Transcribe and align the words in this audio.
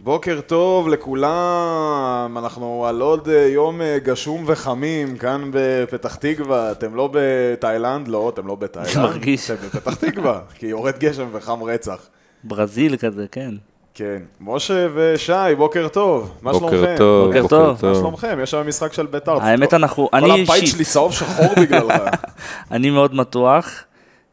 בוקר 0.00 0.40
טוב 0.46 0.88
לכולם, 0.88 2.34
אנחנו 2.36 2.86
על 2.86 3.00
עוד 3.00 3.28
אה, 3.28 3.46
יום 3.46 3.80
אה, 3.80 3.98
גשום 3.98 4.44
וחמים 4.46 5.16
כאן 5.16 5.50
בפתח 5.52 6.14
תקווה, 6.14 6.72
אתם 6.72 6.94
לא 6.94 7.10
בתאילנד? 7.12 8.08
לא, 8.08 8.28
אתם 8.34 8.46
לא 8.46 8.54
בתאילנד. 8.54 8.98
מרגיש. 8.98 9.50
אתם 9.50 9.66
בפתח 9.66 9.94
תקווה, 9.94 10.40
כי 10.54 10.66
יורד 10.66 10.98
גשם 10.98 11.28
וחם 11.32 11.62
רצח. 11.62 12.08
ברזיל 12.44 12.96
כזה, 12.96 13.26
כן. 13.32 13.54
כן. 13.94 14.22
משה 14.40 14.86
ושי, 14.94 15.32
בוקר 15.56 15.88
טוב. 15.88 16.34
מה 16.42 16.52
בוקר 16.52 16.68
שלומכם? 16.68 16.94
טוב, 16.98 17.26
בוקר 17.26 17.42
בוקר 17.42 17.56
טוב. 17.56 17.86
מה. 17.86 17.94
שלומכם? 17.94 18.38
יש 18.42 18.54
היום 18.54 18.68
משחק 18.68 18.92
של 18.92 19.06
בית"ר. 19.06 19.42
האמת, 19.42 19.74
אנחנו, 19.74 20.08
כל 20.10 20.16
אני 20.16 20.42
הבית 20.42 20.50
אישית, 20.50 20.74
שלי 20.74 20.84
צהוב 20.84 21.12
שחור 21.12 21.54
בגללך. 21.56 22.14
אני 22.70 22.90
מאוד 22.90 23.14
מתוח. 23.14 23.84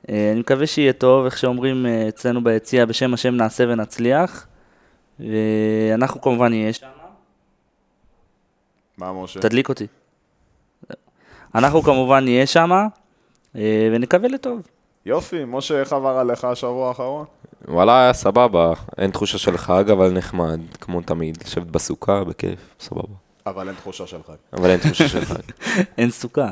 אה, 0.10 0.30
אני 0.32 0.40
מקווה 0.40 0.68
שיהיה 0.68 0.94
טוב, 0.94 1.26
איך 1.26 1.38
שאומרים 1.38 1.86
אצלנו 2.10 2.44
ביציע, 2.44 2.86
בשם 2.86 3.14
השם 3.14 3.36
נעשה 3.36 3.64
ונצליח. 3.68 4.46
ואנחנו 5.20 6.22
כמובן 6.22 6.50
נהיה 6.50 6.74
שם. 6.74 6.88
מה 8.98 9.24
משה? 9.24 9.40
תדליק 9.40 9.70
אותי. 9.70 9.88
אנחנו 11.56 11.82
כמובן 11.82 12.24
נהיה 12.24 12.48
שם, 12.48 12.72
אה, 13.56 13.90
ונקווה 13.94 14.28
לטוב. 14.30 14.62
יופי, 15.06 15.44
משה, 15.48 15.80
איך 15.80 15.94
עבר 15.94 16.18
עליך 16.18 16.44
השבוע 16.44 16.88
האחרון? 16.88 17.26
וואלה, 17.68 18.02
היה 18.04 18.14
סבבה. 18.14 18.74
אין 18.98 19.12
תחושה 19.12 19.38
של 19.38 19.58
חג, 19.58 19.90
אבל 19.90 20.12
נחמד, 20.12 20.60
כמו 20.82 21.02
תמיד. 21.02 21.38
לשבת 21.46 21.68
בסוכה, 21.68 22.24
בכיף, 22.24 22.60
סבבה. 22.80 23.14
אבל 23.46 23.68
אין 23.68 23.76
תחושה 23.76 24.08
שלך. 24.08 24.32
אבל 24.54 24.70
אין 24.70 24.80
תחושה 24.80 25.08
של 25.08 25.26
חג. 25.26 25.42
אין 25.98 26.12
סוכה. 26.12 26.52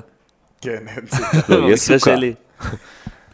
כן, 0.62 0.88
אין 0.88 1.06
סיבה. 1.16 1.58
לא, 1.58 1.72
יש 1.72 1.80
סוכה. 1.80 2.12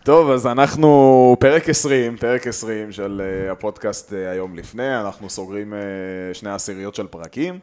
טוב, 0.03 0.29
אז 0.29 0.47
אנחנו 0.47 1.35
פרק 1.39 1.69
20, 1.69 2.17
פרק 2.17 2.47
20 2.47 2.91
של 2.91 3.21
uh, 3.21 3.51
הפודקאסט 3.51 4.11
uh, 4.11 4.15
היום 4.15 4.55
לפני, 4.55 4.99
אנחנו 4.99 5.29
סוגרים 5.29 5.73
uh, 5.73 6.33
שני 6.33 6.51
עשיריות 6.51 6.95
של 6.95 7.07
פרקים. 7.07 7.59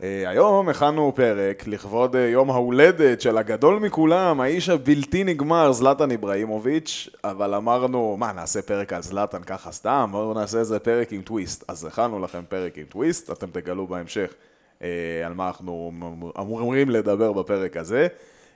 Uh, 0.00 0.02
היום 0.26 0.68
הכנו 0.68 1.12
פרק 1.14 1.66
לכבוד 1.66 2.14
uh, 2.14 2.18
יום 2.18 2.50
ההולדת 2.50 3.20
של 3.20 3.38
הגדול 3.38 3.78
מכולם, 3.78 4.40
האיש 4.40 4.68
הבלתי 4.68 5.24
נגמר, 5.24 5.72
זלטן 5.72 6.10
איבראימוביץ', 6.10 7.08
אבל 7.24 7.54
אמרנו, 7.54 8.16
מה, 8.18 8.32
נעשה 8.32 8.62
פרק 8.62 8.92
על 8.92 9.02
זלטן 9.02 9.42
ככה 9.42 9.72
סתם? 9.72 10.08
בואו 10.12 10.34
נעשה 10.34 10.58
איזה 10.58 10.78
פרק 10.78 11.12
עם 11.12 11.22
טוויסט. 11.22 11.64
אז 11.68 11.84
הכנו 11.84 12.20
לכם 12.20 12.42
פרק 12.48 12.78
עם 12.78 12.84
טוויסט, 12.84 13.30
אתם 13.30 13.46
תגלו 13.52 13.86
בהמשך 13.86 14.30
uh, 14.78 14.82
על 15.26 15.34
מה 15.34 15.46
אנחנו 15.46 15.92
אמורים 16.40 16.90
לדבר 16.90 17.32
בפרק 17.32 17.76
הזה. 17.76 18.06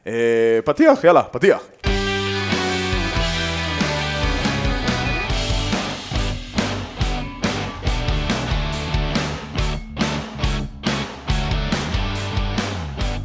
Uh, 0.04 0.08
פתיח, 0.64 1.04
יאללה, 1.04 1.22
פתיח. 1.22 1.62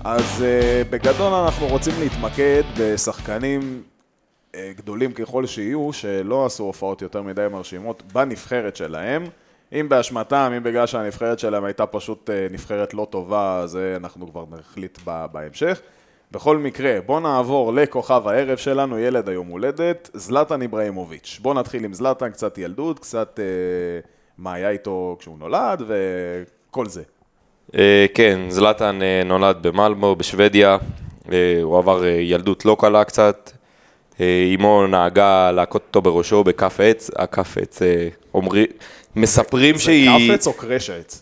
אז 0.08 0.44
uh, 0.44 0.88
בגדול 0.90 1.34
אנחנו 1.34 1.68
רוצים 1.68 1.94
להתמקד 2.00 2.64
בשחקנים 2.80 3.84
uh, 4.52 4.56
גדולים 4.76 5.14
ככל 5.14 5.46
שיהיו, 5.46 5.94
שלא 5.94 6.46
עשו 6.46 6.64
הופעות 6.64 7.02
יותר 7.02 7.22
מדי 7.22 7.48
מרשימות 7.52 8.04
בנבחרת 8.14 8.76
שלהם. 8.76 9.24
אם 9.74 9.90
באשמתם, 9.90 10.52
אם 10.58 10.64
בגלל 10.64 10.86
שהנבחרת 10.86 11.40
שלהם 11.40 11.64
הייתה 11.64 11.86
פשוט 11.86 12.30
uh, 12.30 12.54
נבחרת 12.54 12.94
לא 12.94 13.08
טובה, 13.10 13.64
זה 13.66 13.94
אנחנו 14.00 14.28
כבר 14.32 14.46
נחליט 14.52 15.00
ב- 15.06 15.26
בהמשך. 15.32 15.82
בכל 16.32 16.58
מקרה, 16.58 16.98
בואו 17.06 17.20
נעבור 17.20 17.74
לכוכב 17.74 18.28
הערב 18.28 18.58
שלנו, 18.58 19.00
ילד 19.00 19.30
היום 19.30 19.48
הולדת, 19.48 20.10
זלטן 20.14 20.62
איבראימוביץ'. 20.62 21.40
בואו 21.42 21.54
נתחיל 21.54 21.86
עם 21.86 21.94
זלטן, 21.94 22.30
קצת 22.30 22.58
ילדות, 22.58 23.00
קצת 23.00 23.40
uh, 23.40 24.08
מה 24.38 24.54
היה 24.54 24.70
איתו 24.70 25.16
כשהוא 25.20 25.40
נולד 25.40 25.84
וכל 25.88 26.86
זה. 26.86 27.04
אה, 27.78 28.06
כן, 28.14 28.40
זלאטן 28.50 29.00
אה, 29.02 29.22
נולד 29.26 29.58
במלמו, 29.62 30.16
בשוודיה. 30.16 30.78
אה, 31.32 31.60
הוא 31.64 31.78
עבר 31.78 32.06
ילדות 32.06 32.66
לא 32.66 32.78
קלה 32.80 33.04
קצת. 33.04 33.52
אמו 34.56 34.88
נהגה 34.88 35.52
להכות 35.52 35.82
אותו 35.88 36.02
בראשו 36.02 36.44
בכף 36.44 36.80
עץ. 36.80 37.10
הכף 37.16 37.58
עץ, 37.62 37.80
אומרים, 38.34 38.66
מספרים 39.16 39.76
זה 39.76 39.82
שהיא... 39.82 40.10
כף 40.10 40.34
עץ 40.34 40.48
או 40.48 40.54
קרש 40.54 40.90
העץ? 40.90 41.22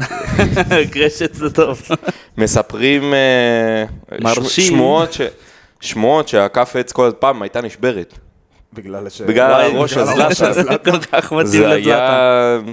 קרשת 0.92 1.34
זה 1.34 1.50
טוב. 1.50 1.82
מספרים 2.38 3.14
שמועות, 4.48 5.12
ש... 5.12 5.20
שמועות 5.80 6.28
שהכף 6.28 6.76
עץ 6.76 6.92
כל 6.92 7.10
פעם 7.18 7.42
הייתה 7.42 7.60
נשברת. 7.60 8.18
בגלל 8.72 9.08
ש... 9.08 9.20
בגלל 9.20 9.52
הראש 9.52 9.92
בגלל 9.92 10.34
של 10.34 10.44
הראש 10.44 10.56
זלאטן. 10.56 10.92
כל 10.92 10.98
כך 10.98 11.32
מתאים 11.32 11.46
זה 11.46 11.66
לזלאטן. 11.66 12.72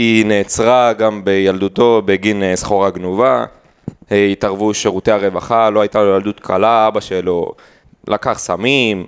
היא 0.00 0.26
נעצרה 0.26 0.92
גם 0.92 1.24
בילדותו 1.24 2.02
בגין 2.04 2.42
אה, 2.42 2.56
סחורה 2.56 2.90
גנובה. 2.90 3.44
אה, 4.12 4.26
התערבו 4.26 4.74
שירותי 4.74 5.10
הרווחה, 5.10 5.70
לא 5.70 5.80
הייתה 5.80 6.02
לו 6.02 6.16
ילדות 6.16 6.40
קלה, 6.40 6.88
אבא 6.88 7.00
שלו 7.00 7.52
לקח 8.08 8.38
סמים, 8.38 9.06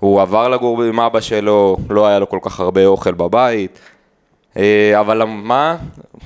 הוא 0.00 0.22
עבר 0.22 0.48
לגור 0.48 0.82
עם 0.82 1.00
אבא 1.00 1.20
שלו, 1.20 1.76
לא 1.90 2.06
היה 2.06 2.18
לו 2.18 2.28
כל 2.28 2.38
כך 2.42 2.60
הרבה 2.60 2.86
אוכל 2.86 3.12
בבית. 3.12 3.78
אה, 4.56 5.00
אבל 5.00 5.24
מה? 5.24 5.76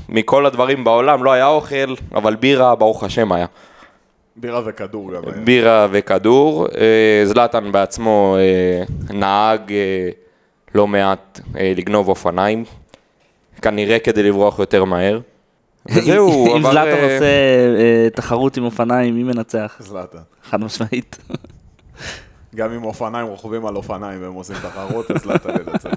מכל 0.09 0.47
הדברים 0.47 0.85
בעולם 0.85 1.25
לא 1.25 1.33
היה 1.33 1.47
אוכל, 1.47 1.95
אבל 2.15 2.35
בירה, 2.37 2.75
ברוך 2.75 3.05
השם, 3.05 3.33
היה. 3.33 3.47
בירה 4.37 4.61
וכדור 4.65 5.13
גם. 5.13 5.23
היה. 5.27 5.45
בירה 5.45 5.87
וכדור. 5.91 6.67
זלאטן 7.25 7.73
בעצמו 7.73 8.37
נהג 9.11 9.73
לא 10.75 10.87
מעט 10.87 11.41
לגנוב 11.55 12.09
אופניים, 12.09 12.65
כנראה 13.63 13.99
כדי 13.99 14.23
לברוח 14.23 14.59
יותר 14.59 14.85
מהר. 14.85 15.21
וזהו, 15.95 16.29
הוא 16.29 16.57
אם 16.57 16.67
עבר... 16.67 16.71
זלאטן 16.71 16.91
אה, 16.91 17.15
עושה 17.15 17.27
אה, 17.79 18.09
תחרות 18.15 18.57
עם 18.57 18.65
אופניים, 18.65 19.15
מי 19.15 19.23
מנצח? 19.23 19.77
זלאטן. 19.79 20.19
חד 20.45 20.61
משמעית. 20.61 21.19
גם 22.57 22.73
אם 22.73 22.85
אופניים 22.85 23.27
רוכבים 23.27 23.67
על 23.67 23.77
אופניים 23.77 24.23
והם 24.23 24.33
עושים 24.33 24.57
תחרות, 24.57 25.11
אז 25.11 25.23
זלאטן 25.23 25.51
ינצח. 25.67 25.91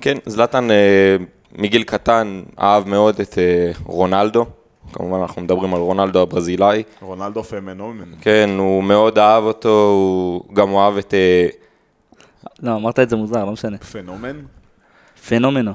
כן, 0.00 0.16
זלאטן 0.26 0.70
אה, 0.70 1.16
מגיל 1.58 1.82
קטן 1.82 2.42
אהב 2.58 2.88
מאוד 2.88 3.20
את 3.20 3.38
רונלדו. 3.84 4.46
כמובן 4.92 5.20
אנחנו 5.20 5.42
מדברים 5.42 5.74
על 5.74 5.80
רונלדו 5.80 6.22
הברזילאי. 6.22 6.82
רונלדו 7.00 7.42
פמנומן. 7.42 8.04
כן, 8.20 8.50
הוא 8.58 8.84
מאוד 8.84 9.18
אהב 9.18 9.44
אותו, 9.44 9.68
הוא 9.68 10.54
גם 10.54 10.72
אוהב 10.72 10.96
את... 10.96 11.14
לא, 12.62 12.76
אמרת 12.76 12.98
את 12.98 13.10
זה 13.10 13.16
מוזר, 13.16 13.44
לא 13.44 13.52
משנה. 13.52 13.78
פנומן? 13.78 14.40
פנומנו. 15.28 15.72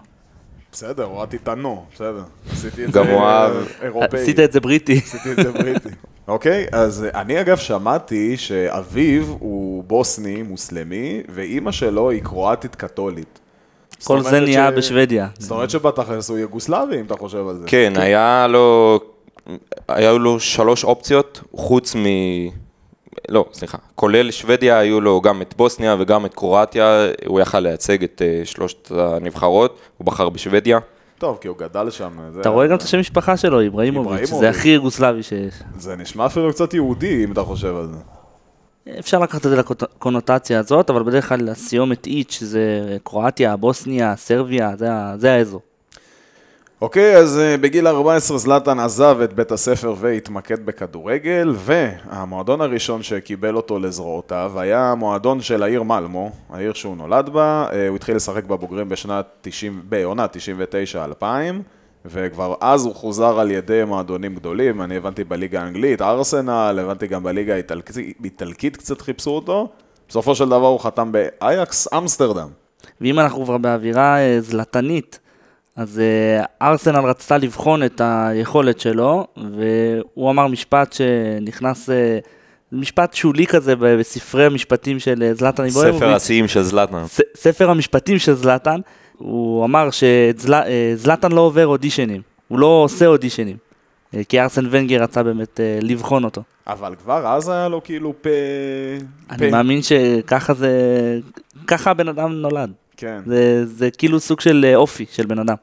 בסדר, 0.71 1.03
הורדתי 1.03 1.37
את 1.37 1.47
הנו, 1.47 1.83
בסדר. 1.95 2.23
עשיתי 2.51 2.85
את 2.85 2.93
זה 2.93 3.01
אהב- 3.01 3.51
אירופאי. 3.81 4.21
עשית 4.21 4.39
את 4.39 4.51
זה 4.51 4.59
בריטי. 4.59 4.97
עשיתי 5.05 5.31
את 5.31 5.45
זה 5.45 5.51
בריטי. 5.51 5.89
אוקיי, 6.27 6.65
אז 6.71 7.05
אני 7.13 7.41
אגב 7.41 7.57
שמעתי 7.57 8.37
שאביו 8.37 9.23
הוא 9.39 9.83
בוסני 9.83 10.41
מוסלמי, 10.41 11.21
ואימא 11.29 11.71
שלו 11.71 12.09
היא 12.09 12.21
קרואטית 12.23 12.75
קתולית. 12.75 13.39
כל 14.03 14.21
זה 14.21 14.39
נהיה 14.39 14.69
ש- 14.73 14.77
בשוודיה. 14.77 15.27
זאת 15.39 15.51
אומרת 15.51 15.69
שבתכלס 15.69 16.29
הוא 16.29 16.37
יוגוסלבי, 16.37 16.99
אם 16.99 17.05
אתה 17.05 17.15
חושב 17.15 17.47
על 17.47 17.57
זה. 17.57 17.63
כן, 17.67 17.93
היה 17.95 18.47
לו, 18.49 18.99
היו 19.87 20.19
לו 20.19 20.39
שלוש 20.39 20.83
אופציות, 20.83 21.41
חוץ 21.55 21.95
מ... 21.95 22.03
לא, 23.29 23.45
סליחה, 23.53 23.77
כולל 23.95 24.31
שוודיה, 24.31 24.79
היו 24.79 25.01
לו 25.01 25.21
גם 25.21 25.41
את 25.41 25.53
בוסניה 25.57 25.95
וגם 25.99 26.25
את 26.25 26.33
קרואטיה, 26.33 26.85
הוא 27.25 27.39
יכל 27.39 27.59
לייצג 27.59 28.03
את 28.03 28.21
אה, 28.25 28.41
שלושת 28.45 28.91
הנבחרות, 28.91 29.79
הוא 29.97 30.05
בחר 30.05 30.29
בשוודיה. 30.29 30.79
טוב, 31.17 31.37
כי 31.41 31.47
הוא 31.47 31.57
גדל 31.57 31.89
שם. 31.89 32.11
זה- 32.33 32.41
אתה 32.41 32.49
רואה 32.49 32.67
גם 32.67 32.75
את 32.75 32.81
השם 32.81 32.99
משפחה 32.99 33.37
שלו, 33.37 33.59
איבראימוביץ', 33.59 34.07
איבראימוביץ'. 34.11 34.39
זה 34.39 34.49
הכי 34.49 34.69
יוגוסלבי 34.69 35.23
שיש. 35.23 35.53
זה 35.77 35.95
נשמע 35.95 36.25
אפילו 36.25 36.49
קצת 36.53 36.73
יהודי, 36.73 37.23
אם 37.23 37.31
אתה 37.31 37.43
חושב 37.43 37.75
על 37.75 37.87
זה. 37.87 37.97
אפשר 38.99 39.19
לקחת 39.19 39.45
את 39.45 39.51
זה 39.51 39.57
לקונוטציה 39.57 40.59
הזאת, 40.59 40.89
אבל 40.89 41.03
בדרך 41.03 41.29
כלל 41.29 41.49
הסיומת 41.49 42.07
איץ' 42.07 42.39
זה 42.43 42.61
קרואטיה, 43.03 43.55
בוסניה, 43.55 44.15
סרביה, 44.15 44.71
זה 44.77 44.87
זה 45.15 45.33
האזור. 45.33 45.61
אוקיי, 46.81 47.17
אז 47.17 47.39
אה, 47.39 47.57
בגיל 47.57 47.87
14 47.87 48.37
זלאטן 48.37 48.79
עזב 48.79 49.17
את 49.23 49.33
בית 49.33 49.51
הספר 49.51 49.95
והתמקד 49.97 50.65
בכדורגל, 50.65 51.53
והמועדון 51.55 52.61
הראשון 52.61 53.03
שקיבל 53.03 53.55
אותו 53.55 53.79
לזרועותיו 53.79 54.51
היה 54.55 54.91
המועדון 54.91 55.41
של 55.41 55.63
העיר 55.63 55.83
מלמו, 55.83 56.31
העיר 56.49 56.73
שהוא 56.73 56.97
נולד 56.97 57.29
בה. 57.29 57.67
אה, 57.73 57.87
הוא 57.87 57.95
התחיל 57.95 58.15
לשחק 58.15 58.43
בבוגרים 58.43 58.89
בשנת 58.89 59.25
90, 59.41 59.81
בעונה 59.89 60.25
99-2000, 61.21 61.23
וכבר 62.05 62.55
אז 62.61 62.85
הוא 62.85 62.95
חוזר 62.95 63.39
על 63.39 63.51
ידי 63.51 63.83
מועדונים 63.87 64.35
גדולים, 64.35 64.81
אני 64.81 64.97
הבנתי 64.97 65.23
בליגה 65.23 65.61
האנגלית, 65.61 66.01
ארסנל, 66.01 66.79
הבנתי 66.81 67.07
גם 67.07 67.23
בליגה 67.23 67.53
האיטלקית, 67.53 68.77
קצת 68.77 69.01
חיפשו 69.01 69.31
אותו. 69.31 69.69
בסופו 70.09 70.35
של 70.35 70.45
דבר 70.45 70.67
הוא 70.67 70.79
חתם 70.79 71.11
באייקס 71.11 71.93
אמסטרדם. 71.93 72.47
ואם 73.01 73.19
אנחנו 73.19 73.45
כבר 73.45 73.57
באווירה 73.57 74.17
אה, 74.17 74.41
זלטנית, 74.41 75.19
אז 75.75 75.99
אה, 75.99 76.43
ארסנל 76.69 76.99
רצתה 76.99 77.37
לבחון 77.37 77.83
את 77.83 78.01
היכולת 78.03 78.79
שלו, 78.79 79.27
והוא 79.37 80.31
אמר 80.31 80.47
משפט 80.47 80.93
שנכנס, 80.93 81.89
אה, 81.89 82.19
משפט 82.71 83.13
שולי 83.13 83.47
כזה 83.47 83.75
בספרי 83.75 84.45
המשפטים 84.45 84.99
של 84.99 85.23
אה, 85.23 85.49
איבראימוביץ'. 85.65 85.95
ספר 85.95 86.13
השיאים 86.13 86.47
של 86.47 86.61
זלאטן. 86.61 87.03
ספר 87.37 87.69
המשפטים 87.69 88.19
של 88.19 88.33
זלאטן, 88.33 88.79
הוא 89.17 89.65
אמר 89.65 89.89
שזלאטן 89.91 91.31
לא 91.31 91.41
עובר 91.41 91.67
אודישנים, 91.67 92.21
הוא 92.47 92.59
לא 92.59 92.65
עושה 92.65 93.05
אודישנים. 93.05 93.57
כי 94.29 94.41
ארסן 94.41 94.65
ונגר 94.69 95.03
רצה 95.03 95.23
באמת 95.23 95.59
לבחון 95.81 96.23
אותו. 96.23 96.41
אבל 96.67 96.95
כבר 96.95 97.27
אז 97.27 97.49
היה 97.49 97.67
לו 97.67 97.83
כאילו 97.83 98.13
פה... 98.21 98.29
אני 99.29 99.37
פה. 99.37 99.51
מאמין 99.51 99.81
שככה 99.81 100.53
זה, 100.53 100.69
ככה 101.67 101.91
הבן 101.91 102.07
אדם 102.07 102.33
נולד. 102.33 102.71
כן. 102.99 103.21
זה, 103.25 103.65
זה 103.65 103.91
כאילו 103.91 104.19
סוג 104.19 104.39
של 104.39 104.65
אה, 104.67 104.75
אופי 104.75 105.05
של 105.11 105.25
בן 105.25 105.39
אדם. 105.39 105.55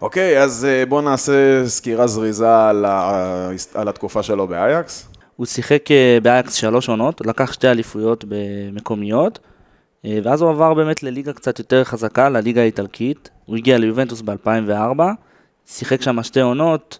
אוקיי, 0.00 0.42
אז 0.42 0.64
אה, 0.64 0.86
בואו 0.86 1.00
נעשה 1.00 1.62
סקירה 1.66 2.06
זריזה 2.06 2.68
על, 2.68 2.84
ה... 2.84 3.50
על 3.74 3.88
התקופה 3.88 4.22
שלו 4.22 4.46
באייקס. 4.46 5.08
הוא 5.36 5.46
שיחק 5.46 5.90
אה, 5.90 6.18
באייקס 6.22 6.54
שלוש 6.54 6.88
עונות, 6.88 7.20
לקח 7.26 7.52
שתי 7.52 7.68
אליפויות 7.68 8.24
במקומיות, 8.28 9.38
ואז 10.04 10.42
הוא 10.42 10.50
עבר 10.50 10.74
באמת 10.74 11.02
לליגה 11.02 11.32
קצת 11.32 11.58
יותר 11.58 11.84
חזקה, 11.84 12.28
לליגה 12.28 12.60
האיטלקית. 12.60 13.30
הוא 13.44 13.56
הגיע 13.56 13.78
ליובנטוס 13.78 14.20
ב-2004, 14.20 15.02
שיחק 15.66 16.02
שם 16.02 16.22
שתי 16.22 16.40
עונות, 16.40 16.98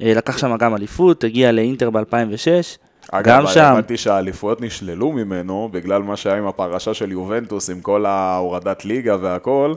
לקח 0.00 0.38
שם 0.38 0.56
גם 0.56 0.74
אליפות, 0.74 1.24
הגיע 1.24 1.52
לאינטר 1.52 1.90
ב-2006. 1.90 2.78
אגב, 3.12 3.44
הבנתי 3.56 3.96
שהאליפויות 3.96 4.60
נשללו 4.60 5.12
ממנו 5.12 5.68
בגלל 5.72 6.02
מה 6.02 6.16
שהיה 6.16 6.36
עם 6.36 6.46
הפרשה 6.46 6.94
של 6.94 7.12
יובנטוס, 7.12 7.70
עם 7.70 7.80
כל 7.80 8.06
ההורדת 8.06 8.84
ליגה 8.84 9.16
והכל. 9.20 9.74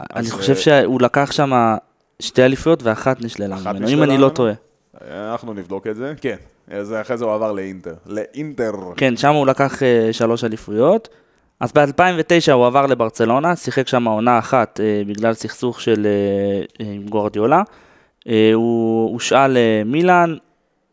אני 0.00 0.26
אז, 0.26 0.32
חושב 0.32 0.52
אה, 0.52 0.58
שהוא 0.58 1.00
לקח 1.00 1.32
שם 1.32 1.52
שתי 2.20 2.44
אליפויות 2.44 2.82
ואחת 2.82 3.22
נשללה 3.22 3.56
אחת 3.56 3.74
ממנו, 3.74 3.88
אם 3.88 4.02
אני 4.02 4.18
לא? 4.18 4.28
טועה. 4.28 4.52
אנחנו 5.32 5.54
נבדוק 5.54 5.86
את 5.86 5.96
זה. 5.96 6.14
כן. 6.20 6.36
אז 6.70 6.94
אחרי 7.00 7.16
זה 7.16 7.24
הוא 7.24 7.34
עבר 7.34 7.52
לאינטר. 7.52 7.94
לאינטר. 8.06 8.72
כן, 8.96 9.16
שם 9.16 9.34
הוא 9.34 9.46
לקח 9.46 9.82
אה, 9.82 10.08
שלוש 10.12 10.44
אליפויות. 10.44 11.08
אז 11.60 11.72
ב-2009 11.72 12.52
הוא 12.52 12.66
עבר 12.66 12.86
לברצלונה, 12.86 13.56
שיחק 13.56 13.88
שם 13.88 14.08
עונה 14.08 14.38
אחת 14.38 14.80
אה, 14.80 15.02
בגלל 15.06 15.34
סכסוך 15.34 15.80
של 15.80 16.06
אה, 16.06 16.86
אה, 16.86 16.94
עם. 17.10 17.62
אה, 18.28 18.50
הוא 18.54 19.12
הושאל 19.12 19.56
למילאן, 19.58 20.36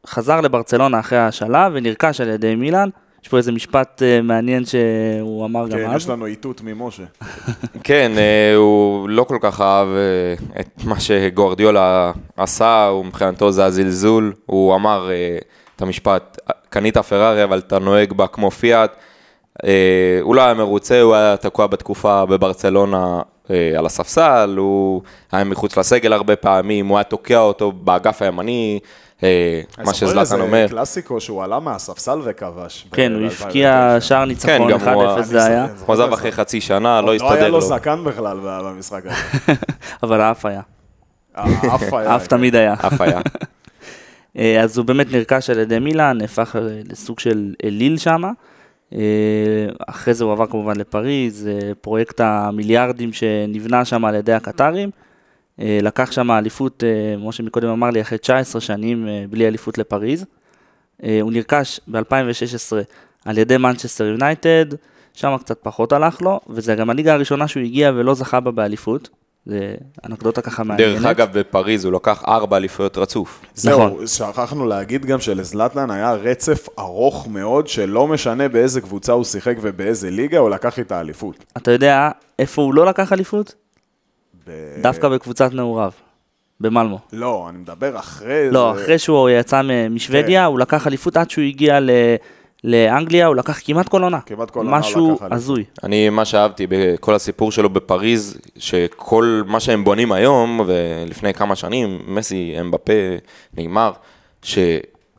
חזר 0.08 0.42
לברצלונה 0.42 1.00
אחרי 1.00 1.18
ההשאלה 1.18 1.70
ונרכש 1.74 2.22
על 2.22 2.30
ידי 2.30 2.56
מילאן. 2.56 2.90
יש 3.24 3.28
פה 3.28 3.38
איזה 3.38 3.52
משפט 3.52 4.04
אה, 4.04 4.22
מעניין 4.22 4.66
שהוא 4.66 5.46
אמר 5.46 5.68
גם 5.68 5.78
כן, 5.78 5.90
אז. 5.90 5.96
יש 5.96 6.10
לנו 6.10 6.26
איתות 6.26 6.62
ממשה. 6.62 7.04
כן, 7.84 8.12
אה, 8.18 8.56
הוא 8.56 9.10
לא 9.10 9.24
כל 9.24 9.38
כך 9.42 9.62
אהב 9.62 9.88
אה, 9.88 10.60
את 10.60 10.84
מה 10.84 11.00
שגוארדיולה 11.00 12.12
עשה, 12.38 12.88
הוא 12.88 13.06
מבחינתו 13.06 13.52
זה 13.52 13.66
הזלזול. 13.66 14.34
הוא 14.46 14.76
אמר 14.76 15.10
את 15.76 15.82
המשפט, 15.82 16.38
קנית 16.70 16.98
פרארי 16.98 17.44
אבל 17.44 17.58
אתה 17.58 17.80
נוהג 17.80 18.14
בה 18.14 18.28
כמו 18.28 18.52
פיאט. 18.52 18.96
הוא 20.22 20.36
לא 20.36 20.42
היה 20.42 20.54
מרוצה, 20.54 21.02
הוא 21.02 21.16
היה 21.16 21.38
תקוע 21.38 21.68
בתקופה 21.68 22.26
בברצלונה 22.26 23.22
על 23.78 23.86
הספסל, 23.86 24.56
הוא 24.58 25.02
היה 25.32 25.44
מחוץ 25.44 25.78
לסגל 25.78 26.14
הרבה 26.14 26.36
פעמים, 26.36 26.88
הוא 26.88 26.98
היה 26.98 27.04
תוקע 27.04 27.40
אותו 27.40 27.72
באגף 27.72 28.22
הימני, 28.22 28.80
מה 29.86 29.94
שזלאטן 29.94 30.42
אומר. 30.42 30.66
זה 30.68 30.70
קלאסיקו 30.74 31.22
שהוא 31.22 31.44
עלה 31.44 31.60
מהספסל 31.60 32.20
וכבש. 32.24 32.88
כן, 32.92 33.14
הוא 33.14 33.22
הבקיע 33.26 33.96
2009. 33.96 34.08
שער 34.08 34.22
כן, 34.24 34.28
ניצחון 34.28 34.72
גם 34.72 34.94
הוא- 34.94 35.04
1-0 35.20 35.22
זה 35.22 35.46
היה, 35.46 35.68
הוא 35.86 35.94
עזב 35.94 36.14
אחרי 36.14 36.32
חצי 36.32 36.62
שנה, 36.62 37.02
לא 37.02 37.08
לא 37.08 37.12
היה 37.12 37.24
הסתדר 37.34 37.48
לו 37.50 37.60
לו. 37.60 37.62
זקן 37.62 38.04
בכלל 38.04 38.38
במשחק 38.44 39.04
הזה. 39.06 39.16
אבל 40.04 40.22
האף 40.22 40.46
היה. 40.46 40.62
האף 41.36 41.94
היה. 41.94 42.12
האף 42.12 42.28
תמיד 42.28 42.56
היה. 42.56 42.74
אף 42.74 43.02
היה. 43.02 43.20
אה, 44.38 44.62
אז 44.64 44.78
הוא 44.78 44.86
באמת 44.86 45.12
נרכש 45.12 45.50
על 45.50 45.60
ידי 45.60 45.80
מילאן, 45.80 46.18
נהפך 46.18 46.56
אה, 46.56 46.62
לסוג 46.92 47.20
של 47.20 47.54
אליל 47.64 47.98
שם. 47.98 48.22
אחרי 49.88 50.14
זה 50.14 50.24
הוא 50.24 50.32
עבר 50.32 50.46
כמובן 50.48 50.76
לפריז, 50.76 51.48
אה, 51.48 51.72
פרויקט 51.82 52.22
המיליארדים 52.24 53.14
שנבנה 53.14 53.86
שם 53.86 54.06
על 54.06 54.16
ידי 54.16 54.34
הקטרים. 54.34 54.90
אה, 55.62 55.80
לקח 55.82 56.12
שם 56.12 56.32
אליפות, 56.32 56.84
אה, 56.84 57.16
כמו 57.18 57.32
שמקודם 57.32 57.70
אמר 57.70 57.90
לי, 57.90 58.02
אחרי 58.02 58.18
19 58.18 58.62
שנים 58.62 59.08
אה, 59.08 59.26
בלי 59.30 59.48
אליפות 59.48 59.78
לפריז. 59.78 60.26
הוא 61.22 61.32
נרכש 61.32 61.80
ב-2016 61.88 62.76
על 63.26 63.38
ידי 63.38 63.58
מנצ'סטר 63.58 64.06
יונייטד, 64.06 64.66
שם 65.14 65.36
קצת 65.40 65.60
פחות 65.62 65.92
הלך 65.92 66.22
לו, 66.22 66.40
וזה 66.50 66.76
גם 66.76 66.90
הליגה 66.90 67.14
הראשונה 67.14 67.48
שהוא 67.48 67.64
הגיע 67.64 67.92
ולא 67.96 68.14
זכה 68.14 68.40
בה 68.40 68.52
באליפות. 68.52 69.10
זה 69.46 69.76
אנקדוטה 70.06 70.42
ככה 70.42 70.64
מעניינת. 70.64 70.94
דרך 70.94 71.06
אגב, 71.06 71.40
בפריז 71.40 71.86
הוא 71.86 71.94
לקח 71.94 72.24
ארבע 72.28 72.58
אליפויות 72.58 72.98
רצוף. 72.98 73.42
זהו, 73.54 73.86
נכון. 73.86 74.08
שכחנו 74.08 74.66
להגיד 74.66 75.06
גם 75.06 75.20
שלזלטן 75.20 75.92
היה 75.92 76.14
רצף 76.14 76.68
ארוך 76.80 77.28
מאוד, 77.28 77.68
שלא 77.68 78.08
משנה 78.08 78.50
באיזה 78.50 78.82
קבוצה 78.82 79.12
הוא 79.12 79.24
שיחק 79.24 79.56
ובאיזה 79.62 80.10
ליגה, 80.10 80.38
הוא 80.38 80.50
לקח 80.50 80.80
איתה 80.80 81.00
אליפות. 81.00 81.46
אתה 81.58 81.72
יודע 81.72 82.10
איפה 82.40 82.62
הוא 82.62 82.74
לא 82.74 82.86
לקח 82.86 83.14
אליפות? 83.14 83.56
ב- 84.50 84.82
דווקא 84.82 85.10
בקבוצת 85.10 85.54
נעוריו, 85.54 85.92
במלמו. 86.60 87.00
לא, 87.14 87.46
אני 87.50 87.58
מדבר 87.58 87.98
אחרי 88.00 88.48
לא, 88.52 88.74
זה. 88.76 88.84
אחרי 88.84 89.00
שהוא 89.00 89.30
יצא 89.30 89.62
משוודיה, 89.90 90.46
הוא 90.46 90.60
לקח 90.60 90.88
אליפות 90.88 91.18
עד 91.18 91.30
שהוא 91.30 91.44
הגיע 91.44 91.80
ל- 91.80 91.90
לאנגליה, 92.64 93.26
הוא 93.28 93.36
לקח 93.36 93.60
כמעט 93.66 93.90
כל 93.90 94.04
עונה. 94.04 94.20
כמעט 94.26 94.50
כל 94.52 94.60
עונה 94.60 94.72
הוא 94.72 94.80
משהו 94.80 95.06
לקח 95.14 95.22
אליפות. 95.22 95.32
הזוי. 95.38 95.64
אני, 95.84 96.10
מה 96.10 96.26
שאהבתי 96.26 96.68
בכל 96.70 97.16
הסיפור 97.16 97.52
שלו 97.52 97.70
בפריז, 97.70 98.38
שכל 98.58 99.42
מה 99.48 99.60
שהם 99.60 99.84
בונים 99.84 100.12
היום, 100.12 100.62
ולפני 100.66 101.34
כמה 101.34 101.56
שנים, 101.56 102.00
מסי, 102.08 102.56
אמבפה, 102.60 102.94
נגמר, 103.58 103.92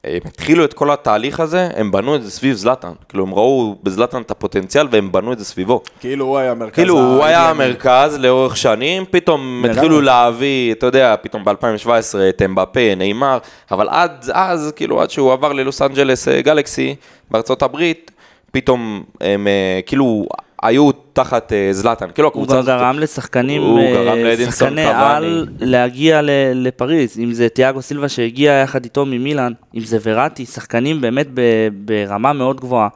שהם 0.06 0.20
התחילו 0.24 0.64
את 0.64 0.72
כל 0.72 0.90
התהליך 0.90 1.40
הזה, 1.40 1.68
הם 1.76 1.90
בנו 1.92 2.16
את 2.16 2.22
זה 2.22 2.30
סביב 2.30 2.56
זלאטן. 2.56 2.92
כאילו, 3.08 3.24
הם 3.24 3.34
ראו 3.34 3.76
בזלאטן 3.82 4.22
את 4.22 4.30
הפוטנציאל 4.30 4.86
והם 4.90 5.12
בנו 5.12 5.32
את 5.32 5.38
זה 5.38 5.44
סביבו. 5.44 5.82
כאילו 6.00 6.24
הוא 6.24 6.38
היה 6.38 6.54
מרכז 6.54 6.74
כאילו, 6.74 6.98
הוא 6.98 7.24
היה. 7.24 7.48
המרכז 7.50 8.18
לאורך 8.18 8.56
שנים, 8.56 9.04
פתאום. 9.10 9.64
התחילו 9.70 10.00
להביא, 10.00 10.72
אתה 10.72 10.86
יודע, 10.86 11.14
פתאום 11.22 11.44
ב-2017 11.44 11.88
את 12.28 12.42
אמבפה, 12.44 12.94
נאמר, 12.96 13.38
אבל 13.70 13.88
עד 13.88 14.30
אז, 14.32 14.72
כאילו, 14.76 15.02
עד 15.02 15.10
שהוא 15.10 15.32
עבר 15.32 15.52
ללוס 15.52 15.82
אנג'לס 15.82 16.28
אה, 16.28 16.42
גלקסי, 16.42 16.94
בארצות 17.30 17.62
הברית, 17.62 18.10
פתאום 18.52 19.02
הם 19.20 19.46
אה, 19.46 19.80
כאילו 19.86 20.26
היו 20.62 20.90
תחת 21.12 21.52
אה, 21.52 21.68
זלאטן. 21.72 22.06
כאילו, 22.14 22.28
הוא 22.28 22.30
הקבוצה 22.30 22.52
גם 22.54 22.58
הזאת... 22.58 22.78
גרם 22.78 22.98
לשחקנים, 22.98 23.62
הוא 23.62 23.78
אה, 23.78 23.92
גרם 23.92 24.18
לאדינסון 24.18 24.68
שחקני. 24.68 24.84
על 24.84 25.46
להגיע 25.60 26.20
לפריז, 26.54 27.18
אם 27.18 27.32
זה 27.32 27.48
תיאגו 27.48 27.82
סילבה 27.82 28.08
שהגיע 28.08 28.52
יחד 28.52 28.84
איתו 28.84 29.06
ממילאן, 29.06 29.52
אם 29.74 29.80
זה 29.80 29.98
וראטי, 30.02 30.46
שחקנים 30.46 31.00
באמת 31.00 31.26
ברמה 31.84 32.32
מאוד 32.32 32.60
גבוהה. 32.60 32.88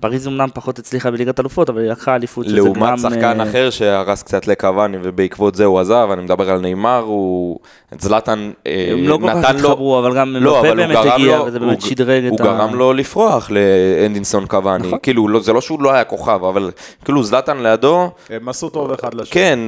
פריז 0.00 0.28
אמנם 0.28 0.48
פחות 0.54 0.78
הצליחה 0.78 1.10
בליגת 1.10 1.40
אלופות, 1.40 1.70
אבל 1.70 1.80
היא 1.80 1.90
לקחה 1.90 2.14
אליפות. 2.14 2.44
שזה 2.46 2.56
לעומת 2.56 2.98
שחקן 2.98 3.40
אה, 3.40 3.48
אחר 3.50 3.70
שהרס 3.70 4.22
קצת 4.22 4.46
לקוואני 4.46 4.96
ובעקבות 5.02 5.54
זה 5.54 5.64
הוא 5.64 5.80
עזב, 5.80 6.08
אני 6.12 6.22
מדבר 6.22 6.50
על 6.50 6.60
נאמר, 6.60 6.98
הוא... 7.06 7.58
את 7.94 8.00
זלאטן 8.00 8.50
אה, 8.66 8.88
הם 8.92 9.08
לא 9.08 9.18
כל 9.22 9.28
כך 9.30 9.36
נתן 9.36 9.56
לו... 9.56 9.68
התחברו, 9.68 9.98
אבל 9.98 10.16
גם 10.16 10.36
לא, 10.36 10.58
הוא 10.58 10.74
באמת 10.74 10.96
הגיע, 11.14 11.38
לו- 11.38 11.44
וזה 11.46 11.58
באמת 11.60 11.82
הוא- 11.82 11.88
שדרג 11.90 12.24
את 12.24 12.30
הוא 12.30 12.40
ה... 12.40 12.44
גרם 12.44 12.74
לו 12.74 12.92
לפרוח 12.92 13.50
לאנדינסון 13.50 14.46
קוואני. 14.46 14.86
נכון. 14.86 14.98
כאילו, 15.02 15.28
לא- 15.28 15.40
זה 15.40 15.52
לא 15.52 15.60
שהוא 15.60 15.82
לא 15.82 15.92
היה 15.92 16.04
כוכב, 16.04 16.40
אבל 16.44 16.70
כאילו 17.04 17.22
זלאטן 17.22 17.56
לידו, 17.62 18.10
הם 18.30 18.48
עשו 18.48 18.68
טוב 18.68 18.92
אחד 18.92 19.14
לשני. 19.14 19.30
כן, 19.30 19.58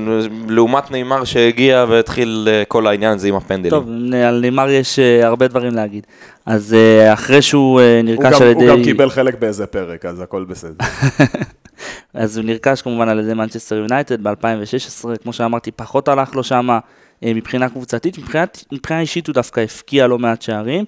לעומת 0.48 0.90
נאמר 0.90 1.24
שהגיע 1.24 1.84
והתחיל 1.88 2.48
אה, 2.50 2.62
כל 2.68 2.86
העניין 2.86 3.12
הזה 3.12 3.28
עם 3.28 3.34
הפנדלים. 3.34 3.70
טוב, 3.70 3.88
על 4.26 4.40
נאמר 4.40 4.70
יש 4.70 4.98
הרבה 5.22 5.48
דברים 5.48 5.74
להגיד. 5.74 6.06
אז 6.48 6.74
אה, 6.74 7.12
אחרי 7.12 7.42
שהוא 7.42 7.80
אה, 7.80 8.00
נרכש 8.04 8.40
על 8.40 8.48
ידי... 8.48 8.68
הוא 8.68 8.76
גם 8.76 8.84
קיבל 8.84 9.10
חלק 9.10 9.38
באיזה 9.38 9.66
פרק, 9.66 10.04
אז 10.04 10.20
הכל 10.20 10.44
בסדר. 10.44 10.84
אז 12.14 12.38
הוא 12.38 12.44
נרכש 12.44 12.82
כמובן 12.82 13.08
על 13.08 13.18
ידי 13.18 13.34
מנצ'סטר 13.34 13.76
יונייטד 13.76 14.22
ב-2016, 14.22 15.04
כמו 15.22 15.32
שאמרתי, 15.32 15.70
פחות 15.70 16.08
הלך 16.08 16.34
לו 16.34 16.44
שם 16.44 16.78
מבחינה 17.22 17.68
קבוצתית, 17.68 18.18
מבחינת, 18.18 18.64
מבחינה 18.72 19.00
אישית 19.00 19.26
הוא 19.26 19.34
דווקא 19.34 19.60
הפקיע 19.60 20.06
לא 20.06 20.18
מעט 20.18 20.42
שערים. 20.42 20.84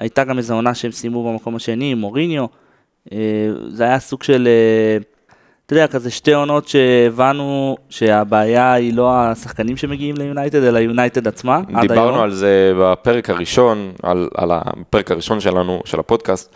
הייתה 0.00 0.24
גם 0.24 0.38
איזו 0.38 0.54
עונה 0.54 0.74
שהם 0.74 0.92
סיימו 0.92 1.32
במקום 1.32 1.56
השני 1.56 1.92
עם 1.92 1.98
מוריניו. 1.98 2.46
אה, 3.12 3.18
זה 3.68 3.84
היה 3.84 3.98
סוג 3.98 4.22
של, 4.22 4.48
אה, 4.48 4.98
אתה 5.66 5.74
יודע, 5.74 5.86
כזה 5.86 6.10
שתי 6.10 6.32
עונות 6.34 6.68
שהבנו 6.68 7.76
שהבעיה 7.88 8.72
היא 8.72 8.94
לא 8.94 9.10
השחקנים 9.14 9.76
שמגיעים 9.76 10.14
ליונייטד, 10.18 10.62
אלא 10.62 10.78
יונייטד 10.78 11.28
עצמה. 11.28 11.60
עד 11.74 11.80
דיברנו 11.80 12.10
היום. 12.10 12.18
על 12.24 12.30
זה 12.30 12.72
בפרק 12.80 13.30
הראשון, 13.30 13.92
על, 14.02 14.28
על 14.34 14.50
הפרק 14.52 15.10
הראשון 15.10 15.40
שלנו, 15.40 15.80
של 15.84 16.00
הפודקאסט. 16.00 16.54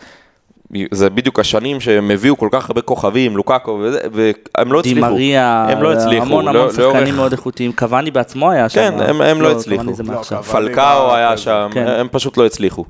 זה 0.91 1.09
בדיוק 1.09 1.39
השנים 1.39 1.79
שהם 1.79 2.11
הביאו 2.11 2.37
כל 2.37 2.49
כך 2.51 2.69
הרבה 2.69 2.81
כוכבים, 2.81 3.37
לוקאקו, 3.37 3.79
וזה, 3.81 3.99
והם 4.11 4.73
לא 4.73 4.79
הצליחו. 4.79 4.95
דימריה, 5.07 5.65
הם 5.69 5.81
לא 5.83 5.93
הצליחו. 5.93 6.25
המון 6.25 6.45
לא- 6.45 6.49
המון 6.59 6.69
שחקנים 6.71 6.93
לאורך- 6.93 7.15
מאוד 7.15 7.31
איכותיים, 7.31 7.71
קוואני 7.73 8.11
בעצמו 8.11 8.51
היה 8.51 8.69
שם. 8.69 8.79
כן, 8.81 9.09
הם- 9.09 9.21
הם 9.21 9.41
לא 9.41 9.51
הצליחו. 9.51 9.83
לא, 9.83 9.91
מעכשיו. 10.05 10.43
קוואני 10.43 10.67
פלקאו 10.67 11.15
היה 11.15 11.29
כן. 11.29 11.37
שם, 11.37 11.69
כן. 11.73 11.87
הם 11.87 12.07
פשוט 12.11 12.37
לא 12.37 12.45
הצליחו. 12.45 12.85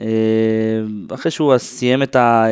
אה, 0.00 0.06
אחרי 1.14 1.30
שהוא 1.30 1.58
סיים 1.58 2.02
את 2.02 2.16
ה... 2.16 2.44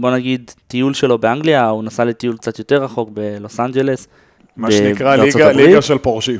אה, 0.00 0.10
בוא 0.10 0.16
נגיד, 0.16 0.50
טיול 0.68 0.94
שלו 0.94 1.18
באנגליה, 1.18 1.68
הוא 1.68 1.84
נסע 1.84 2.04
לטיול 2.04 2.36
קצת 2.36 2.58
יותר 2.58 2.82
רחוק 2.84 3.10
בלוס 3.12 3.60
אנג'לס. 3.60 4.08
מה 4.56 4.68
שנקרא 4.72 5.16
ליגה-. 5.16 5.52
ליגה 5.52 5.82
של 5.82 5.98
פורשים. 5.98 6.38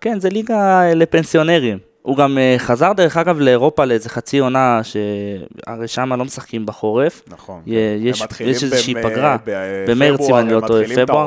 כן, 0.00 0.20
זה 0.20 0.28
ליגה 0.28 0.54
אה, 0.82 0.94
לפנסיונרים. 0.94 1.78
הוא 2.02 2.16
גם 2.16 2.38
אה, 2.38 2.54
חזר 2.58 2.92
דרך 2.92 3.16
אגב 3.16 3.40
לאירופה 3.40 3.84
לאיזה 3.84 4.08
חצי 4.08 4.38
עונה, 4.38 4.80
שהרי 4.82 5.88
שם 5.88 6.12
לא 6.12 6.24
משחקים 6.24 6.66
בחורף. 6.66 7.22
נכון. 7.28 7.62
הם 7.66 7.72
יש- 8.06 8.20
יש 8.40 8.62
איזושהי 8.64 8.94
פגרה, 8.94 9.36
ב- 9.46 9.84
במרץ, 9.90 10.20
אם 10.20 10.34
אני 10.34 10.52
לא 10.52 10.60
טועה, 10.66 10.82
פברואר. 11.06 11.26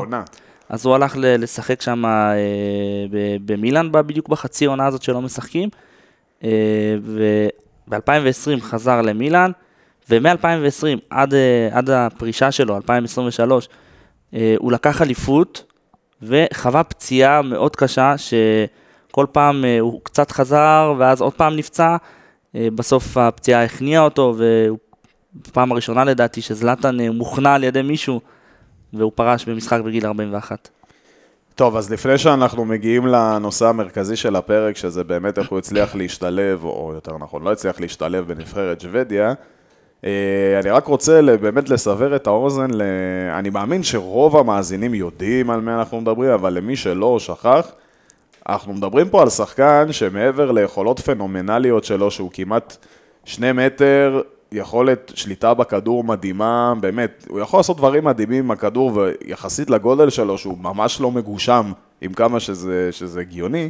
אז 0.69 0.85
הוא 0.85 0.95
הלך 0.95 1.13
לשחק 1.19 1.81
שם 1.81 2.05
אה, 2.05 2.11
במילאן, 3.45 3.91
בדיוק 3.91 4.29
בחצי 4.29 4.65
עונה 4.65 4.87
הזאת 4.87 5.01
שלא 5.01 5.21
משחקים, 5.21 5.69
אה, 6.43 6.49
וב-2020 7.03 7.99
חזר 8.61 9.01
למילאן, 9.01 9.51
ומ-2020 10.09 10.99
עד, 11.09 11.33
אה, 11.33 11.69
עד 11.71 11.89
הפרישה 11.89 12.51
שלו, 12.51 12.75
2023, 12.75 13.69
אה, 14.33 14.55
הוא 14.59 14.71
לקח 14.71 15.01
אליפות, 15.01 15.63
וחווה 16.21 16.83
פציעה 16.83 17.41
מאוד 17.41 17.75
קשה, 17.75 18.15
שכל 18.17 19.25
פעם 19.31 19.65
אה, 19.65 19.79
הוא 19.79 20.01
קצת 20.03 20.31
חזר, 20.31 20.93
ואז 20.97 21.21
עוד 21.21 21.33
פעם 21.33 21.55
נפצע, 21.55 21.97
בסוף 22.55 23.17
הפציעה 23.17 23.63
הכניעה 23.63 24.03
אותו, 24.03 24.35
ופעם 24.37 25.71
הראשונה 25.71 26.03
לדעתי 26.03 26.41
שזלאטן 26.41 26.99
אה, 26.99 27.11
מוכנע 27.11 27.53
על 27.53 27.63
ידי 27.63 27.81
מישהו, 27.81 28.21
והוא 28.93 29.11
פרש 29.15 29.45
במשחק 29.45 29.81
בגיל 29.81 30.05
41. 30.05 30.69
טוב, 31.55 31.75
אז 31.75 31.91
לפני 31.91 32.17
שאנחנו 32.17 32.65
מגיעים 32.65 33.07
לנושא 33.07 33.65
המרכזי 33.65 34.15
של 34.15 34.35
הפרק, 34.35 34.77
שזה 34.77 35.03
באמת 35.03 35.37
איך 35.39 35.49
הוא 35.49 35.59
הצליח 35.59 35.95
להשתלב, 35.95 36.63
או 36.63 36.91
יותר 36.95 37.17
נכון, 37.17 37.43
לא 37.43 37.51
הצליח 37.51 37.79
להשתלב 37.79 38.27
בנבחרת 38.27 38.81
שוודיה, 38.81 39.33
אני 40.03 40.69
רק 40.71 40.85
רוצה 40.85 41.21
באמת 41.41 41.69
לסבר 41.69 42.15
את 42.15 42.27
האוזן. 42.27 42.69
אני 43.33 43.49
מאמין 43.49 43.83
שרוב 43.83 44.37
המאזינים 44.37 44.93
יודעים 44.93 45.49
על 45.49 45.61
מי 45.61 45.71
אנחנו 45.71 46.01
מדברים, 46.01 46.31
אבל 46.31 46.53
למי 46.53 46.75
שלא 46.75 47.19
שכח, 47.19 47.71
אנחנו 48.49 48.73
מדברים 48.73 49.09
פה 49.09 49.21
על 49.21 49.29
שחקן 49.29 49.87
שמעבר 49.91 50.51
ליכולות 50.51 50.99
פנומנליות 50.99 51.83
שלו, 51.83 52.11
שהוא 52.11 52.29
כמעט 52.33 52.77
שני 53.25 53.51
מטר, 53.51 54.21
יכולת 54.51 55.11
שליטה 55.15 55.53
בכדור 55.53 56.03
מדהימה, 56.03 56.73
באמת, 56.79 57.25
הוא 57.29 57.39
יכול 57.39 57.59
לעשות 57.59 57.77
דברים 57.77 58.03
מדהימים 58.03 58.43
עם 58.43 58.51
הכדור, 58.51 58.91
ויחסית 58.97 59.69
לגודל 59.69 60.09
שלו, 60.09 60.37
שהוא 60.37 60.57
ממש 60.57 61.01
לא 61.01 61.11
מגושם, 61.11 61.71
עם 62.01 62.13
כמה 62.13 62.39
שזה, 62.39 62.89
שזה 62.91 63.19
הגיוני. 63.19 63.69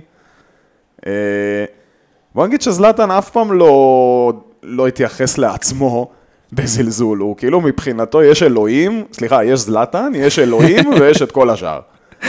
אה, 1.05 1.65
בוא 2.35 2.47
נגיד 2.47 2.61
שזלאטן 2.61 3.11
אף 3.11 3.29
פעם 3.29 3.53
לא, 3.53 4.33
לא 4.63 4.87
התייחס 4.87 5.37
לעצמו 5.37 6.11
בזלזול, 6.53 7.19
הוא 7.19 7.37
כאילו 7.37 7.61
מבחינתו 7.61 8.23
יש 8.23 8.43
אלוהים, 8.43 9.03
סליחה, 9.13 9.43
יש 9.43 9.59
זלאטן, 9.59 10.11
יש 10.15 10.39
אלוהים 10.39 10.89
ויש 10.99 11.21
את 11.21 11.31
כל 11.31 11.49
השאר. 11.49 11.79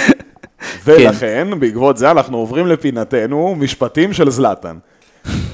ולכן, 0.84 1.48
בעקבות 1.60 1.96
זה 1.96 2.10
אנחנו 2.10 2.36
עוברים 2.36 2.66
לפינתנו, 2.66 3.54
משפטים 3.58 4.12
של 4.12 4.30
זלאטן. 4.30 4.76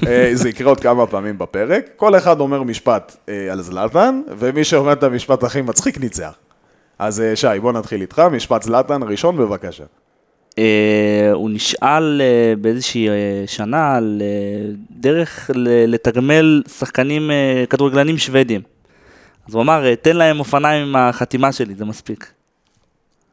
אה, 0.07 0.29
זה 0.39 0.49
יקרה 0.49 0.69
עוד 0.69 0.79
כמה 0.79 1.07
פעמים 1.07 1.37
בפרק, 1.37 1.89
כל 1.95 2.17
אחד 2.17 2.39
אומר 2.39 2.63
משפט 2.63 3.15
אה, 3.29 3.51
על 3.51 3.61
זלאטן, 3.61 4.21
ומי 4.37 4.63
שאומר 4.63 4.93
את 4.93 5.03
המשפט 5.03 5.43
הכי 5.43 5.61
מצחיק 5.61 5.99
ניצח. 5.99 6.33
אז 6.99 7.21
אה, 7.21 7.35
שי, 7.35 7.47
בוא 7.61 7.71
נתחיל 7.71 8.01
איתך, 8.01 8.21
משפט 8.31 8.63
זלאטן 8.63 9.03
ראשון 9.03 9.37
בבקשה. 9.37 9.83
אה, 10.57 10.63
הוא 11.33 11.49
נשאל 11.49 12.21
אה, 12.21 12.53
באיזושהי 12.61 13.09
אה, 13.09 13.13
שנה 13.47 13.95
על 13.95 14.21
אה, 14.21 14.71
דרך 14.91 15.49
ל- 15.55 15.93
לתגמל 15.93 16.63
שחקנים 16.77 17.31
אה, 17.31 17.63
כדורגלנים 17.69 18.17
שוודים. 18.17 18.61
אז 19.49 19.53
הוא 19.55 19.63
אמר, 19.63 19.85
אה, 19.85 19.95
תן 19.95 20.15
להם 20.15 20.39
אופניים 20.39 20.87
עם 20.87 20.95
החתימה 20.95 21.51
שלי, 21.51 21.75
זה 21.75 21.85
מספיק. 21.85 22.31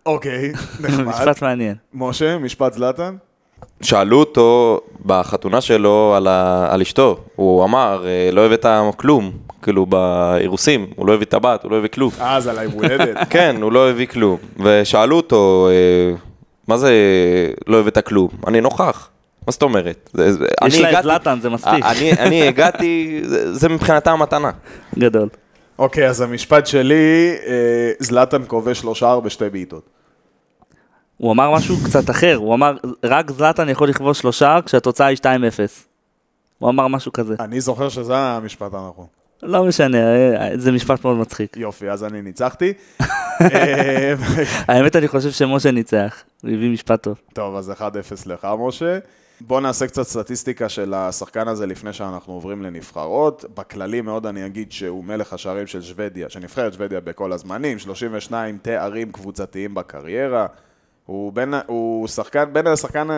אוקיי, 0.07 0.52
נחמד. 0.81 1.04
משפט 1.04 1.43
מעניין. 1.43 1.75
משה, 1.95 2.38
משפט 2.38 2.73
זלאטן? 2.73 3.14
שאלו 3.83 4.19
אותו 4.21 4.81
בחתונה 5.07 5.61
שלו 5.61 6.14
על, 6.16 6.26
ה... 6.28 6.66
על 6.71 6.81
אשתו, 6.81 7.19
הוא 7.37 7.64
אמר, 7.64 8.04
אה, 8.07 8.31
לא 8.33 8.47
הבאת 8.47 8.66
כלום, 8.97 9.31
כאילו 9.62 9.87
באירוסים, 9.87 10.87
הוא 10.97 11.07
לא 11.07 11.14
הביא 11.14 11.26
טבעת, 11.26 11.62
הוא 11.64 11.71
לא 11.71 11.76
הביא 11.76 11.88
כלום. 11.88 12.11
אה, 12.21 12.40
זה 12.40 12.50
על 12.50 12.59
היום 12.59 12.73
הולדת. 12.73 13.16
כן, 13.31 13.57
הוא 13.62 13.73
לא 13.73 13.90
הביא 13.90 14.07
כלום. 14.07 14.37
ושאלו 14.64 15.16
אותו, 15.16 15.69
אה, 15.71 16.16
מה 16.68 16.78
זה 16.78 16.92
לא 17.66 17.80
הבאת 17.80 17.99
כלום? 17.99 18.28
אני 18.47 18.61
נוכח. 18.61 19.09
מה 19.47 19.52
זאת 19.52 19.62
אומרת? 19.62 20.11
יש 20.66 20.75
אני 20.75 20.83
לה 20.83 20.99
את 20.99 21.02
זלאטן, 21.04 21.40
זה 21.40 21.50
מספיק. 21.50 21.85
אני, 21.85 22.12
אני 22.12 22.42
הגעתי, 22.49 23.21
זה, 23.25 23.54
זה 23.54 23.68
מבחינתם 23.68 24.18
מתנה. 24.23 24.50
גדול. 24.99 25.28
אוקיי, 25.78 26.09
אז 26.09 26.21
המשפט 26.21 26.66
שלי, 26.66 27.35
אה, 27.47 27.92
זלאטן 27.99 28.42
כובש 28.47 28.85
לו 28.85 28.94
שער 28.94 29.21
בשתי 29.21 29.49
בעיטות. 29.50 29.88
הוא 31.16 31.33
אמר 31.33 31.50
משהו 31.54 31.76
קצת 31.85 32.11
אחר, 32.11 32.35
הוא 32.35 32.54
אמר, 32.54 32.76
רק 33.04 33.30
זלאטן 33.30 33.68
יכול 33.68 33.88
לכבוש 33.88 34.18
שלושה 34.18 34.59
כשהתוצאה 34.66 35.06
היא 35.06 35.16
2-0. 35.16 35.25
הוא 36.59 36.71
אמר 36.71 36.88
משהו 36.88 37.12
כזה. 37.12 37.35
אני 37.40 37.61
זוכר 37.61 37.88
שזה 37.88 38.16
המשפט 38.16 38.75
הנכון. 38.75 39.06
לא 39.44 39.64
משנה, 39.64 39.98
זה 40.54 40.72
משפט 40.72 41.04
מאוד 41.04 41.16
מצחיק. 41.16 41.56
יופי, 41.56 41.90
אז 41.90 42.04
אני 42.04 42.22
ניצחתי. 42.22 42.72
האמת, 44.68 44.96
אני 44.96 45.08
חושב 45.08 45.30
שמשה 45.30 45.70
ניצח, 45.70 46.22
הוא 46.42 46.50
הביא 46.50 46.70
משפט 46.70 47.02
טוב. 47.02 47.20
טוב, 47.32 47.56
אז 47.56 47.70
1-0 47.70 47.82
לך, 48.26 48.48
משה. 48.58 48.98
בוא 49.40 49.60
נעשה 49.60 49.86
קצת 49.86 50.02
סטטיסטיקה 50.02 50.68
של 50.68 50.94
השחקן 50.94 51.48
הזה 51.48 51.66
לפני 51.66 51.92
שאנחנו 51.92 52.32
עוברים 52.32 52.62
לנבחרות. 52.62 53.44
בכללי 53.54 54.00
מאוד 54.00 54.26
אני 54.26 54.46
אגיד 54.46 54.72
שהוא 54.72 55.04
מלך 55.04 55.32
השערים 55.32 55.66
של 55.66 55.82
שוודיה, 55.82 56.28
של 56.28 56.40
נבחרת 56.40 56.72
שוודיה 56.72 57.00
בכל 57.00 57.32
הזמנים, 57.32 57.78
32 57.78 58.58
תארים 58.62 59.12
קבוצתיים 59.12 59.74
בקריירה. 59.74 60.46
הוא 61.06 61.32
בין, 61.32 61.54
הוא 61.66 62.08
שחקן, 62.08 62.44
בין, 62.52 62.66
השחקן, 62.66 63.08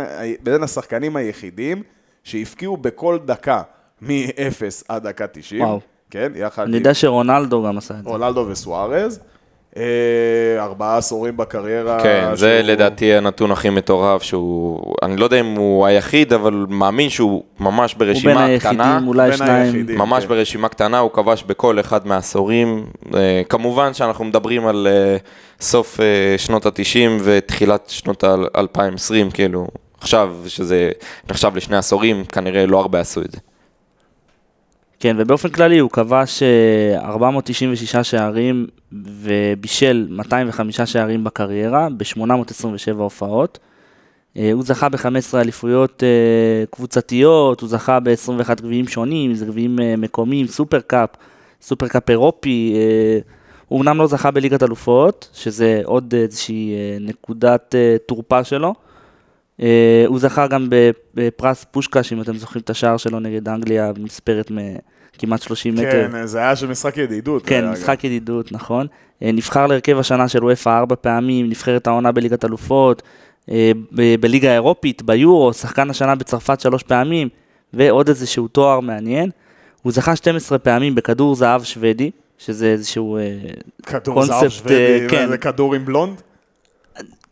בין 0.42 0.62
השחקנים 0.62 1.16
היחידים 1.16 1.82
שהפקיעו 2.24 2.76
בכל 2.76 3.18
דקה 3.24 3.62
מ-0 4.02 4.84
עד 4.88 5.08
דקה 5.08 5.26
90. 5.26 5.62
וואו. 5.62 5.80
כן, 6.10 6.32
יחד 6.36 6.62
אני 6.62 6.76
יודע 6.76 6.94
שרונלדו 6.94 7.62
גם 7.62 7.78
עשה 7.78 7.94
את 7.94 8.04
זה. 8.04 8.10
רונלדו 8.10 8.46
וסוארז. 8.48 9.20
אה, 9.76 10.64
ארבעה 10.64 10.96
עשורים 10.96 11.36
בקריירה. 11.36 12.02
כן, 12.02 12.28
זה 12.34 12.60
לדעתי 12.64 13.14
הנתון 13.14 13.50
הכי 13.50 13.70
מטורף 13.70 14.22
שהוא, 14.22 14.94
אני 15.02 15.16
לא 15.16 15.24
יודע 15.24 15.40
אם 15.40 15.54
הוא 15.56 15.86
היחיד, 15.86 16.32
אבל 16.32 16.66
מאמין 16.68 17.10
שהוא 17.10 17.42
ממש 17.60 17.92
הוא 17.92 17.98
בין 17.98 18.08
ברשימה 18.08 18.32
קטנה. 18.32 18.44
היחידים, 18.44 19.08
אולי 19.08 19.28
בין 19.28 19.36
שניים. 19.36 19.74
היחידים. 19.74 19.98
ממש 19.98 20.22
כן. 20.22 20.28
ברשימה 20.28 20.68
קטנה, 20.68 20.98
הוא 20.98 21.10
כבש 21.10 21.44
בכל 21.46 21.80
אחד 21.80 22.06
מהעשורים. 22.06 22.86
אה, 23.14 23.42
כמובן 23.48 23.94
שאנחנו 23.94 24.24
מדברים 24.24 24.66
על 24.66 24.86
אה, 24.90 25.16
סוף 25.60 26.00
שנות 26.36 26.66
ה-90 26.66 27.10
ותחילת 27.22 27.84
שנות 27.88 28.24
ה-2020, 28.24 29.34
כאילו, 29.34 29.66
עכשיו 30.00 30.34
שזה 30.46 30.90
נחשב 31.30 31.56
לשני 31.56 31.76
עשורים, 31.76 32.24
כנראה 32.24 32.66
לא 32.66 32.80
הרבה 32.80 33.00
עשו 33.00 33.20
את 33.20 33.32
זה. 33.32 33.38
כן, 35.00 35.16
ובאופן 35.18 35.48
כללי 35.48 35.78
הוא 35.78 35.90
כבש 35.90 36.42
אה, 36.42 37.00
496 37.08 37.96
שערים 37.96 38.66
ובישל 38.92 40.06
205 40.10 40.80
שערים 40.80 41.24
בקריירה, 41.24 41.88
ב-827 41.96 42.92
הופעות. 42.96 43.58
אה, 44.36 44.52
הוא 44.52 44.62
זכה 44.62 44.88
ב-15 44.88 45.34
אליפויות 45.34 46.02
אה, 46.02 46.64
קבוצתיות, 46.70 47.60
הוא 47.60 47.68
זכה 47.68 48.00
ב-21 48.00 48.54
גביעים 48.54 48.88
שונים, 48.88 49.34
זה 49.34 49.46
גביעים 49.46 49.80
אה, 49.80 49.94
מקומיים, 49.98 50.46
סופר 50.46 50.80
קאפ, 50.80 51.10
סופר 51.62 51.88
קאפ 51.88 52.10
אירופי. 52.10 52.72
אה, 52.76 53.18
הוא 53.68 53.80
אמנם 53.80 53.98
לא 53.98 54.06
זכה 54.06 54.30
בליגת 54.30 54.62
אלופות, 54.62 55.28
שזה 55.32 55.80
עוד 55.84 56.14
איזושהי 56.14 56.74
אה, 56.74 56.96
נקודת 57.00 57.74
אה, 57.74 57.96
תורפה 58.06 58.44
שלו. 58.44 58.74
אה, 59.62 60.04
הוא 60.06 60.18
זכה 60.18 60.46
גם 60.46 60.68
בפרס 61.14 61.64
פושקש, 61.70 62.12
אם 62.12 62.20
אתם 62.20 62.36
זוכרים 62.36 62.62
את 62.62 62.70
השער 62.70 62.96
שלו 62.96 63.20
נגד 63.20 63.48
אנגליה, 63.48 63.92
במספרת 63.92 64.50
מכמעט 64.50 65.42
30 65.42 65.74
מטר. 65.74 66.08
כן, 66.12 66.26
זה 66.26 66.38
היה 66.38 66.56
של 66.56 66.66
משחק 66.66 66.96
ידידות. 66.96 67.46
כן, 67.46 67.62
היה 67.64 67.72
משחק 67.72 68.04
ידידות, 68.04 68.52
נכון. 68.52 68.86
אה, 69.22 69.32
נבחר 69.32 69.66
להרכב 69.66 69.98
השנה 69.98 70.28
של 70.28 70.44
וופא 70.44 70.78
ארבע 70.78 70.94
פעמים, 71.00 71.48
נבחרת 71.48 71.86
העונה 71.86 72.12
בליגת 72.12 72.44
אלופות, 72.44 73.02
אה, 73.50 73.72
ב- 73.92 74.20
בליגה 74.20 74.50
האירופית, 74.50 75.02
ביורו, 75.02 75.52
שחקן 75.52 75.90
השנה 75.90 76.14
בצרפת 76.14 76.60
שלוש 76.60 76.82
פעמים, 76.82 77.28
ועוד 77.74 78.08
איזשהו 78.08 78.48
תואר 78.48 78.80
מעניין. 78.80 79.30
הוא 79.82 79.92
זכה 79.92 80.16
12 80.16 80.58
פעמים 80.58 80.94
בכדור 80.94 81.34
זהב 81.34 81.62
שוודי, 81.62 82.10
שזה 82.38 82.66
איזשהו... 82.66 83.16
אה, 83.16 83.22
גם 83.22 84.00
כדור 84.00 84.22
זהב 84.22 84.40
קונספט, 84.40 84.58
שוודי, 84.58 85.02
אה, 85.02 85.08
כן. 85.08 85.28
זה 85.28 85.38
כדור 85.38 85.74
עם 85.74 85.84
בלונד? 85.84 86.22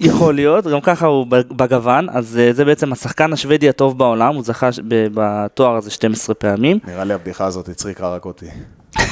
יכול 0.01 0.35
להיות, 0.35 0.67
גם 0.67 0.81
ככה 0.81 1.07
הוא 1.07 1.27
בגוון, 1.31 2.09
אז 2.11 2.39
אה, 2.39 2.53
זה 2.53 2.65
בעצם 2.65 2.93
השחקן 2.93 3.33
השוודי 3.33 3.69
הטוב 3.69 3.99
בעולם, 3.99 4.35
הוא 4.35 4.45
זכה 4.45 4.71
בתואר 4.89 5.77
הזה 5.77 5.91
12 5.91 6.35
פעמים. 6.35 6.79
נראה 6.87 7.05
לי 7.05 7.15
הבדיחה 7.15 7.47
הזאת 7.47 7.69
הצחיקה 7.69 8.15
רק 8.15 8.25
אותי. 8.25 8.47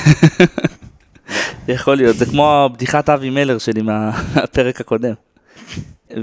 יכול 1.68 1.96
להיות, 1.96 2.16
זה 2.16 2.26
כמו 2.26 2.70
בדיחת 2.72 3.08
אבי 3.08 3.30
מלר 3.30 3.58
שלי 3.58 3.82
מהפרק 3.88 4.80
הקודם. 4.80 5.14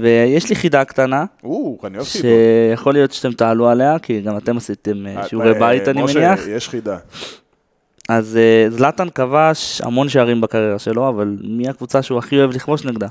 ויש 0.02 0.48
לי 0.48 0.56
חידה 0.56 0.84
קטנה. 0.84 1.24
שיכול 2.02 2.92
להיות 2.92 3.12
שאתם 3.12 3.32
תעלו 3.32 3.68
עליה, 3.68 3.98
כי 3.98 4.20
גם 4.20 4.36
אתם 4.36 4.56
עשיתם 4.56 5.06
אה, 5.06 5.28
שיעורי 5.28 5.52
אה, 5.52 5.58
בית, 5.58 5.88
אני 5.88 6.02
משה, 6.02 6.18
מניח. 6.18 6.46
יש 6.46 6.68
חידה. 6.68 6.96
אז 8.08 8.38
זלאטן 8.68 9.08
כבש 9.10 9.80
המון 9.80 10.08
שערים 10.08 10.40
בקריירה 10.40 10.78
שלו, 10.78 11.08
אבל 11.08 11.36
מי 11.42 11.68
הקבוצה 11.68 12.02
שהוא 12.02 12.18
הכי 12.18 12.38
אוהב 12.38 12.50
לכבוש 12.50 12.84
נגדה? 12.84 13.08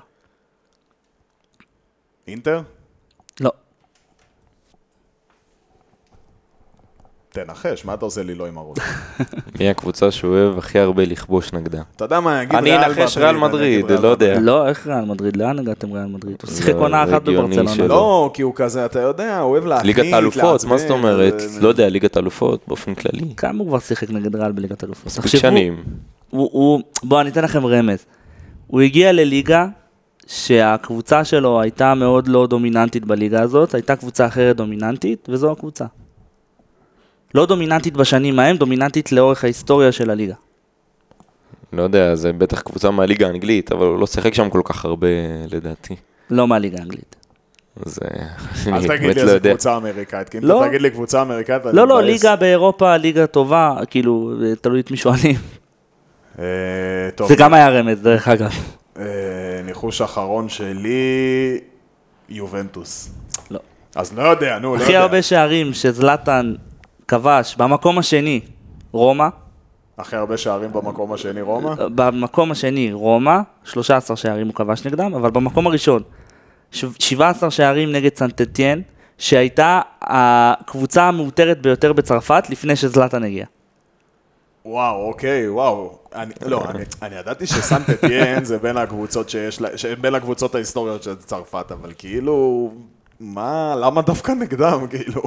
אינטר? 2.30 2.62
לא. 3.42 3.52
תנחש, 7.30 7.86
מה 7.86 7.94
אתה 7.94 8.06
עושה 8.06 8.24
לי 8.24 8.36
לא 8.36 8.48
עם 8.48 8.58
הראש? 8.58 8.78
מי 9.60 9.70
הקבוצה 9.70 10.12
שהוא 10.12 10.36
אוהב 10.36 10.58
הכי 10.58 10.80
הרבה 10.80 11.06
לכבוש 11.06 11.54
נגדה? 11.54 11.82
אתה 11.96 12.06
יודע 12.06 12.20
מה, 12.20 12.42
אגיד 12.42 12.56
אני 12.56 12.78
אנחש 12.78 13.18
ריאל 13.18 13.36
מדריד, 13.38 13.92
לא 13.92 14.08
יודע. 14.08 14.40
לא, 14.40 14.68
איך 14.68 14.88
ריאל 14.88 15.06
מדריד? 15.06 15.38
לאן 15.38 15.60
הגעתם 15.60 15.94
ריאל 15.94 16.06
מדריד? 16.06 16.38
הוא 16.42 16.52
שיחק 16.52 16.74
לא, 16.74 16.80
עונה 16.80 17.04
אחת 17.04 17.24
בברצלונה. 17.24 17.88
לא, 17.88 18.32
כי 18.34 18.42
הוא 18.42 18.54
כזה, 18.56 18.86
אתה 18.86 19.00
יודע, 19.00 19.40
הוא 19.40 19.52
אוהב 19.52 19.66
להקנית, 19.66 19.98
ליגת 19.98 20.14
האלופות, 20.14 20.64
מה 20.64 20.78
זאת 20.78 20.90
אומרת? 20.90 21.42
לא 21.62 21.68
יודע, 21.68 21.90
ליגת 21.90 22.16
האלופות 22.16 22.62
באופן 22.68 22.96
כללי. 22.96 23.34
כמה 23.38 23.60
הוא 23.60 23.68
כבר 23.68 23.80
שיחק 23.80 24.10
נגד 24.10 24.36
ריאל 24.36 24.52
בליגת 24.52 24.84
אלופות? 24.84 25.06
מספיק 25.06 25.26
שנים. 25.26 25.84
בואו, 26.34 26.82
אני 27.22 27.30
אתן 27.30 27.44
לכם 27.44 27.66
רמז. 27.66 28.06
הוא 28.68 28.82
הגיע 28.82 29.12
לליגה 29.12 29.68
שהקבוצה 30.30 31.26
שלו 31.26 31.62
הייתה 31.62 31.94
מאוד 31.94 32.28
לא 32.28 32.48
דומיננטית 32.48 33.06
בליגה 33.06 33.42
הזאת, 33.42 33.74
הייתה 33.74 33.96
קבוצה 33.96 34.28
אחרת 34.28 34.56
דומיננטית, 34.56 35.30
וזו 35.32 35.52
הקבוצה. 35.52 35.86
לא 37.36 37.46
דומיננטית 37.46 37.94
בשנים 37.94 38.40
ההם, 38.40 38.58
דומיננטית 38.58 39.12
לאורך 39.12 39.44
ההיסטוריה 39.44 39.92
של 39.92 40.10
הליגה. 40.10 40.36
לא 41.74 41.84
יודע, 41.84 42.16
זה 42.16 42.34
בטח 42.34 42.62
קבוצה 42.62 42.92
מהליגה 42.92 43.28
האנגלית, 43.28 43.72
אבל 43.72 43.86
הוא 43.86 44.00
לא 44.00 44.08
שיחק 44.08 44.34
שם 44.34 44.50
כל 44.50 44.62
כך 44.64 44.86
הרבה 44.86 45.08
לדעתי. 45.52 45.96
לא 46.30 46.48
מהליגה 46.48 46.78
האנגלית. 46.80 47.16
אז 47.86 48.00
אה, 48.04 48.26
אל 48.68 48.74
אני 48.74 48.88
תגיד 48.88 49.02
באמת 49.02 49.02
לי 49.02 49.14
לא 49.16 49.22
איזה 49.22 49.34
יודע. 49.34 49.50
קבוצה 49.50 49.78
אמריקאית, 49.78 50.30
כי 50.30 50.38
אם 50.38 50.44
לא. 50.44 50.62
אתה 50.62 50.70
תגיד 50.70 50.82
לי 50.82 50.90
קבוצה 50.92 51.22
אמריקאית, 51.22 51.66
אני 51.66 51.76
לא, 51.76 51.88
לא. 51.88 52.02
ליגה 52.02 52.36
באירופה, 52.36 52.98
ליגה 52.98 53.28
טובה, 53.28 53.76
כאילו, 53.90 54.34
תלוי 54.62 54.80
את 54.80 54.92
מי 54.92 54.98
שואלים. 54.98 55.36
אה, 56.40 56.46
זה 57.28 57.36
גם 57.36 57.54
היה 57.54 57.70
רמז, 57.70 58.02
דרך 58.02 58.28
אגב. 58.28 58.52
אה, 59.00 59.06
ניחוש 59.66 60.02
אחרון 60.02 60.50
שלי, 60.50 61.60
יובנטוס. 62.30 63.10
לא. 63.52 63.60
אז 63.96 64.14
לא 64.18 64.24
יודע, 64.24 64.60
נו, 64.60 64.76
לא 64.76 64.82
הכי 64.82 64.92
יודע. 64.92 65.02
הרבה 65.02 65.22
שערים 65.22 65.74
שזלאטן 65.74 66.54
כבש 67.08 67.56
במקום 67.56 67.98
השני, 67.98 68.40
רומא. 68.92 69.28
הכי 69.98 70.16
הרבה 70.16 70.38
שערים 70.38 70.74
במקום 70.74 71.14
השני, 71.14 71.42
רומא? 71.42 71.74
במקום 71.96 72.52
השני, 72.52 72.94
רומא, 72.94 73.38
13 73.64 74.18
שערים 74.18 74.48
הוא 74.48 74.56
כבש 74.56 74.86
נגדם, 74.86 75.14
אבל 75.14 75.32
במקום 75.32 75.68
הראשון, 75.68 76.04
ש- 76.72 76.86
17 77.00 77.52
שערים 77.52 77.92
נגד 77.92 78.16
סנטטיאן, 78.16 78.82
שהייתה 79.18 79.82
הקבוצה 80.02 81.04
המאותרת 81.04 81.62
ביותר 81.62 81.94
בצרפת 81.94 82.44
לפני 82.50 82.76
שזלאטן 82.76 83.24
הגיע. 83.24 83.46
וואו, 84.66 85.08
אוקיי, 85.08 85.50
וואו. 85.50 85.98
אני, 86.16 86.34
לא, 86.46 86.64
אני, 86.70 86.84
אני 87.02 87.16
ידעתי 87.16 87.48
שסן 87.48 87.84
טטיאן 87.84 88.44
זה 88.44 88.58
בין 88.58 88.78
הקבוצות 88.78 89.30
שיש, 89.30 89.62
בין 90.02 90.16
הקבוצות 90.16 90.56
ההיסטוריות 90.56 91.04
של 91.04 91.16
צרפת, 91.16 91.72
אבל 91.72 91.92
כאילו, 91.98 92.70
מה, 93.20 93.76
למה 93.82 94.02
דווקא 94.02 94.32
נגדם, 94.32 94.80
כאילו? 94.92 95.22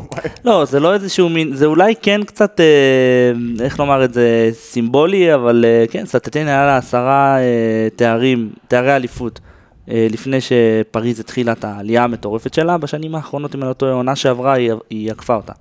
לא, 0.45 0.65
זה 0.65 0.81
לא 0.81 0.95
איזשהו 0.95 1.29
מין, 1.29 1.55
זה 1.55 1.67
אולי 1.67 1.95
כן 2.03 2.25
קצת, 2.25 2.61
אה, 2.61 3.65
איך 3.65 3.81
לומר 3.81 4.05
את 4.05 4.15
זה, 4.15 4.51
סימבולי, 4.53 5.35
אבל 5.35 5.65
אה, 5.69 5.85
כן, 5.91 6.07
סטטיאן 6.07 6.47
היה 6.47 6.67
לה 6.67 6.77
עשרה 6.77 7.39
אה, 7.39 7.89
תארים, 7.97 8.51
תארי 8.69 8.97
אליפות, 8.97 9.41
אה, 9.91 10.07
לפני 10.11 10.39
שפריז 10.41 11.21
התחילה 11.21 11.53
את 11.53 11.65
העלייה 11.65 12.05
המטורפת 12.05 12.55
שלה, 12.55 12.79
בשנים 12.79 13.15
האחרונות, 13.15 13.55
אם 13.55 13.61
אני 13.61 13.69
לא 13.69 13.75
טועה, 13.75 13.93
העונה 13.93 14.17
שעברה, 14.17 14.53
היא, 14.53 14.73
היא 14.91 15.11
עקפה 15.11 15.35
אותה. 15.35 15.53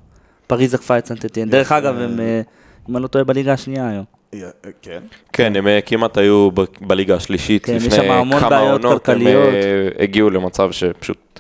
פריז 0.48 0.74
עקפה 0.74 0.98
את 0.98 1.06
סנטטיאן. 1.06 1.50
דרך 1.50 1.72
אגב, 1.72 1.96
הם, 1.98 2.20
אה, 2.20 2.42
אם 2.90 2.96
אני 2.96 3.04
לא 3.04 3.08
טועה, 3.08 3.24
בליגה 3.24 3.54
השנייה 3.54 3.90
היום. 3.90 4.06
כן. 4.82 5.04
כן, 5.34 5.56
הם 5.56 5.68
אה, 5.68 5.80
כמעט 5.82 6.18
היו 6.18 6.50
בליגה 6.82 7.16
השלישית 7.16 7.66
כן, 7.66 7.76
יש 7.76 7.86
לפני 7.86 7.96
שם 7.96 8.12
המון 8.12 8.40
כמה 8.40 8.50
בעיות 8.50 8.86
עונות, 8.86 9.10
הם. 9.10 9.28
אה, 9.28 9.90
הגיעו 10.00 10.30
למצב 10.30 10.72
שפשוט 10.72 11.40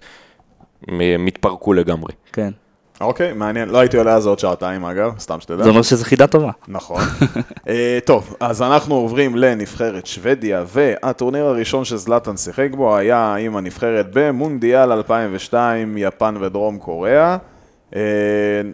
הם 0.87 1.25
התפרקו 1.27 1.73
לגמרי. 1.73 2.13
כן. 2.33 2.51
אוקיי, 3.01 3.33
מעניין. 3.33 3.69
לא 3.69 3.79
הייתי 3.79 3.97
עולה 3.97 4.15
על 4.15 4.21
זה 4.21 4.29
עוד 4.29 4.39
שעתיים, 4.39 4.85
אגב, 4.85 5.19
סתם 5.19 5.39
שתדע. 5.39 5.63
זה 5.63 5.69
אומר 5.69 5.81
שזו 5.81 6.05
חידה 6.05 6.27
טובה. 6.27 6.51
נכון. 6.67 7.01
אה, 7.67 7.99
טוב, 8.05 8.35
אז 8.39 8.61
אנחנו 8.61 8.95
עוברים 8.95 9.35
לנבחרת 9.35 10.05
שוודיה, 10.05 10.63
והטורניר 10.67 11.45
הראשון 11.45 11.85
שזלאטן 11.85 12.37
שיחק 12.37 12.69
בו 12.71 12.97
היה 12.97 13.35
עם 13.35 13.57
הנבחרת 13.57 14.05
במונדיאל 14.13 14.91
2002, 14.91 15.97
יפן 15.97 16.35
ודרום 16.39 16.77
קוריאה. 16.77 17.37
אה, 17.95 18.01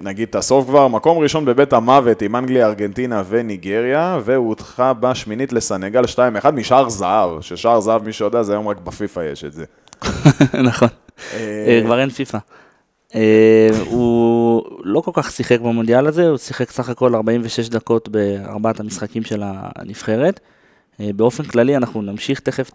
נגיד 0.01 0.27
את 0.29 0.35
הסוף 0.35 0.67
כבר, 0.67 0.87
מקום 0.87 1.17
ראשון 1.17 1.45
בבית 1.45 1.73
המוות 1.73 2.21
עם 2.21 2.35
אנגליה, 2.35 2.67
ארגנטינה 2.67 3.23
וניגריה, 3.29 4.19
והודחה 4.23 4.93
בשמינית 4.93 5.53
לסנגל 5.53 6.03
2-1 6.43 6.51
משער 6.51 6.89
זהב, 6.89 7.41
ששער 7.41 7.79
זהב, 7.79 8.03
מי 8.03 8.13
שיודע, 8.13 8.43
זה 8.43 8.53
היום 8.53 8.67
רק 8.67 8.77
בפיפא 8.77 9.19
יש 9.19 9.43
את 9.43 9.53
זה. 9.53 9.65
נכון. 10.69 10.87
אה, 11.33 11.81
כבר 11.85 11.99
אין 11.99 12.09
פיפא. 12.09 12.37
אה, 13.15 13.69
הוא 13.85 14.63
לא 14.83 15.01
כל 15.01 15.11
כך 15.13 15.31
שיחק 15.31 15.59
במונדיאל 15.59 16.07
הזה, 16.07 16.27
הוא 16.27 16.37
שיחק 16.37 16.71
סך 16.71 16.89
הכל 16.89 17.15
46 17.15 17.69
דקות 17.69 18.09
בארבעת 18.09 18.79
המשחקים 18.79 19.23
של 19.23 19.43
הנבחרת. 19.45 20.39
אה, 20.99 21.09
באופן 21.15 21.43
כללי, 21.43 21.77
אנחנו 21.77 22.01
נמשיך 22.01 22.39
תכף 22.39 22.71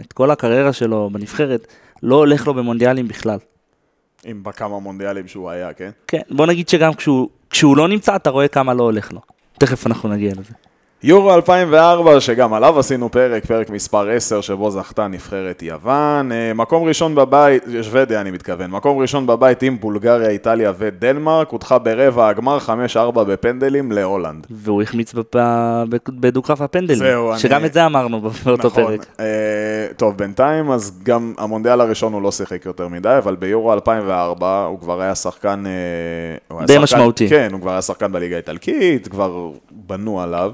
את 0.00 0.12
כל 0.12 0.30
הקריירה 0.30 0.72
שלו 0.72 1.10
בנבחרת, 1.12 1.66
לא 2.02 2.16
הולך 2.16 2.46
לו 2.46 2.54
במונדיאלים 2.54 3.08
בכלל. 3.08 3.38
עם 4.24 4.42
בכמה 4.42 4.78
מונדיאלים 4.78 5.28
שהוא 5.28 5.50
היה, 5.50 5.72
כן? 5.72 5.90
כן, 6.06 6.20
בוא 6.30 6.46
נגיד 6.46 6.68
שגם 6.68 6.94
כשהוא, 6.94 7.28
כשהוא 7.50 7.76
לא 7.76 7.88
נמצא, 7.88 8.16
אתה 8.16 8.30
רואה 8.30 8.48
כמה 8.48 8.74
לא 8.74 8.82
הולך 8.82 9.12
לו. 9.12 9.20
תכף 9.58 9.86
אנחנו 9.86 10.08
נגיע 10.08 10.32
לזה. 10.32 10.52
יורו 11.04 11.34
2004, 11.34 12.20
שגם 12.20 12.54
עליו 12.54 12.78
עשינו 12.78 13.10
פרק, 13.10 13.44
פרק 13.46 13.70
מספר 13.70 14.10
10, 14.10 14.40
שבו 14.40 14.70
זכתה 14.70 15.06
נבחרת 15.06 15.62
יוון. 15.62 16.32
אה, 16.32 16.52
מקום 16.54 16.84
ראשון 16.88 17.14
בבית, 17.14 17.62
שוודיה 17.82 18.20
אני 18.20 18.30
מתכוון, 18.30 18.70
מקום 18.70 18.98
ראשון 18.98 19.26
בבית 19.26 19.62
עם 19.62 19.80
בולגריה, 19.80 20.28
איטליה 20.30 20.72
ודנמרק, 20.78 21.48
הודחה 21.50 21.78
ברבע 21.78 22.28
הגמר 22.28 22.58
5-4 22.96 23.00
בפנדלים 23.24 23.92
להולנד. 23.92 24.46
והוא 24.50 24.82
החמיץ 24.82 25.12
בפ... 25.14 25.36
בדו-קרב 26.08 26.62
הפנדלים, 26.62 26.98
זהו, 26.98 27.30
אני- 27.30 27.38
שגם 27.40 27.64
את 27.64 27.72
זה 27.72 27.86
אמרנו 27.86 28.20
באותו 28.20 28.68
נכון. 28.68 28.84
פרק. 28.84 29.06
אה, 29.20 29.26
טוב, 29.96 30.16
בינתיים, 30.16 30.70
אז 30.70 30.98
גם 31.02 31.34
המונדיאל 31.38 31.80
הראשון 31.80 32.12
הוא 32.12 32.22
לא 32.22 32.32
שיחק 32.32 32.66
יותר 32.66 32.88
מדי, 32.88 33.14
אבל 33.18 33.36
ביורו 33.36 33.72
2004 33.72 34.64
הוא 34.64 34.80
כבר 34.80 35.00
היה 35.00 35.14
שחקן... 35.14 35.64
אה, 35.66 35.72
היה 36.56 36.66
די 36.66 36.72
שחקן- 36.72 36.82
משמעותי. 36.82 37.28
כן, 37.28 37.48
הוא 37.52 37.60
כבר 37.60 37.70
היה 37.70 37.82
שחקן 37.82 38.12
בליגה 38.12 38.34
האיטלקית, 38.36 39.08
כבר 39.08 39.50
בנו 39.70 40.20
עליו. 40.22 40.52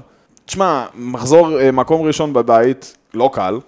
תשמע, 0.49 0.85
מחזור 0.95 1.59
אה, 1.59 1.71
מקום 1.71 2.01
ראשון 2.01 2.33
בבית, 2.33 2.97
לא 3.13 3.29
קל, 3.33 3.59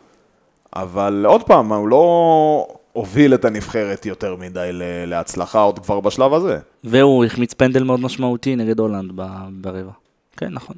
אבל 0.75 1.25
עוד 1.27 1.43
פעם, 1.43 1.73
הוא 1.73 1.87
לא 1.87 2.67
הוביל 2.93 3.33
את 3.33 3.45
הנבחרת 3.45 4.05
יותר 4.05 4.35
מדי 4.35 4.69
להצלחה 5.07 5.59
עוד 5.59 5.79
כבר 5.79 5.99
בשלב 5.99 6.33
הזה. 6.33 6.57
והוא 6.83 7.25
החמיץ 7.25 7.53
פנדל 7.53 7.83
מאוד 7.83 7.99
משמעותי 7.99 8.55
נגד 8.55 8.79
הולנד 8.79 9.11
ברבע. 9.51 9.91
כן, 10.37 10.49
נכון. 10.49 10.75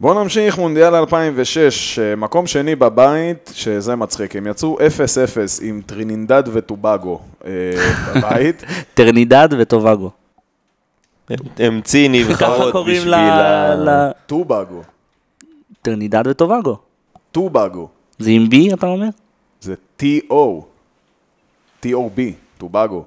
בואו 0.00 0.22
נמשיך, 0.22 0.58
מונדיאל 0.58 0.94
2006, 0.94 1.98
אה, 1.98 2.16
מקום 2.16 2.46
שני 2.46 2.74
בבית, 2.74 3.50
שזה 3.54 3.96
מצחיק, 3.96 4.36
הם 4.36 4.46
יצאו 4.46 4.78
0-0 4.78 4.82
עם 5.62 5.82
טרינינדד 5.86 6.42
וטובגו 6.52 7.20
אה, 7.44 7.50
בבית. 8.14 8.64
טרנידד 8.94 9.48
וטובגו. 9.58 10.10
המציא 11.58 12.08
נבחרות 12.12 12.72
קוראים 12.72 12.96
בשביל. 12.96 13.14
ה... 13.14 14.10
טובגו, 14.26 14.82
טרנידד 15.82 16.26
וטובגו. 16.26 16.76
טובגו, 17.32 17.88
זה 18.18 18.30
עם 18.30 18.48
B, 18.48 18.74
אתה 18.74 18.86
אומר? 18.86 19.08
זה 19.60 19.74
T-O, 20.00 20.62
T-O-B, 21.82 22.20
טובגו, 22.58 23.04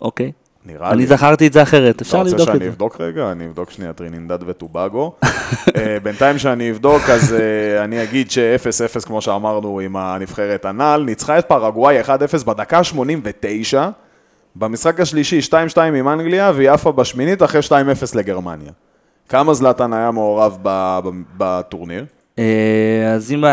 אוקיי. 0.00 0.32
נראה 0.66 0.88
לי. 0.88 0.94
אני 0.94 1.06
זכרתי 1.06 1.46
את 1.46 1.52
זה 1.52 1.62
אחרת, 1.62 1.96
אתה 1.96 2.02
אפשר 2.04 2.18
רוצה 2.18 2.30
לבדוק 2.30 2.48
את 2.48 2.52
שאני 2.52 2.64
זה. 2.64 2.70
אבדוק 2.70 3.00
רגע? 3.00 3.32
אני 3.32 3.46
אבדוק 3.46 3.70
שנייה 3.70 3.92
טרינינדד 3.92 4.38
וטובגו. 4.46 5.12
אה, 5.76 5.96
בינתיים 6.02 6.38
שאני 6.38 6.70
אבדוק, 6.70 7.02
אז 7.02 7.34
אה, 7.34 7.84
אני 7.84 8.02
אגיד 8.02 8.30
ש-0-0, 8.30 9.06
כמו 9.06 9.20
שאמרנו, 9.20 9.80
עם 9.80 9.96
הנבחרת 9.96 10.64
הנ"ל, 10.64 11.02
ניצחה 11.06 11.38
את 11.38 11.44
פרגוואי 11.48 12.00
1-0 12.00 12.06
בדקה 12.46 12.84
89, 12.84 13.88
במשחק 14.56 15.00
השלישי 15.00 15.40
2-2 15.74 15.80
עם 15.80 16.08
אנגליה, 16.08 16.52
והיא 16.54 16.70
עפה 16.70 16.92
בשמינית 16.92 17.42
אחרי 17.42 17.60
2-0 17.68 17.72
לגרמניה. 18.14 18.72
כמה 19.28 19.54
זלאטן 19.54 19.92
היה 19.92 20.10
מעורב 20.10 20.58
בטורניר? 21.36 22.04
אה, 22.38 23.12
אז 23.14 23.32
אם 23.32 23.44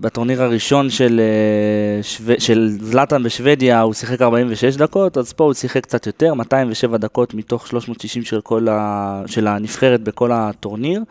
בטורניר 0.00 0.42
הראשון 0.42 0.90
של, 0.90 1.20
אה, 1.20 2.38
של 2.38 2.68
זלאטן 2.80 3.22
בשוודיה 3.22 3.80
הוא 3.80 3.94
שיחק 3.94 4.22
46 4.22 4.76
דקות, 4.76 5.18
אז 5.18 5.32
פה 5.32 5.44
הוא 5.44 5.52
שיחק 5.52 5.82
קצת 5.82 6.06
יותר, 6.06 6.34
207 6.34 6.96
דקות 6.96 7.34
מתוך 7.34 7.66
360 7.66 8.22
של, 8.22 8.40
כל 8.40 8.68
ה... 8.68 9.22
של 9.26 9.46
הנבחרת 9.46 10.02
בכל 10.02 10.32
הטורניר. 10.32 11.02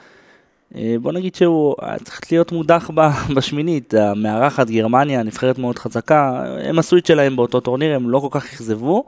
אה, 0.76 0.96
בוא 1.02 1.12
נגיד 1.12 1.36
שהוא 1.36 1.76
צריך 2.04 2.22
להיות 2.32 2.52
מודח 2.52 2.92
ב- 2.96 3.10
בשמינית, 3.36 3.94
המארחת 3.94 4.70
גרמניה, 4.70 5.24
נבחרת 5.24 5.58
מאוד 5.58 5.80
חזקה, 5.80 6.44
הם 6.64 6.80
עשו 6.80 6.98
את 6.98 7.06
שלהם 7.06 7.36
באותו 7.36 7.60
טורניר, 7.60 7.96
הם 7.96 8.10
לא 8.10 8.20
כל 8.20 8.40
כך 8.40 8.46
אכזבו, 8.54 9.04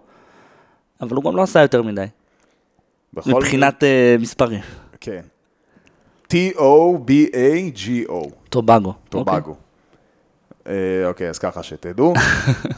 אבל 1.01 1.15
הוא 1.15 1.23
גם 1.23 1.35
לא 1.35 1.41
עשה 1.41 1.61
יותר 1.61 1.83
מדי, 1.83 2.05
מבחינת 3.25 3.83
אה, 3.83 4.15
מספרים. 4.19 4.59
כן. 5.01 5.21
T-O-B-A-G-O, 6.33 8.29
טובגו. 8.49 8.89
אוקיי. 8.89 8.93
טובגו. 9.09 9.55
אה, 10.67 10.73
אוקיי, 11.07 11.29
אז 11.29 11.39
ככה 11.39 11.63
שתדעו. 11.63 12.13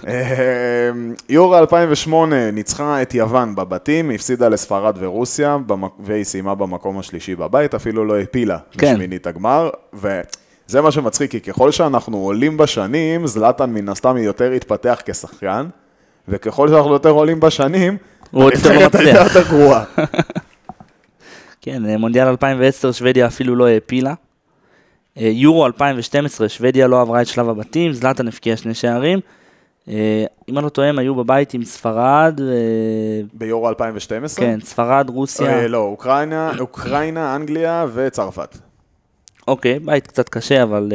אה, 0.07 0.89
יורו 1.29 1.57
2008 1.57 2.51
ניצחה 2.51 3.01
את 3.01 3.13
יוון 3.13 3.55
בבתים, 3.55 4.11
הפסידה 4.11 4.49
לספרד 4.49 4.95
ורוסיה, 4.99 5.57
והיא 5.99 6.23
סיימה 6.23 6.55
במקום 6.55 6.99
השלישי 6.99 7.35
בבית, 7.35 7.73
אפילו 7.73 8.05
לא 8.05 8.15
העפילה 8.15 8.57
כן. 8.71 8.93
לשמינית 8.93 9.27
הגמר, 9.27 9.69
וזה 9.93 10.81
מה 10.81 10.91
שמצחיק, 10.91 11.31
כי 11.31 11.39
ככל 11.39 11.71
שאנחנו 11.71 12.17
עולים 12.17 12.57
בשנים, 12.57 13.27
זלאטן 13.27 13.69
מן 13.69 13.89
הסתם 13.89 14.17
יותר 14.17 14.51
התפתח 14.51 15.01
כשחקן, 15.05 15.67
וככל 16.27 16.69
שאנחנו 16.69 16.93
יותר 16.93 17.09
עולים 17.09 17.39
בשנים, 17.39 17.97
הוא 18.31 18.43
עוד 18.43 18.53
יותר 18.53 18.71
הנבחרת 18.71 18.95
הייתה. 18.95 19.19
יותר 19.19 19.49
גרועה. 19.49 19.83
כן, 21.61 21.85
אה, 21.85 21.97
מונדיאל 21.97 22.27
2010, 22.27 22.91
שוודיה 22.91 23.27
אפילו 23.27 23.55
לא 23.55 23.67
העפילה. 23.67 24.13
אה, 25.17 25.27
יורו 25.27 25.65
2012, 25.65 26.49
שוודיה 26.49 26.87
לא 26.87 27.01
עברה 27.01 27.21
את 27.21 27.27
שלב 27.27 27.49
הבתים, 27.49 27.93
זלאטן 27.93 28.27
הבקיע 28.27 28.57
שני 28.57 28.73
שערים. 28.73 29.19
אה, 29.87 30.25
אם 30.49 30.57
אני 30.57 30.65
לא 30.65 30.69
טועה, 30.69 30.87
הם 30.87 30.99
היו 30.99 31.15
בבית 31.15 31.53
עם 31.53 31.63
ספרד, 31.63 32.41
ביורו 33.33 33.69
2012? 33.69 34.45
כן, 34.45 34.59
ספרד, 34.63 35.09
רוסיה. 35.09 35.67
לא, 35.67 35.77
אוקראינה, 35.77 36.51
אוקראינה, 36.59 37.35
אנגליה 37.35 37.85
וצרפת. 37.93 38.57
אוקיי, 39.47 39.79
בית 39.79 40.07
קצת 40.07 40.29
קשה, 40.29 40.63
אבל 40.63 40.91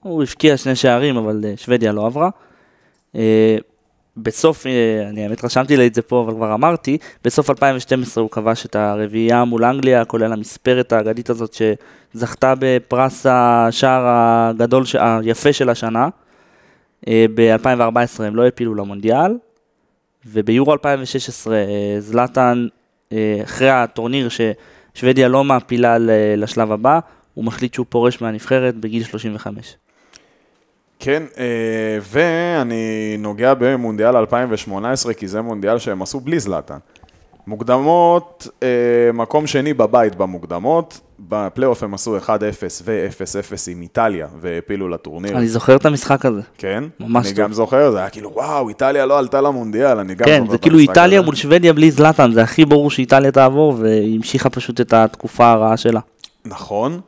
הוא 0.00 0.22
הבקיע 0.22 0.56
שני 0.56 0.76
שערים, 0.76 1.16
אבל 1.16 1.44
שוודיה 1.56 1.92
לא 1.92 2.06
עברה. 2.06 2.30
בסוף, 4.16 4.66
אה, 4.66 5.08
אני 5.08 5.24
האמת 5.24 5.44
רשמתי 5.44 5.76
לי 5.76 5.86
את 5.86 5.94
זה 5.94 6.02
פה, 6.02 6.22
אבל 6.26 6.34
כבר 6.34 6.54
אמרתי, 6.54 6.98
בסוף 7.24 7.50
2012 7.50 8.22
הוא 8.22 8.30
כבש 8.30 8.66
את 8.66 8.76
הרביעייה 8.76 9.44
מול 9.44 9.64
אנגליה, 9.64 10.04
כולל 10.04 10.32
המספרת 10.32 10.92
האגדית 10.92 11.30
הזאת 11.30 11.56
שזכתה 12.14 12.54
בפרס 12.58 13.26
השער 13.28 14.02
הגדול, 14.06 14.84
היפה 15.00 15.52
של 15.52 15.68
השנה. 15.68 16.08
אה, 17.08 17.26
ב-2014 17.34 18.22
הם 18.22 18.36
לא 18.36 18.42
העפילו 18.42 18.74
למונדיאל, 18.74 19.38
וביורו 20.26 20.72
2016 20.72 21.56
אה, 21.56 21.96
זלאטן, 21.98 22.66
אחרי 23.44 23.70
הטורניר 23.70 24.28
ששוודיה 24.28 25.28
לא 25.28 25.44
מעפילה 25.44 25.96
לשלב 26.36 26.72
הבא, 26.72 26.98
הוא 27.34 27.44
מחליט 27.44 27.74
שהוא 27.74 27.86
פורש 27.88 28.22
מהנבחרת 28.22 28.76
בגיל 28.76 29.04
35. 29.04 29.76
כן, 31.00 31.22
אה, 31.38 31.44
ואני 32.02 33.16
נוגע 33.18 33.54
במונדיאל 33.54 34.16
2018, 34.16 35.14
כי 35.14 35.28
זה 35.28 35.42
מונדיאל 35.42 35.78
שהם 35.78 36.02
עשו 36.02 36.20
בלי 36.20 36.40
זלאטן. 36.40 36.78
מוקדמות, 37.46 38.48
אה, 38.62 38.68
מקום 39.14 39.46
שני 39.46 39.74
בבית 39.74 40.14
במוקדמות, 40.14 41.00
בפלייאוף 41.20 41.82
הם 41.82 41.94
עשו 41.94 42.18
1-0 42.18 42.28
ו-0-0 42.84 43.70
עם 43.70 43.82
איטליה, 43.82 44.26
והעפילו 44.40 44.88
לטורניר. 44.88 45.38
אני 45.38 45.48
זוכר 45.48 45.76
את 45.76 45.86
המשחק 45.86 46.26
הזה. 46.26 46.40
כן, 46.58 46.84
ממש 47.00 47.26
אני 47.26 47.34
טוב. 47.34 47.44
גם 47.44 47.52
זוכר, 47.52 47.90
זה 47.90 47.98
היה 47.98 48.10
כאילו, 48.10 48.30
וואו, 48.34 48.68
איטליה 48.68 49.06
לא 49.06 49.18
עלתה 49.18 49.40
למונדיאל, 49.40 49.98
אני 49.98 50.14
גם 50.14 50.26
כן, 50.26 50.38
זוכר 50.38 50.50
זה 50.50 50.56
את 50.56 50.62
כאילו 50.62 50.78
המשחק 50.78 50.90
איטליה 50.90 51.18
הזה. 51.18 51.26
מול 51.26 51.34
שוודיה 51.34 51.72
בלי 51.72 51.90
זלאטן, 51.90 52.32
זה 52.32 52.42
הכי 52.42 52.64
ברור 52.64 52.90
שאיטליה 52.90 53.30
תעבור, 53.30 53.74
והיא 53.78 54.16
המשיכה 54.16 54.50
פשוט 54.50 54.80
את 54.80 54.92
התקופה 54.92 55.50
הרעה 55.50 55.76
שלה. 55.76 56.00
נכון. 56.44 57.00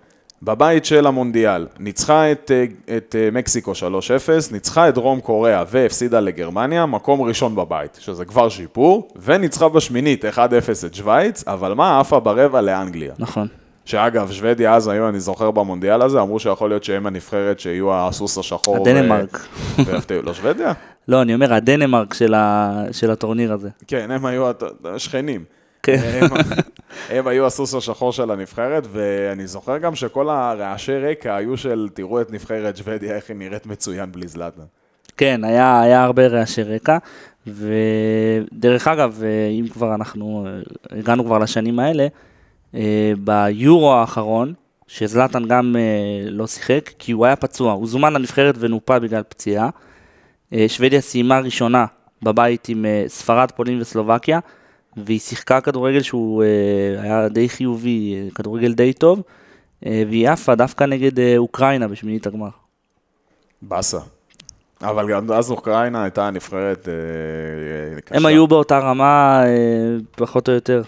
בבית 0.44 0.84
של 0.84 1.06
המונדיאל, 1.06 1.66
ניצחה 1.78 2.32
את, 2.32 2.50
אה, 2.54 2.96
את 2.96 3.16
אה, 3.18 3.28
מקסיקו 3.32 3.72
3-0, 3.72 4.52
ניצחה 4.52 4.88
את 4.88 4.94
דרום 4.94 5.20
קוריאה 5.20 5.64
והפסידה 5.70 6.20
לגרמניה, 6.20 6.86
מקום 6.86 7.22
ראשון 7.22 7.54
בבית, 7.54 7.98
שזה 8.00 8.24
כבר 8.24 8.48
שיפור, 8.48 9.08
וניצחה 9.16 9.68
בשמינית 9.68 10.24
1-0 10.24 10.38
את 10.86 10.94
שווייץ, 10.94 11.44
אבל 11.48 11.74
מה, 11.74 12.00
עפה 12.00 12.20
ברבע 12.20 12.60
לאנגליה. 12.60 13.12
נכון. 13.18 13.48
שאגב, 13.84 14.30
שוודיה 14.30 14.74
אז 14.74 14.88
היו, 14.88 15.08
אני 15.08 15.20
זוכר 15.20 15.50
במונדיאל 15.50 16.02
הזה, 16.02 16.20
אמרו 16.20 16.38
שיכול 16.38 16.70
להיות 16.70 16.84
שהם 16.84 17.06
הנבחרת 17.06 17.60
שיהיו 17.60 17.94
הסוס 17.94 18.38
השחור. 18.38 18.76
הדנמרק. 18.76 19.46
ו- 19.78 19.82
והפתיעו, 19.86 20.22
לא 20.22 20.34
שוודיה? 20.34 20.72
לא, 21.08 21.22
אני 21.22 21.34
אומר, 21.34 21.54
הדנמרק 21.54 22.14
של, 22.14 22.34
ה... 22.34 22.72
של 22.92 23.10
הטורניר 23.10 23.52
הזה. 23.52 23.68
כן, 23.86 24.10
הם 24.10 24.26
היו 24.26 24.50
השכנים. 24.84 25.44
כן. 25.82 26.20
הם, 27.08 27.26
היו 27.26 27.46
הסוס 27.46 27.74
השחור 27.74 28.12
של 28.12 28.30
הנבחרת, 28.30 28.86
ואני 28.92 29.46
זוכר 29.46 29.78
גם 29.78 29.94
שכל 29.94 30.28
הרעשי 30.28 30.98
רקע 30.98 31.36
היו 31.36 31.56
של 31.56 31.88
תראו 31.94 32.20
את 32.20 32.32
נבחרת 32.32 32.76
שוודיה, 32.76 33.16
איך 33.16 33.28
היא 33.28 33.36
נראית 33.36 33.66
מצוין 33.66 34.12
בלי 34.12 34.28
זלאטן. 34.28 34.62
כן, 35.16 35.44
היה, 35.44 35.80
היה 35.80 36.04
הרבה 36.04 36.26
רעשי 36.26 36.62
רקע, 36.62 36.98
ודרך 37.46 38.88
אגב, 38.88 39.20
אה, 39.22 39.48
אם 39.60 39.68
כבר 39.68 39.94
אנחנו 39.94 40.46
אה, 40.46 40.98
הגענו 40.98 41.24
כבר 41.24 41.38
לשנים 41.38 41.78
האלה, 41.78 42.06
אה, 42.74 43.12
ביורו 43.18 43.92
האחרון, 43.92 44.54
שזלאטן 44.86 45.48
גם 45.48 45.76
לא 46.30 46.46
שיחק, 46.46 46.90
כי 46.98 47.12
הוא 47.12 47.26
היה 47.26 47.36
פצוע, 47.36 47.72
הוא 47.72 47.86
זומן 47.86 48.12
לנבחרת 48.12 48.54
ונופה 48.58 48.98
בגלל 48.98 49.22
פציעה. 49.22 49.68
שוודיה 50.68 51.00
סיימה 51.00 51.38
ראשונה 51.38 51.86
בבית 52.22 52.68
עם 52.68 52.84
ספרד, 53.06 53.50
פולין 53.50 53.80
וסלובקיה, 53.80 54.38
והיא 54.96 55.20
שיחקה 55.20 55.60
כדורגל 55.60 56.02
שהוא 56.02 56.42
אה, 56.42 57.02
היה 57.02 57.28
די 57.28 57.48
חיובי, 57.48 58.14
אה, 58.14 58.28
כדורגל 58.34 58.72
די 58.72 58.92
טוב, 58.92 59.22
אה, 59.86 60.02
והיא 60.08 60.28
עפה 60.28 60.54
דווקא 60.54 60.84
נגד 60.84 61.36
אוקראינה 61.36 61.88
בשמינית 61.88 62.26
הגמר. 62.26 62.48
באסה. 63.62 63.98
אבל 64.82 65.08
גם 65.08 65.32
אז 65.32 65.50
אוקראינה 65.50 66.02
הייתה 66.02 66.30
נבחרת 66.30 66.88
אה, 66.88 68.00
קשה. 68.00 68.16
הם 68.16 68.26
היו 68.26 68.46
באותה 68.46 68.78
רמה, 68.78 69.42
אה, 69.46 69.50
פחות 70.16 70.48
או 70.48 70.54
יותר. 70.54 70.82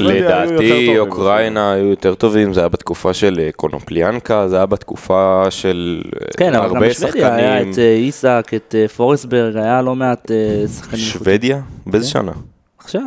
לדעתי-. 0.00 0.98
אוקראינה 0.98 1.72
היו 1.72 1.86
יותר 1.86 2.14
טובים, 2.14 2.52
זה 2.52 2.60
היה 2.60 2.68
בתקופה 2.68 3.14
של 3.14 3.50
קונופליאנקה, 3.56 4.48
זה 4.48 4.56
היה 4.56 4.66
בתקופה 4.66 5.44
של 5.50 6.02
אה, 6.04 6.26
כן, 6.36 6.54
אבל 6.54 6.68
גם 6.68 6.74
הרבה 6.74 6.88
בשוודיה 6.88 7.34
היה 7.34 7.58
שחקנים. 7.58 7.72
את 7.72 7.78
איסק, 7.78 8.50
את 8.56 8.74
פורסברג, 8.96 9.56
היה 9.56 9.82
לא 9.82 9.96
מעט 9.96 10.30
שחקנים. 10.76 11.02
שוודיה? 11.02 11.60
באיזה 11.86 12.06
כן. 12.06 12.12
שנה? 12.12 12.32
עכשיו, 12.84 13.02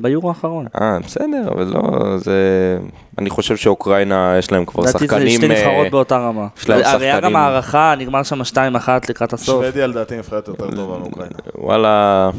ביורו 0.00 0.28
האחרון. 0.28 0.66
אה, 0.80 0.98
בסדר, 1.04 1.48
אבל 1.52 1.64
לא, 1.64 2.16
זה... 2.18 2.78
אני 3.18 3.30
חושב 3.30 3.56
שאוקראינה, 3.56 4.34
יש 4.38 4.52
להם 4.52 4.64
כבר 4.64 4.82
לדעתי 4.82 4.98
זה 4.98 5.04
שחקנים... 5.04 5.40
שתי 5.40 5.50
אה, 5.50 5.58
נבחרות 5.58 5.90
באותה 5.90 6.18
רמה. 6.18 6.46
יש 6.58 6.68
להם 6.68 6.80
הרי 6.84 7.06
היה 7.06 7.14
גם 7.14 7.20
שחקנים. 7.20 7.36
הערכה, 7.36 7.94
נגמר 7.98 8.22
שם 8.22 8.40
2-1 8.40 8.88
לקראת 9.08 9.32
הסוף. 9.32 9.62
שוודיה 9.64 9.86
לדעתי 9.86 10.18
נבחרת 10.18 10.48
יותר 10.48 10.70
טובה 10.70 10.98
מאוקראינה. 10.98 11.34
וואלה, 11.54 12.30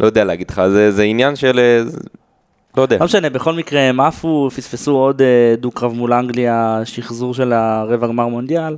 לא 0.00 0.06
יודע 0.06 0.24
להגיד 0.24 0.50
לך, 0.50 0.62
זה, 0.68 0.92
זה 0.92 1.02
עניין 1.02 1.36
של... 1.36 1.58
אה, 1.58 1.82
לא 2.76 2.82
יודע. 2.82 2.96
לא 2.98 3.04
משנה, 3.04 3.30
בכל 3.30 3.52
מקרה 3.52 3.80
הם 3.80 4.00
עפו, 4.00 4.50
פספסו 4.56 4.96
עוד 4.96 5.22
אה, 5.22 5.54
דו-קרב 5.58 5.92
מול 5.92 6.12
אנגליה, 6.12 6.80
שחזור 6.84 7.34
של 7.34 7.52
הרבע 7.52 8.06
גמר 8.06 8.28
מונדיאל. 8.28 8.76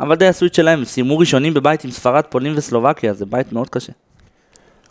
אבל 0.00 0.14
די 0.14 0.28
את 0.28 0.54
שלהם, 0.54 0.84
סיימו 0.84 1.18
ראשונים 1.18 1.54
בבית 1.54 1.84
עם 1.84 1.90
ספרד, 1.90 2.24
פולין 2.28 2.52
וסלובקיה, 2.56 3.12
זה 3.12 3.26
בית 3.26 3.52
מאוד 3.52 3.68
קשה. 3.68 3.92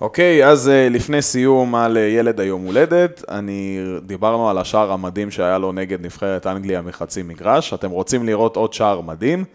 אוקיי, 0.02 0.48
אז 0.48 0.70
אה, 0.70 0.90
לפני 0.90 1.22
סיום 1.22 1.76
על 1.76 1.98
אה, 1.98 2.02
ילד 2.02 2.40
היום 2.40 2.66
הולדת, 2.66 3.24
אני, 3.30 3.80
דיברנו 4.06 4.50
על 4.50 4.58
השער 4.58 4.92
המדהים 4.92 5.32
שהיה 5.32 5.58
לו 5.58 5.72
נגד 5.72 6.06
נבחרת 6.06 6.48
אנגליה 6.48 6.82
מחצי 6.82 7.24
מגרש. 7.24 7.74
אתם 7.74 7.90
רוצים 7.90 8.26
לראות 8.26 8.56
עוד 8.56 8.74
שער 8.74 9.02
מדהים? 9.02 9.46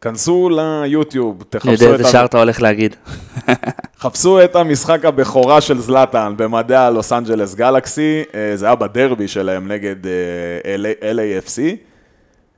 כנסו 0.00 0.50
ליוטיוב, 0.50 1.36
אני 1.36 1.44
תחפשו 1.50 1.72
יודע 1.72 1.94
את, 1.94 2.00
איזה 2.00 2.10
שער 2.10 2.24
אתה 2.24 2.38
הולך 2.38 2.62
להגיד. 2.62 2.96
חפשו 4.02 4.44
את 4.44 4.56
המשחק 4.56 5.04
הבכורה 5.04 5.60
של 5.60 5.78
זלאטן 5.78 6.34
במדעי 6.36 6.76
הלוס 6.76 7.12
אנג'לס 7.12 7.54
גלקסי, 7.54 8.22
אה, 8.34 8.56
זה 8.56 8.66
היה 8.66 8.74
בדרבי 8.74 9.28
שלהם 9.28 9.68
נגד 9.68 9.96
LAFC. 11.02 11.60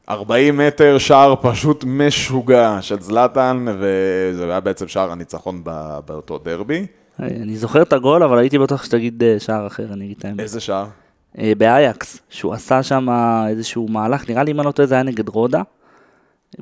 40 0.09 0.57
מטר, 0.57 0.99
שער 0.99 1.35
פשוט 1.43 1.85
משוגע 1.87 2.79
של 2.81 3.01
זלאטן, 3.01 3.67
וזה 3.79 4.45
היה 4.45 4.61
בעצם 4.61 4.89
שער 4.89 5.13
הניצחון 5.13 5.61
באותו 6.07 6.39
דרבי. 6.39 6.87
אני 7.21 7.57
זוכר 7.57 7.83
את 7.83 7.93
הגול, 7.93 8.23
אבל 8.23 8.39
הייתי 8.39 8.59
בטוח 8.59 8.85
שתגיד 8.85 9.23
אה, 9.23 9.37
שער 9.41 9.67
אחר, 9.67 9.93
אני 9.93 10.05
אגיד 10.05 10.17
את 10.19 10.25
האמת. 10.25 10.41
איזה 10.41 10.61
שער? 10.61 10.87
אה, 11.39 11.53
באייקס, 11.59 12.21
שהוא 12.29 12.55
עשה 12.55 12.83
שם 12.83 13.09
איזשהו 13.49 13.89
מהלך, 13.89 14.31
נראה 14.31 14.43
לי 14.43 14.51
אם 14.51 14.61
אני 14.61 14.67
לא 14.67 14.73
טועה 14.73 14.89
זה 14.89 14.95
היה 14.95 15.03
נגד 15.03 15.29
רודה. 15.29 15.63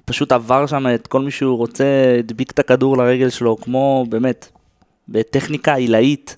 פשוט 0.05 0.33
עבר 0.33 0.67
שם 0.67 0.87
את 0.95 1.07
כל 1.07 1.21
מי 1.23 1.31
שהוא 1.31 1.57
רוצה, 1.59 1.85
הדביק 2.19 2.51
את 2.51 2.59
הכדור 2.59 2.97
לרגל 2.97 3.31
שלו, 3.31 3.57
כמו 3.57 4.07
באמת, 4.09 4.49
בטכניקה 5.09 5.75
עילאית, 5.75 6.37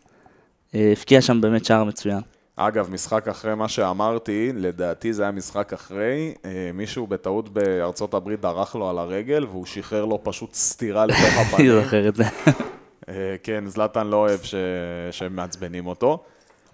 אה, 0.74 0.92
הבקיע 0.98 1.20
שם 1.20 1.40
באמת 1.40 1.64
שער 1.64 1.84
מצוין. 1.84 2.20
אגב, 2.56 2.90
משחק 2.90 3.28
אחרי 3.28 3.54
מה 3.54 3.68
שאמרתי, 3.68 4.52
לדעתי 4.54 5.12
זה 5.12 5.22
היה 5.22 5.32
משחק 5.32 5.72
אחרי, 5.72 6.34
מישהו 6.74 7.06
בטעות 7.06 7.48
בארצות 7.48 8.14
הברית 8.14 8.40
דרך 8.40 8.74
לו 8.74 8.90
על 8.90 8.98
הרגל, 8.98 9.44
והוא 9.44 9.66
שחרר 9.66 10.04
לו 10.04 10.20
פשוט 10.22 10.54
סטירה 10.54 11.06
לתוך 11.06 11.18
אני 11.36 11.40
הפנים. 11.40 11.82
זוכר 11.82 12.08
את 12.08 12.16
זה. 12.16 12.24
אה, 13.08 13.14
כן, 13.42 13.64
זלאטן 13.66 14.06
לא 14.06 14.16
אוהב 14.16 14.40
ש... 14.42 14.54
שהם 15.10 15.36
מעצבנים 15.36 15.86
אותו. 15.86 16.18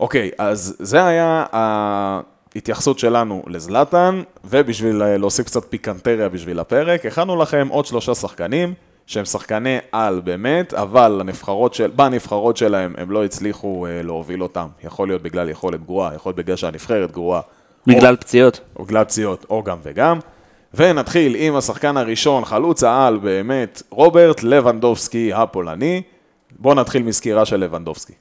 אוקיי, 0.01 0.31
אז 0.38 0.77
זה 0.79 1.07
היה 1.07 1.44
ההתייחסות 1.53 2.99
שלנו 2.99 3.42
לזלאטן, 3.47 4.23
ובשביל 4.44 5.03
אה, 5.03 5.16
להוסיף 5.16 5.47
קצת 5.47 5.70
פיקנטריה 5.70 6.29
בשביל 6.29 6.59
הפרק, 6.59 7.07
הכנו 7.07 7.37
לכם 7.37 7.68
עוד 7.70 7.87
שלושה 7.87 8.14
שחקנים, 8.14 8.75
שהם 9.07 9.25
שחקני 9.25 9.79
על 9.92 10.20
באמת, 10.25 10.75
אבל 10.75 11.20
הנבחרות 11.20 11.75
של... 11.75 11.90
בנבחרות 11.97 12.57
שלהם 12.57 12.94
הם 12.99 13.11
לא 13.11 13.25
הצליחו 13.25 13.87
אה, 13.87 14.03
להוביל 14.03 14.42
אותם. 14.42 14.66
יכול 14.85 15.09
להיות 15.09 15.23
בגלל 15.23 15.49
יכולת 15.49 15.85
גרועה, 15.85 16.14
יכול 16.14 16.31
להיות 16.31 16.37
בגלל 16.37 16.57
שהנבחרת 16.57 17.12
גרועה. 17.12 17.40
בגלל 17.87 18.16
פציעות. 18.16 18.61
או 18.77 18.85
בגלל 18.85 19.05
פציעות, 19.05 19.47
או 19.51 19.62
גם 19.62 19.79
וגם. 19.83 20.18
ונתחיל 20.75 21.37
עם 21.38 21.57
השחקן 21.57 21.97
הראשון, 21.97 22.44
חלוץ 22.44 22.83
העל 22.83 23.16
באמת, 23.16 23.83
רוברט 23.90 24.42
לבנדובסקי 24.42 25.33
הפולני. 25.33 26.03
בואו 26.59 26.75
נתחיל 26.75 27.03
מסקירה 27.03 27.45
של 27.45 27.57
לבנדובסקי. 27.57 28.12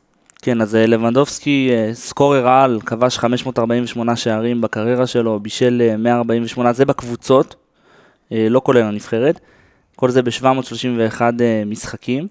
כן, 0.42 0.62
אז 0.62 0.76
אה, 0.76 0.86
לבנדובסקי, 0.86 1.70
אה, 1.72 1.94
סקורר 1.94 2.48
על, 2.48 2.80
כבש 2.86 3.18
548 3.18 4.16
שערים 4.16 4.62
בקריירה 4.62 5.08
שלו, 5.08 5.40
בישל 5.40 5.82
אה, 5.90 5.98
148, 5.98 6.74
זה 6.74 6.86
בקבוצות, 6.86 7.56
אה, 8.32 8.48
לא 8.50 8.62
כולל 8.64 8.82
הנבחרת. 8.82 9.40
כל 9.96 10.10
זה 10.10 10.22
ב-731 10.22 11.22
משחקים. 11.66 12.28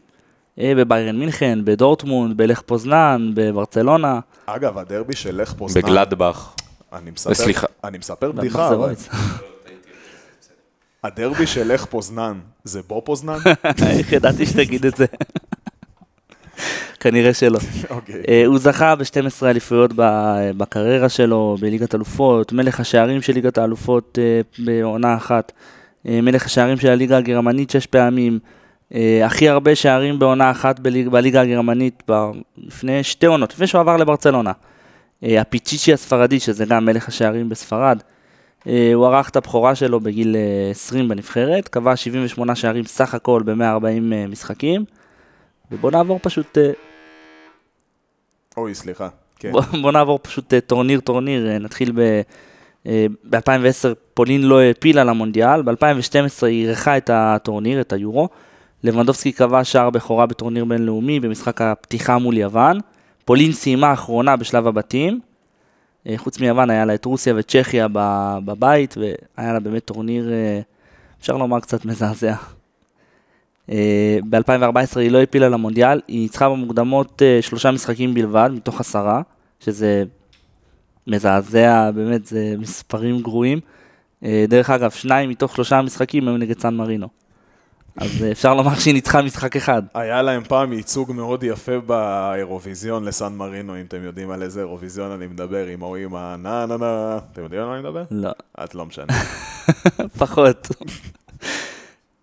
אה, 0.58 0.72
בביירן 0.76 1.18
מינכן, 1.18 1.58
בדורטמונד, 1.64 2.36
בלך 2.36 2.60
פוזנן, 2.60 3.30
בברצלונה. 3.34 4.20
אגב, 4.46 4.78
הדרבי 4.78 5.16
של 5.16 5.42
לך 5.42 5.52
פוזנן, 5.52 5.82
בגלדבך. 5.82 6.54
אני 6.92 7.10
מספר, 7.10 7.34
סליחה. 7.34 7.66
אני 7.84 7.98
מספר 7.98 8.32
בדיחה, 8.32 8.74
אבל. 8.74 8.94
הדרבי 11.04 11.46
של 11.46 11.72
לך 11.72 11.84
פוזנן, 11.84 12.38
זה 12.64 12.80
בו 12.82 13.02
פוזנן? 13.04 13.38
איך 13.86 14.12
ידעתי 14.16 14.46
שתגיד 14.46 14.86
את 14.86 14.96
זה? 14.96 15.06
כנראה 17.02 17.34
שלא. 17.34 17.58
אוקיי. 17.90 18.22
אה, 18.28 18.46
הוא 18.46 18.58
זכה 18.58 18.94
ב-12 18.94 19.46
אליפויות 19.46 19.90
בקריירה 20.56 21.08
שלו, 21.08 21.56
בליגת 21.60 21.94
אלופות, 21.94 22.52
מלך 22.52 22.80
השערים 22.80 23.22
של 23.22 23.32
ליגת 23.32 23.58
האלופות 23.58 24.18
אה, 24.22 24.40
בעונה 24.58 25.14
אחת, 25.14 25.52
אה, 26.08 26.20
מלך 26.20 26.46
השערים 26.46 26.76
של 26.76 26.88
הליגה 26.88 27.16
הגרמנית 27.16 27.70
שש 27.70 27.86
פעמים, 27.86 28.38
הכי 29.24 29.48
הרבה 29.48 29.74
שערים 29.74 30.18
בעונה 30.18 30.50
אחת 30.50 30.80
בליג, 30.80 31.08
בליגה 31.08 31.40
הגרמנית 31.40 32.02
ב- 32.10 32.30
לפני 32.58 33.02
שתי 33.02 33.26
עונות, 33.26 33.52
לפני 33.52 33.66
שהוא 33.66 33.80
עבר 33.80 33.96
לברצלונה. 33.96 34.52
הפיצ'יצ'י 35.22 35.92
הספרדי, 35.92 36.40
שזה 36.40 36.64
גם 36.64 36.84
מלך 36.84 37.08
השערים 37.08 37.48
בספרד. 37.48 37.98
הוא 38.64 39.06
ערך 39.06 39.28
את 39.28 39.36
הבכורה 39.36 39.74
שלו 39.74 40.00
בגיל 40.00 40.36
אה, 40.36 40.70
20 40.70 41.08
בנבחרת, 41.08 41.68
קבע 41.68 41.96
78 41.96 42.54
שערים 42.54 42.84
סך 42.84 43.14
הכל 43.14 43.42
ב-140 43.44 44.28
משחקים. 44.28 44.84
ובוא 45.72 45.90
נעבור 45.90 46.18
פשוט 46.22 46.58
אוי, 48.56 48.74
סליחה. 48.74 49.08
כן. 49.38 49.52
בוא, 49.52 49.62
בוא 49.82 49.92
נעבור 49.92 50.18
פשוט 50.22 50.54
אה, 50.54 50.60
טורניר 50.60 51.00
טורניר, 51.00 51.48
אה, 51.48 51.58
נתחיל 51.58 51.92
ב... 51.94 52.20
אה, 52.86 53.06
ב-2010 53.30 53.94
פולין 54.14 54.42
לא 54.42 54.60
העפילה 54.60 55.04
למונדיאל, 55.04 55.62
ב-2012 55.62 56.46
היא 56.46 56.66
אירחה 56.66 56.96
את 56.96 57.10
הטורניר, 57.12 57.80
את 57.80 57.92
היורו. 57.92 58.28
לבנדובסקי 58.84 59.32
קבע 59.32 59.64
שער 59.64 59.90
בכורה 59.90 60.26
בטורניר 60.26 60.64
בינלאומי 60.64 61.20
במשחק 61.20 61.60
הפתיחה 61.60 62.18
מול 62.18 62.36
יוון. 62.36 62.78
פולין 63.24 63.52
סיימה 63.52 63.92
אחרונה 63.92 64.36
בשלב 64.36 64.66
הבתים. 64.66 65.20
חוץ 66.16 66.40
מיוון 66.40 66.70
היה 66.70 66.84
לה 66.84 66.94
את 66.94 67.04
רוסיה 67.04 67.34
וצ'כיה 67.36 67.86
בבית, 68.44 68.94
והיה 68.98 69.52
לה 69.52 69.60
באמת 69.60 69.84
טורניר, 69.84 70.30
אפשר 71.20 71.36
לומר, 71.36 71.60
קצת 71.60 71.84
מזעזע. 71.84 72.34
ב-2014 73.68 74.98
היא 74.98 75.10
לא 75.10 75.18
העפילה 75.18 75.48
למונדיאל, 75.48 76.00
היא 76.08 76.22
ניצחה 76.22 76.48
במוקדמות 76.48 77.22
אה, 77.22 77.38
שלושה 77.42 77.70
משחקים 77.70 78.14
בלבד, 78.14 78.50
מתוך 78.52 78.80
עשרה, 78.80 79.22
שזה 79.60 80.04
מזעזע, 81.06 81.90
באמת, 81.90 82.26
זה 82.26 82.54
מספרים 82.58 83.20
גרועים. 83.20 83.60
אה, 84.24 84.44
דרך 84.48 84.70
אגב, 84.70 84.90
שניים 84.90 85.30
מתוך 85.30 85.54
שלושה 85.54 85.82
משחקים 85.82 86.28
היו 86.28 86.36
נגד 86.36 86.60
סן 86.60 86.74
מרינו. 86.74 87.08
אז 87.96 88.22
אה, 88.22 88.30
אפשר 88.30 88.54
לומר 88.54 88.74
שהיא 88.74 88.94
ניצחה 88.94 89.22
משחק 89.22 89.56
אחד. 89.56 89.82
היה 89.94 90.22
להם 90.22 90.44
פעם 90.44 90.72
ייצוג 90.72 91.12
מאוד 91.12 91.42
יפה 91.42 91.78
באירוויזיון 91.78 93.04
לסן 93.04 93.32
מרינו, 93.32 93.76
אם 93.76 93.84
אתם 93.88 94.02
יודעים 94.04 94.30
על 94.30 94.42
איזה 94.42 94.60
אירוויזיון 94.60 95.10
אני 95.10 95.26
מדבר, 95.26 95.66
עם 95.66 95.82
ההוא 95.82 95.96
עם 95.96 96.14
הנה 96.14 96.66
נה 96.66 96.76
נה, 96.76 97.18
אתם 97.32 97.42
יודעים 97.42 97.62
על 97.62 97.68
מה 97.68 97.74
אני 97.74 97.82
מדבר? 97.82 98.04
לא, 98.10 98.30
את 98.64 98.74
לא 98.74 98.86
משנה. 98.86 99.12
פחות. 100.18 100.68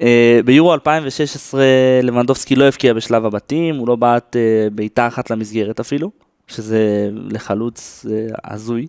אה, 0.02 0.40
ביורו 0.46 0.74
2016 0.74 1.64
לבנדובסקי 2.04 2.56
לא 2.56 2.66
הבקיע 2.66 2.94
בשלב 2.94 3.26
הבתים, 3.26 3.76
הוא 3.76 3.88
לא 3.88 3.96
בעט 3.96 4.36
אה, 4.36 4.68
בעיטה 4.72 5.08
אחת 5.08 5.30
למסגרת 5.30 5.80
אפילו, 5.80 6.12
שזה 6.48 7.10
לחלוץ 7.30 8.06
אה, 8.10 8.54
הזוי. 8.54 8.88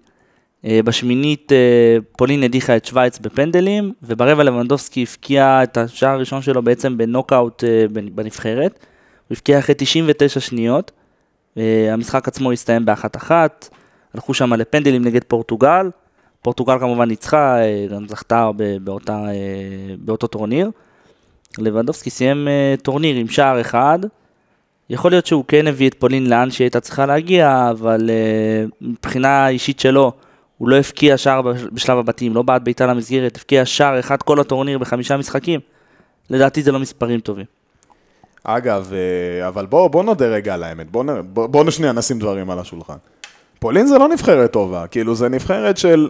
בשמינית 0.84 1.52
פולין 2.16 2.42
הדיחה 2.42 2.76
את 2.76 2.84
שווייץ 2.84 3.18
בפנדלים, 3.18 3.92
וברבע 4.02 4.42
לבנדובסקי 4.44 5.04
הבקיע 5.08 5.62
את 5.62 5.76
השער 5.76 6.10
הראשון 6.10 6.42
שלו 6.42 6.62
בעצם 6.62 6.98
בנוקאוט 6.98 7.64
בנ- 7.92 8.10
בנבחרת. 8.14 8.78
הוא 9.28 9.36
הבקיע 9.36 9.58
אחרי 9.58 9.74
99 9.78 10.40
שניות. 10.40 10.92
המשחק 11.90 12.28
עצמו 12.28 12.52
הסתיים 12.52 12.84
באחת-אחת, 12.84 13.68
הלכו 14.14 14.34
שם 14.34 14.54
לפנדלים 14.54 15.04
נגד 15.04 15.24
פורטוגל. 15.24 15.90
פורטוגל 16.42 16.78
כמובן 16.78 17.08
ניצחה, 17.08 17.56
גם 17.90 18.08
זכתה 18.08 18.50
באותה, 18.82 19.24
באותו 19.98 20.26
טורניר. 20.26 20.70
לבנדובסקי 21.58 22.10
סיים 22.10 22.48
אה, 22.48 22.74
טורניר 22.82 23.16
עם 23.16 23.28
שער 23.28 23.60
אחד. 23.60 23.98
יכול 24.90 25.10
להיות 25.10 25.26
שהוא 25.26 25.44
כן 25.48 25.66
הביא 25.66 25.88
את 25.88 25.94
פולין 25.94 26.30
לאן 26.30 26.50
שהיא 26.50 26.64
הייתה 26.64 26.80
צריכה 26.80 27.06
להגיע, 27.06 27.68
אבל 27.70 28.10
אה, 28.10 28.64
מבחינה 28.80 29.48
אישית 29.48 29.80
שלו, 29.80 30.12
הוא 30.58 30.68
לא 30.68 30.76
הבקיע 30.76 31.16
שער 31.16 31.42
בש- 31.42 31.62
בשלב 31.72 31.98
הבתים, 31.98 32.34
לא 32.34 32.42
בעט 32.42 32.62
בעיטה 32.62 32.86
למסגרת, 32.86 33.36
הבקיע 33.36 33.64
שער 33.64 33.98
אחד 34.00 34.22
כל 34.22 34.40
הטורניר 34.40 34.78
בחמישה 34.78 35.16
משחקים. 35.16 35.60
לדעתי 36.30 36.62
זה 36.62 36.72
לא 36.72 36.78
מספרים 36.78 37.20
טובים. 37.20 37.44
אגב, 38.44 38.92
אה, 38.92 39.48
אבל 39.48 39.66
בואו 39.66 39.88
בוא 39.88 40.02
נודה 40.02 40.26
רגע 40.26 40.54
על 40.54 40.62
האמת, 40.62 40.90
בואו 40.90 41.04
בוא, 41.24 41.46
בוא 41.46 41.70
שנייה 41.70 41.92
נשים 41.92 42.18
דברים 42.18 42.50
על 42.50 42.58
השולחן. 42.58 42.96
פולין 43.58 43.86
זה 43.86 43.98
לא 43.98 44.08
נבחרת 44.08 44.52
טובה, 44.52 44.86
כאילו 44.86 45.14
זה 45.14 45.28
נבחרת 45.28 45.76
של 45.76 46.08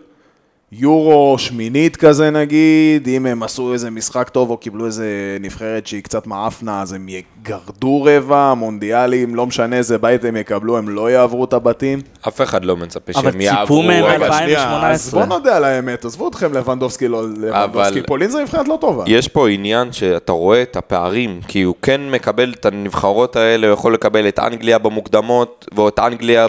יורו 0.72 1.34
שמינית 1.38 1.96
כזה 1.96 2.30
נגיד, 2.30 3.08
אם 3.08 3.26
הם 3.26 3.42
עשו 3.42 3.72
איזה 3.72 3.90
משחק 3.90 4.28
טוב 4.28 4.50
או 4.50 4.56
קיבלו 4.56 4.86
איזה 4.86 5.06
נבחרת 5.40 5.86
שהיא 5.86 6.02
קצת 6.02 6.26
מעפנה, 6.26 6.82
אז 6.82 6.92
הם 6.92 7.06
יגרדו 7.08 8.02
רבע, 8.04 8.54
מונדיאלים, 8.54 9.34
לא 9.34 9.46
משנה 9.46 9.76
איזה 9.76 9.98
בית 9.98 10.24
הם 10.24 10.36
יקבלו, 10.36 10.78
הם 10.78 10.88
לא 10.88 11.10
יעברו 11.10 11.44
את 11.44 11.52
הבתים. 11.52 11.98
אף 12.28 12.40
אחד 12.40 12.64
לא 12.64 12.76
מצפה 12.76 13.12
אבל 13.14 13.22
שהם 13.22 13.32
ציפו 13.32 13.42
יעברו. 13.44 13.82
מהם 13.82 14.04
אבל 14.04 14.12
אלפיים- 14.12 14.22
אבל 14.32 14.38
שנייה, 14.38 14.62
אז 14.90 15.06
2018. 15.06 15.20
בואו 15.26 15.38
נודה 15.38 15.56
על 15.56 15.64
האמת, 15.64 16.04
עזבו 16.04 16.28
אתכם 16.28 16.52
לבנדובסקי, 16.52 17.08
לא 17.08 17.22
לבנדובסקי, 17.28 17.98
אבל- 17.98 18.06
פולין 18.06 18.30
זה 18.30 18.42
נבחרת 18.42 18.68
לא 18.68 18.78
טובה. 18.80 19.04
יש 19.06 19.28
פה 19.28 19.48
עניין 19.48 19.92
שאתה 19.92 20.32
רואה 20.32 20.62
את 20.62 20.76
הפערים, 20.76 21.40
כי 21.48 21.62
הוא 21.62 21.74
כן 21.82 22.00
מקבל 22.10 22.54
את 22.60 22.66
הנבחרות 22.66 23.36
האלה, 23.36 23.66
הוא 23.66 23.74
יכול 23.74 23.94
לקבל 23.94 24.28
את 24.28 24.38
אנגליה 24.38 24.78
במוקדמות, 24.78 25.66
ואת 25.76 25.98
אנגליה 25.98 26.46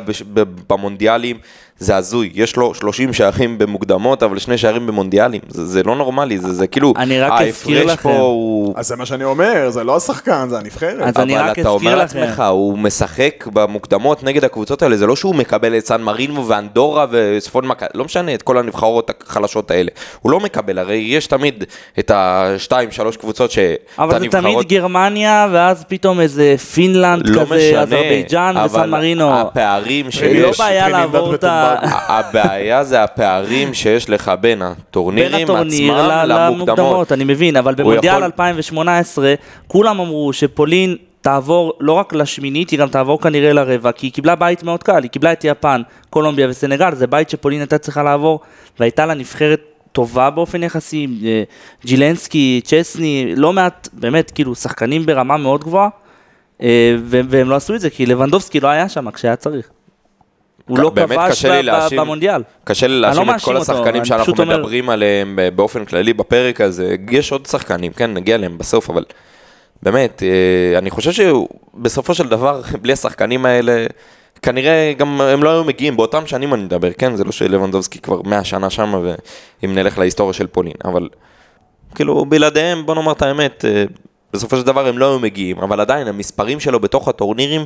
במונדיאלים, 0.70 1.38
זה 1.82 1.96
הזוי. 1.96 2.30
יש 2.34 2.56
לו 2.56 2.74
30 2.74 3.14
שערים 3.14 3.58
במוקדמות, 3.58 4.24
אבל 4.24 4.40
שני 4.40 4.58
שערים 4.58 4.88
במונדיאלים. 4.88 5.42
זה, 5.48 5.66
זה 5.66 5.84
לא 5.84 5.96
נורמלי, 5.96 6.38
זה, 6.38 6.54
זה 6.54 6.68
כאילו... 6.68 6.94
אני 6.98 7.20
רק 7.20 7.32
אזכיר 7.42 7.78
ההפרש 7.78 7.94
לכם. 7.94 8.10
פה 8.10 8.18
הוא... 8.20 8.74
אז 8.78 8.88
זה 8.88 8.96
מה 8.96 9.06
שאני 9.06 9.24
אומר, 9.24 9.70
זה 9.70 9.84
לא 9.84 9.96
השחקן, 9.98 10.48
זה 10.50 10.58
הנבחרת. 10.58 11.02
אז 11.02 11.18
אני 11.18 11.40
אבל 11.40 11.50
רק 11.50 11.60
אתה 11.60 11.70
אומר 11.70 12.02
אזכיר 12.04 12.22
לכם. 12.22 12.28
לעצמך, 12.28 12.44
הוא 12.50 12.78
משחק 12.78 13.48
במוקדמות 13.54 14.24
נגד 14.24 14.44
הקבוצות 14.44 14.82
האלה, 14.82 14.98
זה 14.98 15.06
לא 15.08 15.16
שהוא 15.16 15.36
מקבל 15.36 15.78
את 15.78 15.86
סן 15.86 16.02
מרינו 16.02 16.48
ואנדורה 16.48 17.06
וצפון 17.12 17.68
מכה, 17.68 17.86
לא 17.94 18.06
משנה, 18.06 18.34
את 18.34 18.42
כל 18.42 18.58
הנבחרות 18.58 19.12
החלשות 19.28 19.72
האלה. 19.72 19.90
הוא 20.22 20.32
לא 20.32 20.40
מקבל, 20.40 20.80
הרי 20.80 20.96
יש 20.98 21.28
תמיד 21.28 21.64
את 22.00 22.12
השתיים, 22.16 22.92
שלוש 22.92 23.18
קבוצות 23.18 23.52
ש... 23.52 23.58
את 23.60 23.78
אבל 24.00 24.10
זה 24.12 24.16
הנבחרות- 24.26 24.54
תמיד 24.54 24.68
גרמניה, 24.68 25.48
ואז 25.52 25.84
פתאום 25.88 26.20
איזה 26.20 26.56
פינלנד 26.74 27.28
לא 27.28 27.42
כזה, 27.46 27.74
אזרבייג'אן 27.82 28.56
וסן 28.66 28.80
אבל 28.80 28.90
מרינו. 28.90 29.40
הפערים 29.40 30.06
לא 30.06 30.12
שיש, 30.12 30.60
בעיה 30.60 30.82
טרינידד 30.90 31.14
לעבור 31.14 31.36
את 31.36 31.44
ה... 31.44 31.71
הבעיה 31.82 32.84
זה 32.84 33.04
הפערים 33.04 33.74
שיש 33.74 34.10
לך 34.10 34.32
בין 34.42 34.62
הטורנירים 34.62 35.44
הטורניר 35.44 35.94
עצמם 35.94 36.30
למוקדמות. 36.30 37.12
אני 37.12 37.24
מבין, 37.24 37.56
אבל 37.56 37.76
במונדיאל 37.76 38.14
יכול- 38.14 38.24
2018, 38.24 39.34
כולם 39.68 40.00
אמרו 40.00 40.34
שפולין 40.34 40.96
תעבור 41.22 41.74
לא 41.80 41.94
רק 41.94 42.14
לשמינית, 42.14 42.70
היא 42.70 42.80
גם 42.80 42.88
תעבור 42.88 43.22
כנראה 43.22 43.54
לרבע, 43.54 43.92
כי 43.92 44.06
היא 44.08 44.14
קיבלה 44.14 44.36
בית 44.36 44.64
מאוד 44.64 44.84
קל, 44.84 45.04
היא 45.04 45.12
קיבלה 45.12 45.32
את 45.32 45.44
יפן, 45.44 45.82
קולומביה 46.10 46.50
וסנגל, 46.50 46.96
זה 46.96 47.08
בית 47.08 47.30
שפולין 47.30 47.60
הייתה 47.60 47.78
צריכה 47.78 48.04
לעבור, 48.04 48.40
והייתה 48.80 49.06
לה 49.06 49.14
נבחרת 49.14 49.62
טובה 49.92 50.30
באופן 50.30 50.64
יחסי, 50.64 51.08
אה, 51.26 51.44
ג'ילנסקי, 51.86 52.62
צ'סני, 52.64 53.34
לא 53.36 53.54
מעט, 53.54 53.90
באמת, 53.94 54.32
כאילו, 54.32 54.56
שחקנים 54.56 55.06
ברמה 55.06 55.38
מאוד 55.38 55.64
גבוהה, 55.64 55.90
אה, 56.62 56.96
והם 57.04 57.50
לא 57.50 57.56
עשו 57.56 57.76
את 57.76 57.82
זה, 57.82 57.90
כי 57.90 58.06
לבנדובסקי 58.06 58.60
לא 58.60 58.68
היה 58.68 58.90
שם 58.90 59.12
כשהיה 59.12 59.36
צריך. 59.36 59.70
הוא 60.72 60.80
לא 60.80 60.92
כבש 60.96 61.94
במונדיאל. 61.94 62.44
קשה 62.64 62.88
לי 62.88 62.94
אני 62.94 63.02
להאשים 63.02 63.28
לא 63.28 63.36
את 63.36 63.42
כל 63.42 63.58
השחקנים 63.58 64.06
שאנחנו 64.06 64.46
מדברים 64.46 64.90
עליהם 64.90 65.40
באופן 65.56 65.86
כללי 65.86 66.14
בפרק 66.14 66.62
הזה. 66.62 66.96
יש 67.12 67.32
עוד 67.32 67.46
שחקנים, 67.46 67.94
כן, 67.94 68.14
נגיע 68.14 68.36
אליהם 68.36 68.58
בסוף, 68.58 68.90
אבל 68.90 69.04
באמת, 69.84 70.24
אה, 70.24 70.78
אני 70.78 70.90
חושב 70.90 71.12
שבסופו 71.12 72.14
של 72.14 72.28
דבר, 72.28 72.62
בלי 72.82 72.94
השחקנים 72.94 73.46
האלה, 73.46 73.86
כנראה 74.42 74.94
גם 74.98 75.22
הם 75.22 75.44
לא 75.44 75.50
היו 75.50 75.64
מגיעים, 75.64 75.98
באותם 75.98 76.28
שנים 76.28 76.54
אני 76.54 76.64
מדבר, 76.64 76.92
כן? 76.92 77.16
זה 77.16 77.24
לא 77.24 77.32
שלבנדובסקי 77.32 78.00
כבר 78.00 78.22
100 78.22 78.44
שנה 78.44 78.70
שמה, 78.70 79.00
ואם 79.00 79.76
נלך 79.76 79.98
להיסטוריה 79.98 80.34
של 80.34 80.48
פולין, 80.48 80.74
אבל 80.86 81.10
כאילו 81.96 82.26
בלעדיהם, 82.26 82.86
בוא 82.86 82.96
נאמר 82.96 83.12
את 83.12 83.22
האמת, 83.22 83.66
אה, 83.66 83.84
בסופו 84.34 84.58
של 84.58 84.64
דבר 84.64 84.88
הם 84.88 84.98
לא 84.98 85.10
היו 85.10 85.20
מגיעים, 85.20 85.58
אבל 85.58 85.80
עדיין 85.80 86.08
המספרים 86.08 86.60
שלו 86.60 86.80
בתוך 86.80 87.08
הטורנירים 87.08 87.66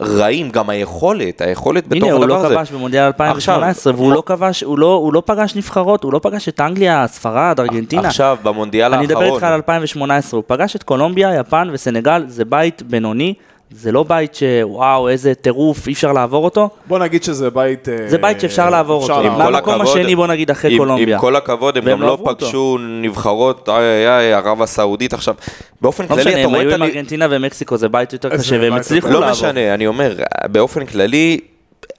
רעים, 0.00 0.50
גם 0.50 0.70
היכולת, 0.70 1.40
היכולת 1.40 1.88
בתוך 1.88 2.08
הנה, 2.08 2.16
הדבר 2.16 2.34
הוא 2.34 2.44
הזה. 2.44 2.54
לא 2.54 2.60
כבש 2.60 2.70
במונדיאל 2.70 3.04
2018, 3.04 3.92
והוא 3.96 4.12
לא 4.12 4.22
כבש, 4.26 4.62
הוא 4.62 4.78
לא, 4.78 4.94
הוא 4.94 5.12
לא 5.12 5.22
פגש 5.26 5.56
נבחרות, 5.56 6.04
הוא 6.04 6.12
לא 6.12 6.20
פגש 6.22 6.48
את 6.48 6.60
אנגליה, 6.60 7.06
ספרד, 7.06 7.60
ארגנטינה. 7.60 8.08
עכשיו, 8.08 8.38
במונדיאל 8.42 8.94
אני 8.94 9.04
האחרון, 9.04 9.22
אדבר 9.22 9.34
איתך 9.34 9.44
על 9.44 9.52
2018, 9.52 10.38
הוא 10.38 10.44
פגש 10.46 10.76
את 10.76 10.82
קולומביה, 10.82 11.34
יפן 11.34 11.68
וסנגל, 11.72 12.24
זה 12.26 12.44
בית 12.44 12.82
בינוני, 12.82 13.34
זה 13.74 13.92
לא 13.92 14.02
בית 14.02 14.34
שוואו, 14.34 15.08
איזה 15.08 15.34
טירוף, 15.34 15.86
אי 15.88 15.92
אפשר 15.92 16.12
לעבור 16.12 16.44
אותו, 16.44 16.70
בוא 16.86 16.98
נגיד 16.98 17.22
שזה 17.24 17.50
בית... 17.50 17.88
אה, 17.88 17.96
זה 18.08 18.18
בית 18.18 18.40
שאפשר 18.40 18.70
לעבור 18.70 19.02
אפשר 19.02 19.12
אותו. 19.14 19.26
עם 19.26 19.52
למקום 19.52 19.54
הכבוד, 19.74 19.80
השני, 19.98 20.16
בוא 20.16 20.26
נגיד, 20.26 20.50
אחרי 20.50 20.72
עם- 20.72 20.78
קולומביה. 20.78 21.14
עם 21.16 21.20
כל 21.20 21.36
הכבוד, 21.36 21.76
הם 21.76 21.84
גם 21.90 22.00
לא 22.00 22.06
לא 22.06 22.12
עברו 22.12 22.28
אותו. 22.28 22.46
פגשו 22.46 22.78
נבחרות, 22.80 23.68
איי 23.68 23.76
איי 23.76 24.08
איי, 24.08 24.34
ערב 24.34 24.62
הסעודית 24.62 25.12
עכשיו. 25.14 25.34
באופן 25.80 26.04
לא 26.04 26.08
כללי, 26.08 26.20
משנה, 26.20 26.32
אתה 26.32 26.40
הם 26.44 26.50
רואה 26.50 26.60
היו 26.60 26.70
את 26.70 26.74
עם 26.74 26.82
ה... 26.82 26.86
ארגנטינה 26.86 27.26
ומקסיקו, 27.30 27.76
זה 27.76 27.88
בית 27.88 28.12
יותר 28.12 28.36
קשה, 28.36 28.56
והם 28.60 28.72
הצליחו 28.72 29.08
יותר- 29.08 29.20
לעבור. 29.20 29.42
לא 29.42 29.50
משנה, 29.50 29.74
אני 29.74 29.86
אומר, 29.86 30.14
באופן 30.44 30.86
כללי, 30.86 31.40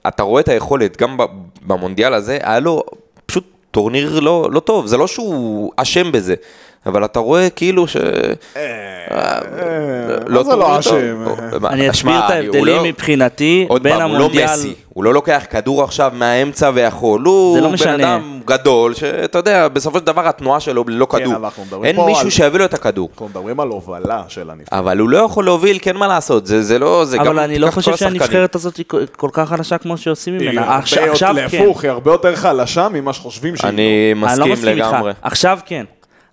אתה 0.08 0.22
רואה 0.22 0.40
את 0.40 0.48
היכולת, 0.48 0.96
גם 0.96 1.16
במונדיאל 1.66 2.14
הזה, 2.14 2.38
היה 2.42 2.60
לו 2.60 2.82
פשוט 3.26 3.44
טורניר 3.70 4.20
לא, 4.20 4.48
לא 4.52 4.60
טוב, 4.60 4.86
זה 4.86 4.96
לא 4.96 5.06
שהוא 5.06 5.72
אשם 5.76 6.12
בזה, 6.12 6.34
אבל 6.86 7.04
אתה 7.04 7.18
רואה 7.18 7.50
כאילו 7.50 7.86
ש... 7.88 7.96
אה, 8.56 9.38
לא 10.26 10.44
מה 10.44 10.50
זה 10.50 10.56
לא 10.56 10.62
טורניר 10.62 10.78
אשם? 10.78 11.24
אני 11.66 11.90
אסביר 11.90 12.18
את 12.26 12.30
ההבדלים 12.30 12.64
לא- 12.66 12.84
מבחינתי 12.84 13.66
בין 13.82 13.92
פעם, 13.98 14.02
הוא 14.10 14.18
לא 14.18 14.24
המונדיאל... 14.24 14.44
מסי, 14.44 14.74
הוא 14.88 15.04
לא 15.04 15.14
לוקח 15.14 15.44
כדור 15.50 15.82
עכשיו 15.84 16.12
מהאמצע 16.14 16.70
ויכול, 16.74 17.22
הוא 17.24 17.54
זה 17.54 17.60
לא 17.60 17.66
בן 17.68 17.74
משנה. 17.74 17.94
אדם 17.94 18.40
גדול, 18.44 18.94
שאתה 18.94 19.38
יודע, 19.38 19.68
בסופו 19.68 19.98
של 19.98 20.04
דבר 20.04 20.28
התנועה 20.28 20.60
שלו 20.60 20.84
ללא 20.88 21.06
כן, 21.10 21.18
כדור. 21.18 21.84
אין 21.84 22.00
מישהו 22.00 22.30
שיביא 22.30 22.58
לו 22.58 22.64
את 22.64 22.74
הכדור. 22.74 23.08
אנחנו 23.12 23.28
מדברים 23.28 23.60
על 23.60 23.68
הובלה 23.68 24.22
של 24.28 24.50
הנבחרת. 24.50 24.72
אבל 24.72 24.98
הוא 24.98 25.08
לא 25.08 25.18
יכול 25.18 25.44
להוביל, 25.44 25.78
כן 25.82 25.96
מה 25.96 26.08
לעשות, 26.08 26.46
זה, 26.46 26.62
זה 26.62 26.78
לא. 26.78 27.04
אבל 27.18 27.38
אני 27.38 27.58
לא 27.58 27.70
חושב. 27.70 27.96
שהנבחרת 27.96 28.54
הזאת 28.54 28.76
היא 28.76 28.84
כל- 29.16 29.28
כך 29.32 29.48
חלשה 29.48 29.78
כמו 29.78 29.96
שעושים 29.96 30.38
ממנה. 30.38 30.76
עכשיו 30.76 31.02
כן. 31.18 31.34
להפוך, 31.36 31.82
היא 31.84 31.90
הרבה 31.90 32.10
יותר 32.12 32.36
חלשה 32.36 32.88
ממה 32.88 33.12
שחושבים 33.12 33.56
שהיא. 33.56 33.68
אני 33.68 34.14
לא 34.38 34.46
מסכים. 34.46 34.68
לגמרי. 34.68 35.12
עכשיו 35.22 35.58
כן. 35.66 35.84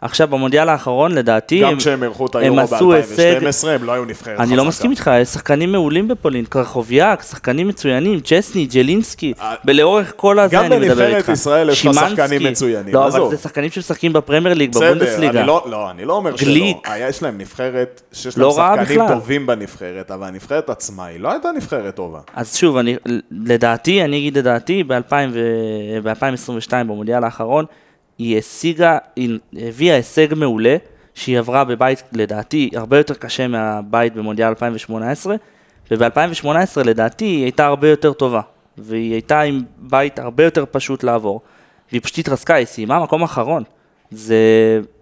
עכשיו 0.01 0.27
במונדיאל 0.27 0.69
האחרון, 0.69 1.11
לדעתי, 1.11 1.59
גם 1.61 1.69
הם- 1.69 1.77
כשהם 1.77 2.03
אירחו 2.03 2.25
את 2.25 2.35
היורו 2.35 2.59
עשו 2.59 2.93
הישג- 2.93 3.39
ב-2012, 3.43 3.67
הם 3.67 3.83
לא 3.83 3.91
היו 3.91 4.05
נבחרת 4.05 4.33
חזקה. 4.33 4.43
אני 4.43 4.55
לא 4.55 4.65
מסכים 4.65 4.91
איתך, 4.91 5.11
יש 5.21 5.27
שחקנים 5.27 5.71
מעולים 5.71 6.07
בפולין, 6.07 6.45
קרחוביאק, 6.45 7.21
שחקנים 7.23 7.67
מצוינים, 7.67 8.19
צ'סני, 8.19 8.65
ג'לינסקי, 8.65 9.33
אה, 9.41 9.55
ולאורך 9.65 10.13
כל 10.15 10.39
הזה 10.39 10.55
גם 10.55 10.65
אני 10.65 10.75
מדבר 10.79 10.87
בנבחרת 10.95 11.15
איתך. 11.17 11.29
ישראל 11.29 11.69
יש 11.69 11.85
לך. 11.85 11.93
שחקנים 11.95 12.43
מצוינים, 12.43 12.93
לא. 12.93 13.07
אבל 13.07 13.29
זה 13.29 13.37
שחקנים 13.37 13.69
שמשחקים 13.69 14.13
בפרמייר 14.13 14.55
ליג, 14.55 14.71
בבונדסליגה. 14.75 15.43
לא, 15.45 15.65
לא, 15.69 15.91
אני 15.91 16.05
לא 16.05 16.13
אומר. 16.13 16.35
שלא. 16.35 16.51
היה, 16.85 17.07
יש 17.09 17.23
להם 17.23 17.37
נבחרת, 17.37 18.01
שיש 18.13 18.37
לא 18.37 18.47
להם 18.49 18.57
רעה 18.59 18.85
שחקנים. 18.85 19.07
טובים 19.07 19.47
בנבחרת, 19.47 20.11
אבל 20.11 20.27
הנבחרת 20.27 20.69
עצמה 20.69 21.05
היא 21.05 21.19
לא 21.19 21.31
הייתה 21.31 21.49
נבחרת 21.55 21.95
טובה. 21.95 22.19
אז 22.35 22.55
שוב, 22.55 22.77
לדעתי, 23.31 24.03
אני 24.03 24.17
אגיד 24.17 24.37
לדעתי, 24.37 24.83
ב-2022, 24.83 26.13
במונדיאל 26.73 27.23
האחרון, 27.23 27.65
היא 28.17 28.38
השיגה, 28.38 28.97
היא 29.15 29.39
הביאה 29.54 29.95
הישג 29.95 30.34
מעולה, 30.36 30.78
שהיא 31.13 31.39
עברה 31.39 31.63
בבית, 31.63 32.04
לדעתי, 32.13 32.69
הרבה 32.76 32.97
יותר 32.97 33.13
קשה 33.13 33.47
מהבית 33.47 34.15
במונדיאל 34.15 34.47
2018, 34.47 35.36
וב-2018, 35.91 36.47
לדעתי, 36.86 37.26
היא 37.26 37.43
הייתה 37.43 37.65
הרבה 37.65 37.89
יותר 37.89 38.13
טובה, 38.13 38.41
והיא 38.78 39.13
הייתה 39.13 39.41
עם 39.41 39.63
בית 39.78 40.19
הרבה 40.19 40.43
יותר 40.43 40.65
פשוט 40.71 41.04
לעבור, 41.04 41.41
והיא 41.91 42.02
פשוט 42.02 42.17
התרסקה, 42.17 42.56
היא 42.56 42.65
סיימה 42.65 43.04
מקום 43.04 43.24
אחרון. 43.24 43.63
זה, 44.12 44.38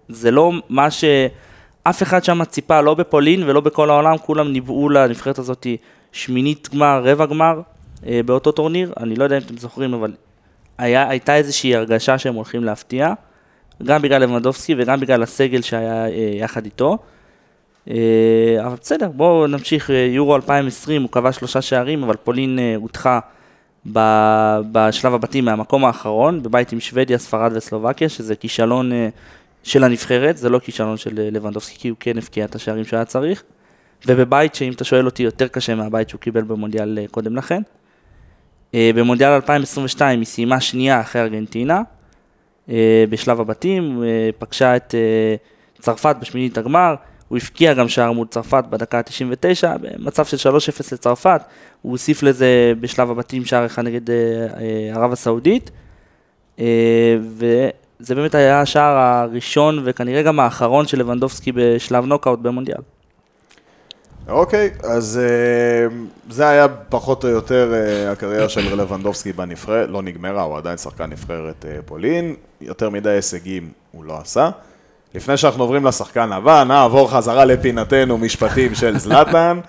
זה 0.10 0.32
לא 0.32 0.52
מה 0.70 0.92
שאף 0.92 2.04
אחד 2.04 2.24
שם 2.24 2.44
ציפה, 2.44 2.82
לא 2.82 2.94
בפולין 2.94 3.44
ולא 3.44 3.62
בכל 3.62 3.90
העולם, 3.90 4.18
כולם 4.18 4.52
ניבאו 4.52 4.90
לנבחרת 4.90 5.40
הזאת 5.40 5.68
שמינית 6.12 6.70
גמר, 6.74 7.02
רבע 7.04 7.26
גמר 7.26 7.62
אה, 8.08 8.22
באותו 8.26 8.52
טורניר, 8.52 8.94
אני 9.00 9.16
לא 9.16 9.24
יודע 9.24 9.38
אם 9.38 9.42
אתם 9.46 9.58
זוכרים, 9.58 9.94
אבל 9.94 10.12
היה, 10.80 11.10
הייתה 11.10 11.36
איזושהי 11.36 11.76
הרגשה 11.76 12.18
שהם 12.18 12.36
הולכים 12.36 12.64
להפתיע, 12.64 13.14
גם 13.84 14.02
בגלל 14.02 14.22
לבנדובסקי 14.22 14.76
וגם 14.78 15.00
בגלל 15.00 15.24
הסגל 15.24 15.62
שהיה 15.62 16.08
אה, 16.08 16.32
יחד 16.34 16.66
איתו. 16.66 16.98
אה, 17.90 18.58
אבל 18.66 18.76
בסדר, 18.82 19.10
בואו 19.10 19.48
נמשיך, 19.48 19.92
אה, 19.92 19.96
יורו 19.96 20.36
2020, 20.36 21.02
הוא 21.02 21.10
קבע 21.10 21.32
שלושה 21.32 21.62
שערים, 21.62 22.04
אבל 22.04 22.16
פולין 22.16 22.60
אה, 22.60 22.76
הודחה 22.76 23.20
ב- 23.94 24.60
בשלב 24.72 25.14
הבתים 25.14 25.46
מהמקום 25.46 25.86
האחרון, 25.86 26.44
בבית 26.44 26.72
עם 26.72 26.80
שוודיה, 26.80 27.18
ספרד 27.18 27.52
וסלובקיה, 27.56 28.10
שזה 28.10 28.36
כישלון 28.36 28.92
אה, 28.92 29.10
של 29.64 29.84
הנבחרת, 29.84 30.38
זה 30.38 30.50
לא 30.50 30.60
כישלון 30.60 30.98
של 30.98 31.20
אה, 31.20 31.30
לבנדובסקי, 31.32 31.80
כי 31.80 31.90
הוא 31.90 31.98
כן 32.00 32.18
הבקיע 32.18 32.46
את 32.46 32.56
השערים 32.56 32.86
שהיה 32.86 33.06
צריך, 33.06 33.44
ובבית 34.06 34.56
שאם 34.56 34.72
אתה 34.72 34.84
שואל 34.84 35.06
אותי 35.06 35.24
יותר 35.24 35.48
קשה 35.48 35.76
מהבית 35.76 36.10
שהוא 36.10 36.22
קיבל 36.22 36.42
במונדיאל 36.42 37.00
אה, 37.02 37.06
קודם 37.12 37.36
לכן. 37.36 37.62
אה, 38.76 38.92
במונדיאל 38.96 39.30
2022 39.30 40.20
היא 40.20 40.26
סיימה 40.26 40.62
שנייה 40.62 41.02
אחרי 41.02 41.22
ארגנטינה, 41.22 41.82
אה, 42.70 43.04
בשלב 43.10 43.42
הבתים, 43.42 44.04
אה, 44.04 44.30
פגשה 44.40 44.76
את 44.76 44.96
צרפת 45.80 46.16
בשמינית 46.22 46.58
הגמר, 46.58 46.96
הוא 47.28 47.38
הבקיע 47.38 47.74
גם 47.74 47.90
שער 47.90 48.12
מול 48.12 48.28
צרפת 48.28 48.64
בדקה 48.70 48.98
ה-99, 48.98 49.78
במצב 49.82 50.26
של 50.26 50.38
3-0 50.38 50.94
לצרפת, 50.94 51.42
הוא 51.82 51.92
הוסיף 51.92 52.24
לזה 52.24 52.74
בשלב 52.80 53.12
הבתים 53.12 53.46
שער 53.46 53.66
אחד 53.66 53.84
נגד 53.84 54.02
ערב 54.94 55.12
הסעודית, 55.12 55.72
וזה 57.22 58.16
באמת 58.16 58.36
היה 58.36 58.62
השער 58.62 58.98
הראשון 58.98 59.82
וכנראה 59.84 60.24
גם 60.24 60.40
האחרון 60.40 60.88
של 60.88 61.00
לבנדובסקי 61.00 61.52
בשלב 61.52 62.06
נוקאוט 62.06 62.40
במונדיאל. 62.40 62.82
אוקיי, 64.30 64.70
אז 64.84 65.20
אה, 65.24 65.96
זה 66.30 66.50
היה 66.50 66.68
פחות 66.68 67.24
או 67.24 67.30
יותר 67.30 67.74
אה, 67.74 68.12
הקריירה 68.12 68.50
של 68.50 68.82
לבנדובסקי 68.82 69.34
בנבחרת, 69.34 69.90
לא 69.90 70.02
נגמרה, 70.02 70.42
הוא 70.42 70.58
עדיין 70.58 70.78
שחקן 70.78 71.10
נבחרת 71.10 71.66
אה, 71.66 71.78
פולין, 71.86 72.36
יותר 72.62 72.90
מדי 72.90 73.10
הישגים 73.10 73.72
הוא 73.92 74.04
לא 74.04 74.18
עשה. 74.18 74.50
לפני 75.16 75.38
שאנחנו 75.38 75.64
עוברים 75.64 75.86
לשחקן 75.86 76.32
הבא, 76.32 76.64
נעבור 76.64 77.12
חזרה 77.12 77.46
לפינתנו, 77.46 78.18
משפטים 78.18 78.76
של 78.76 78.98
זלאטן. 78.98 79.60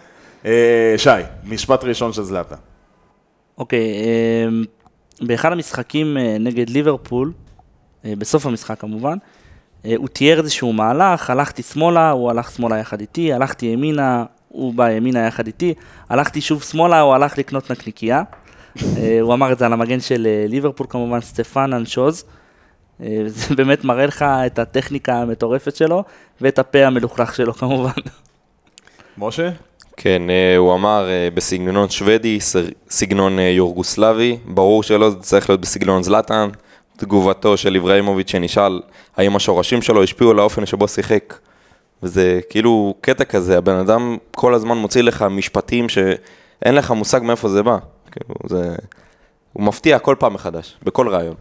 שי, 0.97 1.11
משפט 1.45 1.85
ראשון 1.85 2.13
של 2.13 2.23
זלאטן. 2.23 2.57
אוקיי, 3.59 3.95
אמ, 4.49 4.65
באחד 5.21 5.53
המשחקים 5.53 6.17
נגד 6.41 6.71
ליברפול, 6.71 7.33
בסוף 8.05 8.47
המשחק 8.47 8.81
כמובן, 8.81 9.17
הוא 9.97 10.09
תיאר 10.09 10.39
איזשהו 10.39 10.73
מהלך, 10.73 11.31
הלכתי 11.31 11.63
שמאלה, 11.63 12.11
הוא 12.11 12.31
הלך 12.31 12.51
שמאלה 12.51 12.79
יחד 12.79 13.01
איתי, 13.01 13.33
הלכתי 13.33 13.67
ימינה, 13.67 14.25
הוא 14.53 14.75
בא 14.75 14.91
ימינה 14.91 15.27
יחד 15.27 15.47
איתי, 15.47 15.75
הלכתי 16.09 16.41
שוב 16.41 16.63
שמאלה, 16.63 17.01
הוא 17.01 17.15
הלך 17.15 17.39
לקנות 17.39 17.71
נקניקייה. 17.71 18.23
אה, 18.97 19.19
הוא 19.21 19.35
אמר 19.35 19.53
את 19.53 19.59
זה 19.59 19.67
על 19.67 19.73
המגן 19.73 20.01
של 20.01 20.27
אה, 20.27 20.47
ליברפול 20.49 20.87
כמובן, 20.91 21.21
סטפן 21.21 21.73
אנשוז. 21.73 22.25
אה, 23.03 23.23
זה 23.27 23.55
באמת 23.59 23.85
מראה 23.85 24.07
לך 24.07 24.23
את 24.47 24.59
הטכניקה 24.59 25.15
המטורפת 25.15 25.77
שלו, 25.77 26.05
ואת 26.41 26.59
הפה 26.59 26.87
המלוכלך 26.87 27.35
שלו 27.35 27.55
כמובן. 27.55 28.01
משה? 29.19 29.51
כן, 29.97 30.23
הוא 30.59 30.75
אמר 30.75 31.09
בסגנון 31.35 31.89
שוודי, 31.89 32.41
ס- 32.41 32.57
סגנון 32.91 33.39
יורגוסלבי, 33.39 34.39
ברור 34.45 34.83
שלא, 34.83 35.11
זה 35.11 35.17
צריך 35.17 35.49
להיות 35.51 35.61
בסגנון 35.61 36.03
זלאטן. 36.03 36.49
תגובתו 36.97 37.57
של 37.57 37.77
אברהימוביץ' 37.77 38.31
שנשאל 38.31 38.81
האם 39.17 39.37
השורשים 39.37 39.83
שלו 39.83 40.03
השפיעו 40.03 40.31
על 40.31 40.39
האופן 40.39 40.67
שבו 40.67 40.89
שיחק. 40.89 41.35
וזה 42.03 42.41
כאילו 42.51 42.95
קטע 43.01 43.25
כזה, 43.25 43.59
הבן 43.59 43.77
אדם 43.77 44.17
כל 44.31 44.55
הזמן 44.55 44.79
מוציא 44.79 45.03
לך 45.03 45.23
משפטים 45.23 45.89
שאין 45.89 46.75
לך 46.75 46.91
מושג 46.91 47.21
מאיפה 47.23 47.49
זה 47.49 47.63
בא. 47.63 47.77
כאילו, 48.11 48.35
זה... 48.49 48.75
הוא 49.53 49.65
מפתיע 49.65 49.99
כל 49.99 50.17
פעם 50.19 50.35
מחדש, 50.35 50.77
בכל 50.83 51.09
רעיון. 51.09 51.35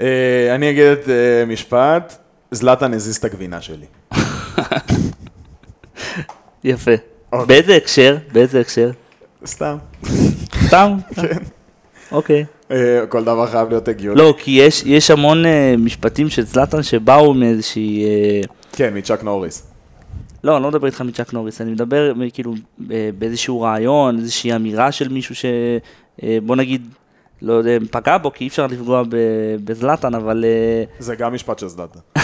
אה, 0.00 0.54
אני 0.54 0.70
אגיד 0.70 0.84
את 0.84 1.08
אה, 1.08 1.44
משפט, 1.46 2.16
זלאטן 2.50 2.94
הזיז 2.94 3.16
את 3.16 3.24
הגבינה 3.24 3.60
שלי. 3.60 3.86
יפה. 6.64 6.90
אוקיי. 7.32 7.46
באיזה 7.46 7.76
הקשר? 7.76 8.16
באיזה 8.32 8.60
הקשר? 8.60 8.90
סתם. 9.46 9.76
סתם? 10.66 10.96
כן. 11.14 11.38
אוקיי. 12.12 12.44
אה, 12.70 13.04
כל 13.08 13.24
דבר 13.24 13.46
חייב 13.46 13.68
להיות 13.68 13.88
הגיוני. 13.88 14.18
לא, 14.18 14.34
כי 14.38 14.50
יש, 14.50 14.82
יש 14.86 15.10
המון 15.10 15.44
משפטים 15.78 16.30
של 16.30 16.46
זלאטן 16.46 16.82
שבאו 16.82 17.34
מאיזושהי... 17.34 18.04
כן, 18.72 18.90
מצ'אק 18.96 19.22
נוריס. 19.22 19.75
לא, 20.46 20.56
אני 20.56 20.62
לא 20.62 20.68
מדבר 20.68 20.86
איתך 20.86 21.00
מצ'אק 21.00 21.32
נוריס, 21.32 21.60
אני 21.60 21.70
מדבר 21.70 22.12
כאילו 22.32 22.54
באיזשהו 23.18 23.60
רעיון, 23.60 24.18
איזושהי 24.18 24.56
אמירה 24.56 24.92
של 24.92 25.08
מישהו 25.08 25.34
ש... 25.34 25.44
אה, 26.22 26.38
בוא 26.42 26.56
נגיד, 26.56 26.88
לא 27.42 27.52
יודע, 27.52 27.78
פגע 27.90 28.18
בו, 28.18 28.32
כי 28.32 28.44
אי 28.44 28.48
אפשר 28.48 28.66
לפגוע 28.66 29.02
בזלאטן, 29.64 30.14
אבל 30.14 30.44
אה, 30.44 30.84
זה 30.98 31.14
גם 31.14 31.34
משפט 31.34 31.58
של 31.58 31.68
זלאטן. 31.68 32.00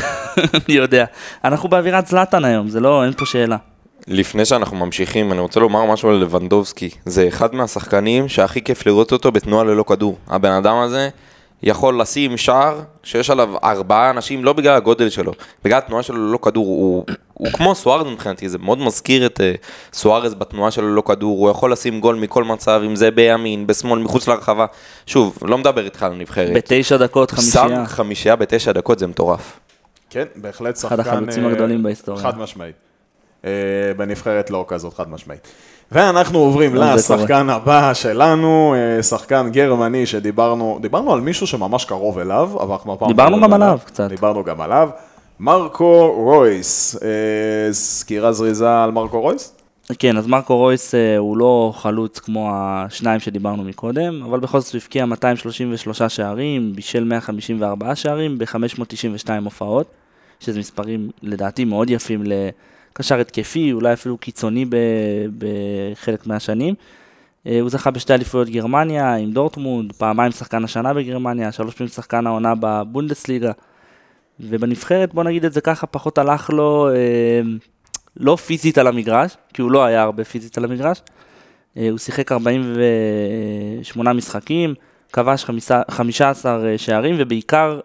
אני 0.55 0.75
יודע. 0.75 1.05
אנחנו 1.45 1.69
באווירת 1.69 2.07
זלאטן 2.07 2.45
היום, 2.45 2.69
זה 2.69 2.81
לא, 2.81 3.05
אין 3.05 3.13
פה 3.13 3.27
שאלה. 3.27 3.57
לפני 4.07 4.45
שאנחנו 4.45 4.77
ממשיכים, 4.77 5.33
אני 5.33 5.41
רוצה 5.41 5.61
לומר 5.61 5.93
משהו 5.93 6.09
על 6.09 6.17
לבנדובסקי. 6.17 6.91
זה 7.05 7.29
אחד 7.29 7.55
מהשחקנים 7.55 8.29
שהכי 8.29 8.65
כיף 8.65 8.87
לראות 8.87 9.13
אותו 9.13 9.33
בתנועה 9.33 9.65
ללא 9.65 9.85
כדור. 9.89 10.19
הבן 10.29 10.53
אדם 10.53 10.77
הזה, 10.77 11.09
יכול 11.63 12.01
לשים 12.01 12.37
שער 12.37 12.81
שיש 13.03 13.31
עליו 13.31 13.55
ארבעה 13.65 14.11
אנשים, 14.11 14.45
לא 14.45 14.53
בגלל 14.53 14.77
הגודל 14.77 15.09
שלו, 15.09 15.33
בגלל 15.65 15.79
התנועה 15.79 16.03
שלו 16.03 16.29
ללא 16.29 16.39
כדור, 16.43 16.67
הוא, 16.67 17.05
הוא 17.35 17.49
כמו 17.53 17.75
סוארז 17.75 18.07
מבחינתי, 18.07 18.49
זה 18.49 18.59
מאוד 18.59 18.79
מזכיר 18.79 19.27
את 19.27 19.41
uh, 19.41 19.43
סוארז 19.97 20.35
בתנועה 20.35 20.71
שלו 20.71 20.89
ללא 20.89 21.03
כדור, 21.07 21.39
הוא 21.39 21.51
יכול 21.51 21.73
לשים 21.73 22.01
גול 22.01 22.17
מכל 22.17 22.45
מצב, 22.45 22.83
אם 22.87 22.97
זה 22.97 23.11
בימין, 23.11 23.67
בשמאל, 23.67 23.99
מחוץ 23.99 24.29
לרחבה. 24.29 24.67
שוב, 25.07 25.39
לא 25.43 25.59
מדבר 25.59 25.85
איתך 25.85 26.03
על 26.03 26.15
נבחרת. 26.15 26.53
בתשע 26.55 26.97
דקות 26.97 27.31
חמישייה. 27.31 27.69
שם 27.69 27.87
חמישייה 27.87 28.37
בתשע 28.37 28.73
דקות 28.73 28.99
זה 28.99 29.07
מטורף. 29.07 29.61
כן, 30.11 30.25
בהחלט 30.37 30.77
שחקן... 30.77 31.01
אחד 31.01 31.01
החלוצים 31.01 31.47
הגדולים 31.47 31.83
בהיסטוריה. 31.83 32.23
חד 32.23 32.39
משמעית. 32.39 32.75
אה, 33.45 33.51
בנבחרת 33.97 34.51
לא 34.51 34.65
כזאת 34.69 34.95
חד 34.95 35.11
משמעית. 35.11 35.49
ואנחנו 35.93 36.39
עוברים 36.39 36.75
לשחקן 36.75 37.51
הבא 37.51 37.95
שלנו, 37.95 38.75
אה, 38.77 39.03
שחקן 39.03 39.49
גרמני 39.53 40.07
שדיברנו, 40.07 40.79
דיברנו 40.83 41.13
על 41.13 41.21
מישהו 41.21 41.47
שממש 41.47 41.85
קרוב 41.85 42.19
אליו, 42.19 42.51
אבל 42.61 42.73
אנחנו 42.73 42.93
הפעם... 42.93 43.09
דיברנו 43.09 43.41
גם 43.41 43.53
עליו 43.53 43.79
קצת. 43.85 44.09
דיברנו 44.09 44.45
גם 44.45 44.61
עליו. 44.61 44.89
מרקו 45.41 46.13
רויס, 46.17 46.97
אה, 47.03 47.73
סקירה 47.73 48.33
זריזה 48.33 48.83
על 48.83 48.91
מרקו 48.91 49.21
רויס? 49.21 49.55
כן, 49.99 50.17
אז 50.17 50.27
מרקו 50.27 50.57
רויס 50.57 50.95
אה, 50.95 51.17
הוא 51.17 51.37
לא 51.37 51.73
חלוץ 51.77 52.19
כמו 52.19 52.51
השניים 52.55 53.21
שדיברנו 53.21 53.65
מקודם, 53.65 54.23
אבל 54.23 54.41
בכל 54.41 54.61
זאת 54.61 54.73
הוא 54.73 54.81
הבקיע 54.83 55.07
233 55.07 56.03
שערים, 56.03 56.73
בישל 56.75 57.05
154 57.05 57.95
שערים 57.95 58.39
ב-592 58.39 59.29
הופעות, 59.45 59.87
שזה 60.41 60.59
מספרים 60.59 61.11
לדעתי 61.23 61.65
מאוד 61.65 61.91
יפים 61.91 62.23
לקשר 62.93 63.21
התקפי, 63.21 63.73
אולי 63.73 63.93
אפילו 63.93 64.19
קיצוני 64.19 64.65
בחלק 65.39 66.27
מהשנים. 66.27 66.75
אה, 67.47 67.61
הוא 67.61 67.71
זכה 67.71 67.91
בשתי 67.91 68.15
אליפויות 68.15 68.49
גרמניה 68.49 69.15
עם 69.15 69.31
דורטמונד, 69.31 69.93
פעמיים 69.93 70.33
שחקן 70.33 70.65
השנה 70.65 70.95
בגרמניה, 70.95 71.53
שלוש 71.53 71.75
פעמים 71.75 71.89
שחקן 71.89 72.27
העונה 72.27 72.55
בבונדסליגה. 72.61 73.53
ובנבחרת, 74.41 75.15
בוא 75.15 75.25
נגיד 75.25 75.45
את 75.45 75.53
זה 75.53 75.61
ככה, 75.61 75.87
פחות 75.87 76.19
הלך 76.19 76.51
לו, 76.51 76.89
אה, 76.91 77.41
לא 78.17 78.37
פיזית 78.37 78.79
על 78.79 78.87
המגרש, 78.87 79.37
כי 79.55 79.63
הוא 79.63 79.71
לא 79.71 79.85
היה 79.85 80.03
הרבה 80.03 80.25
פיזית 80.25 80.59
על 80.59 80.65
המגרש. 80.65 81.03
אה, 81.77 81.89
הוא 81.91 81.99
שיחק 81.99 82.33
48 82.33 84.13
משחקים, 84.13 84.75
כבש 85.13 85.45
חמישה- 85.45 85.83
15 85.91 86.75
שערים, 86.77 87.15
ובעיקר 87.19 87.81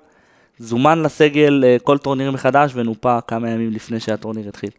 זומן 0.59 1.01
לסגל 1.03 1.63
אה, 1.65 1.77
כל 1.83 1.97
טורניר 1.97 2.31
מחדש 2.31 2.71
ונופה 2.75 3.21
כמה 3.21 3.49
ימים 3.49 3.71
לפני 3.71 3.99
שהטורניר 3.99 4.47
התחיל. 4.47 4.69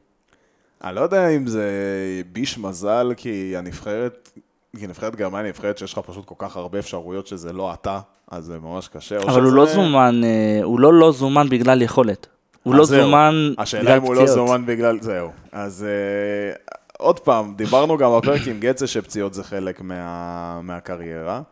אני 0.84 0.94
לא 0.94 1.00
יודע 1.00 1.28
אם 1.28 1.46
זה 1.46 1.70
ביש 2.32 2.58
מזל, 2.58 3.12
כי 3.16 3.54
הנבחרת, 3.56 4.38
כי 4.78 4.86
נבחרת 4.86 5.16
גרמניה 5.16 5.44
היא 5.44 5.48
נבחרת 5.48 5.78
שיש 5.78 5.92
לך 5.92 5.98
פשוט 6.06 6.24
כל 6.24 6.34
כך 6.38 6.56
הרבה 6.56 6.78
אפשרויות 6.78 7.26
שזה 7.26 7.52
לא 7.52 7.72
אתה, 7.74 8.00
אז 8.30 8.44
זה 8.44 8.58
ממש 8.58 8.88
קשה. 8.88 9.18
אבל 9.18 9.42
הוא 9.42 9.48
שזה- 9.50 9.56
לא 9.56 9.66
זומן, 9.66 10.20
אה, 10.24 10.60
הוא 10.64 10.80
לא 10.80 10.92
לא 10.94 11.12
זומן 11.12 11.48
בגלל 11.48 11.82
יכולת. 11.82 12.26
הוא 12.62 12.74
לא 12.74 12.82
אז 12.82 12.88
זהו. 12.88 13.02
זומן 13.02 13.34
השאלה 13.58 13.82
בגלל 13.82 13.96
אם 13.96 14.02
הוא 14.02 14.14
לא 14.14 14.20
פציעות. 14.20 14.34
זומן 14.48 14.66
בגלל... 14.66 14.98
זהו. 15.00 15.30
אז 15.52 15.86
uh, 15.86 16.74
עוד 16.98 17.20
פעם, 17.20 17.54
דיברנו 17.56 17.96
גם 17.98 18.10
בפרק 18.18 18.40
עם 18.48 18.60
גצה 18.60 18.86
שפציעות 18.86 19.34
זה 19.34 19.44
חלק 19.44 19.80
מה, 19.80 20.60
מהקריירה, 20.62 21.42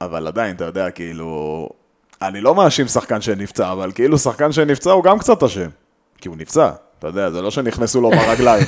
אבל 0.00 0.26
עדיין, 0.26 0.56
אתה 0.56 0.64
יודע, 0.64 0.90
כאילו... 0.90 1.68
אני 2.22 2.40
לא 2.40 2.54
מאשים 2.54 2.86
שחקן 2.88 3.20
שנפצע, 3.20 3.72
אבל 3.72 3.92
כאילו 3.92 4.18
שחקן 4.18 4.52
שנפצע 4.52 4.90
הוא 4.90 5.04
גם 5.04 5.18
קצת 5.18 5.42
אשם. 5.42 5.68
כי 6.20 6.28
הוא 6.28 6.36
נפצע, 6.36 6.70
אתה 6.98 7.06
יודע, 7.06 7.30
זה 7.30 7.42
לא 7.42 7.50
שנכנסו 7.50 8.00
לו 8.00 8.10
ברגליים. 8.10 8.66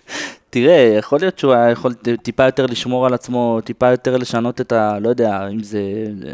תראה, 0.50 0.94
יכול 0.98 1.18
להיות 1.20 1.38
שהוא 1.38 1.52
היה 1.52 1.70
יכול 1.70 1.94
טיפה 2.22 2.44
יותר 2.44 2.66
לשמור 2.66 3.06
על 3.06 3.14
עצמו, 3.14 3.60
טיפה 3.64 3.90
יותר 3.90 4.16
לשנות 4.16 4.60
את 4.60 4.72
ה... 4.72 4.98
לא 4.98 5.08
יודע, 5.08 5.48
אם 5.52 5.62
זה... 5.62 5.80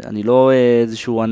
אני 0.05 0.23
לא 0.23 0.51
איזשהו... 0.81 1.21
אה, 1.21 1.25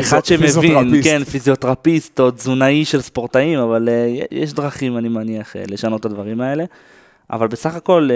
אחד 0.00 0.24
שמבין. 0.24 1.02
כן, 1.02 1.24
פיזיותרפיסט 1.24 2.20
או 2.20 2.30
תזונאי 2.30 2.84
של 2.84 3.00
ספורטאים, 3.00 3.58
אבל 3.58 3.88
אה, 3.88 4.24
יש 4.30 4.52
דרכים, 4.52 4.98
אני 4.98 5.08
מניח, 5.08 5.56
אה, 5.56 5.64
לשנות 5.68 6.00
את 6.00 6.04
הדברים 6.04 6.40
האלה. 6.40 6.64
אבל 7.30 7.48
בסך 7.48 7.74
הכל, 7.74 8.08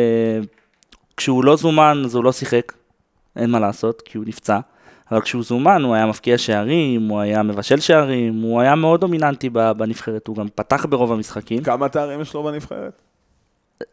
כשהוא 1.16 1.44
לא 1.44 1.56
זומן, 1.56 2.02
אז 2.04 2.14
הוא 2.14 2.24
לא 2.24 2.32
שיחק, 2.32 2.72
אין 3.36 3.50
מה 3.50 3.60
לעשות, 3.60 4.02
כי 4.04 4.18
הוא 4.18 4.24
נפצע. 4.26 4.58
אבל 5.12 5.20
כשהוא 5.20 5.42
זומן, 5.42 5.82
הוא 5.82 5.94
היה 5.94 6.06
מבקיע 6.06 6.38
שערים, 6.38 7.08
הוא 7.08 7.20
היה 7.20 7.42
מבשל 7.42 7.80
שערים, 7.80 8.40
הוא 8.42 8.60
היה 8.60 8.74
מאוד 8.74 9.00
דומיננטי 9.00 9.48
בנבחרת, 9.50 10.26
הוא 10.26 10.36
גם 10.36 10.46
פתח 10.54 10.86
ברוב 10.90 11.12
המשחקים. 11.12 11.62
כמה 11.62 11.88
תארים 11.88 12.20
יש 12.20 12.34
לו 12.34 12.42
בנבחרת? 12.42 12.92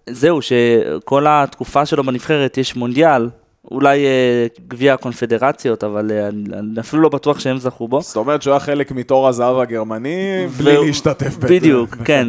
זהו, 0.10 0.40
שכל 0.42 1.26
התקופה 1.30 1.86
שלו 1.86 2.04
בנבחרת 2.04 2.58
יש 2.58 2.76
מונדיאל, 2.76 3.30
אולי 3.72 4.06
אה, 4.06 4.48
גביע 4.68 4.94
הקונפדרציות, 4.94 5.84
אבל 5.84 6.12
אה, 6.12 6.28
אני 6.28 6.80
אפילו 6.80 7.02
לא 7.02 7.10
בטוח 7.10 7.40
שהם 7.40 7.58
זכו 7.58 7.88
בו. 7.88 8.02
זאת 8.02 8.16
אומרת 8.16 8.42
שהוא 8.42 8.52
היה 8.52 8.60
חלק 8.60 8.92
מתור 8.92 9.28
הזהב 9.28 9.58
הגרמני, 9.58 10.48
בלי 10.58 10.72
והוא- 10.76 10.86
להשתתף 10.86 11.38
בזה. 11.38 11.48
בדיוק, 11.48 11.96
כן. 12.06 12.28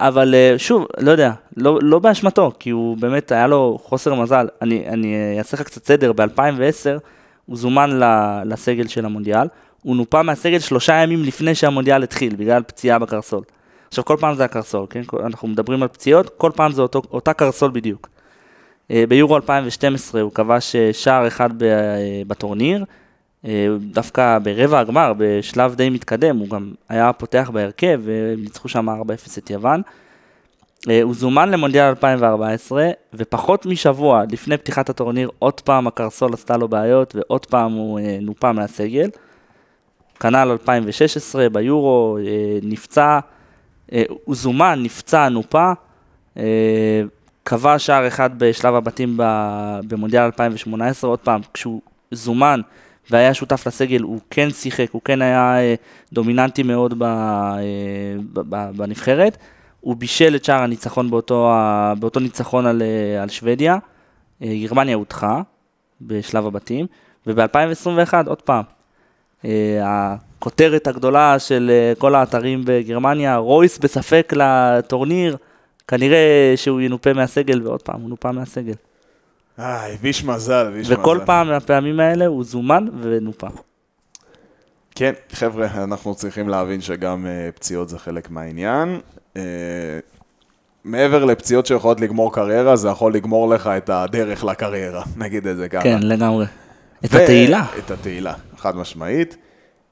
אבל 0.00 0.34
אה, 0.34 0.54
שוב, 0.58 0.86
לא 1.00 1.10
יודע, 1.10 1.32
לא, 1.56 1.78
לא 1.82 1.98
באשמתו, 1.98 2.52
כי 2.58 2.70
הוא 2.70 2.96
באמת, 2.96 3.32
היה 3.32 3.46
לו 3.46 3.78
חוסר 3.82 4.14
מזל. 4.14 4.46
אני, 4.62 4.84
אני 4.88 5.14
אעשה 5.38 5.56
לך 5.56 5.62
קצת 5.62 5.84
סדר, 5.84 6.12
ב-2010 6.12 6.98
הוא 7.46 7.56
זומן 7.56 7.90
לסגל 8.44 8.86
של 8.86 9.04
המונדיאל, 9.04 9.48
הוא 9.82 9.96
נופה 9.96 10.22
מהסגל 10.22 10.58
שלושה 10.58 10.94
ימים 10.94 11.22
לפני 11.22 11.54
שהמונדיאל 11.54 12.02
התחיל, 12.02 12.36
בגלל 12.36 12.62
פציעה 12.62 12.98
בקרסול. 12.98 13.42
עכשיו, 13.88 14.04
כל 14.04 14.16
פעם 14.20 14.34
זה 14.34 14.44
הקרסול, 14.44 14.86
כן? 14.90 15.02
אנחנו 15.26 15.48
מדברים 15.48 15.82
על 15.82 15.88
פציעות, 15.88 16.30
כל 16.36 16.50
פעם 16.54 16.72
זה 16.72 16.82
אותו, 16.82 17.02
אותה 17.12 17.32
קרסול 17.32 17.70
בדיוק. 17.70 18.08
אה, 18.90 19.04
ביורו 19.08 19.36
2012 19.36 20.20
הוא 20.20 20.32
כבש 20.32 20.76
אה, 20.76 20.92
שער 20.92 21.26
אחד 21.26 21.62
אה, 21.62 21.68
בטורניר, 22.26 22.84
דווקא 23.80 24.38
ברבע 24.38 24.78
הגמר, 24.78 25.12
בשלב 25.16 25.74
די 25.74 25.90
מתקדם, 25.90 26.36
הוא 26.36 26.48
גם 26.48 26.72
היה 26.88 27.12
פותח 27.12 27.50
בהרכב, 27.52 28.00
והם 28.04 28.40
ניצחו 28.40 28.68
שם 28.68 28.88
4-0 28.88 28.92
את 29.38 29.50
יוון. 29.50 29.82
אה, 30.90 31.02
הוא 31.02 31.14
זומן 31.14 31.50
למונדיאל 31.50 31.84
2014, 31.84 32.90
ופחות 33.14 33.66
משבוע 33.66 34.22
לפני 34.30 34.56
פתיחת 34.56 34.90
הטורניר, 34.90 35.30
עוד 35.38 35.60
פעם 35.60 35.86
הקרסול 35.86 36.34
עשתה 36.34 36.56
לו 36.56 36.68
בעיות, 36.68 37.14
ועוד 37.16 37.46
פעם 37.46 37.72
הוא 37.72 38.00
אה, 38.00 38.18
נופה 38.20 38.52
מהסגל. 38.52 39.10
כנ"ל 40.20 40.48
2016 40.50 41.48
ביורו, 41.48 42.18
אה, 42.18 42.58
נפצע, 42.62 43.18
הוא 44.24 44.34
זומן, 44.34 44.80
נפצע, 44.82 45.28
נופה. 45.28 45.72
קבע 47.44 47.78
שער 47.78 48.06
אחד 48.06 48.38
בשלב 48.38 48.74
הבתים 48.74 49.16
במונדיאל 49.88 50.22
2018, 50.22 51.10
עוד 51.10 51.18
פעם, 51.18 51.40
כשהוא 51.54 51.80
זומן 52.10 52.60
והיה 53.10 53.34
שותף 53.34 53.66
לסגל, 53.66 54.02
הוא 54.02 54.20
כן 54.30 54.50
שיחק, 54.50 54.86
הוא 54.90 55.02
כן 55.04 55.22
היה 55.22 55.56
דומיננטי 56.12 56.62
מאוד 56.62 57.02
בנבחרת. 58.76 59.38
הוא 59.86 59.96
בישל 59.96 60.36
את 60.36 60.44
שער 60.44 60.62
הניצחון 60.62 61.10
באותו, 61.10 61.52
באותו 61.98 62.20
ניצחון 62.20 62.66
על, 62.66 62.82
אה, 62.82 63.22
על 63.22 63.28
שוודיה. 63.28 63.78
אה, 64.42 64.54
גרמניה 64.62 64.96
הודחה 64.96 65.40
בשלב 66.00 66.46
הבתים, 66.46 66.86
וב-2021 67.26 68.14
עוד 68.26 68.42
פעם. 68.42 68.62
אה, 69.44 69.78
הכותרת 69.82 70.86
הגדולה 70.86 71.38
של 71.38 71.70
אה, 71.72 71.92
כל 71.98 72.14
האתרים 72.14 72.62
בגרמניה, 72.64 73.36
רויס 73.36 73.78
בספק 73.78 74.32
לטורניר, 74.36 75.36
כנראה 75.88 76.52
שהוא 76.56 76.80
ינופה 76.80 77.12
מהסגל, 77.12 77.66
ועוד 77.66 77.82
פעם, 77.82 78.00
הוא 78.00 78.08
נופה 78.08 78.32
מהסגל. 78.32 78.74
איי, 79.58 79.96
ביש 79.96 80.24
מזל, 80.24 80.70
ביש 80.70 80.90
מזל. 80.90 81.00
וכל 81.00 81.18
פעם 81.26 81.48
מהפעמים 81.48 82.00
האלה 82.00 82.26
הוא 82.26 82.44
זומן 82.44 82.86
ונופה. 83.00 83.48
כן, 84.94 85.12
חבר'ה, 85.32 85.84
אנחנו 85.84 86.14
צריכים 86.14 86.48
להבין 86.48 86.80
שגם 86.80 87.26
אה, 87.26 87.50
פציעות 87.54 87.88
זה 87.88 87.98
חלק 87.98 88.30
מהעניין. 88.30 89.00
אה, 89.36 89.42
מעבר 90.84 91.24
לפציעות 91.24 91.66
שיכולות 91.66 92.00
לגמור 92.00 92.34
קריירה, 92.34 92.76
זה 92.76 92.88
יכול 92.88 93.14
לגמור 93.14 93.48
לך 93.48 93.66
את 93.66 93.90
הדרך 93.90 94.44
לקריירה, 94.44 95.02
נגיד 95.16 95.46
את 95.46 95.56
זה 95.56 95.68
ככה. 95.68 95.82
כן, 95.82 95.98
לגמרי. 96.02 96.46
את 97.04 97.14
ו- 97.14 97.16
התהילה. 97.16 97.64
את 97.78 97.90
התהילה, 97.90 98.34
חד 98.56 98.76
משמעית. 98.76 99.36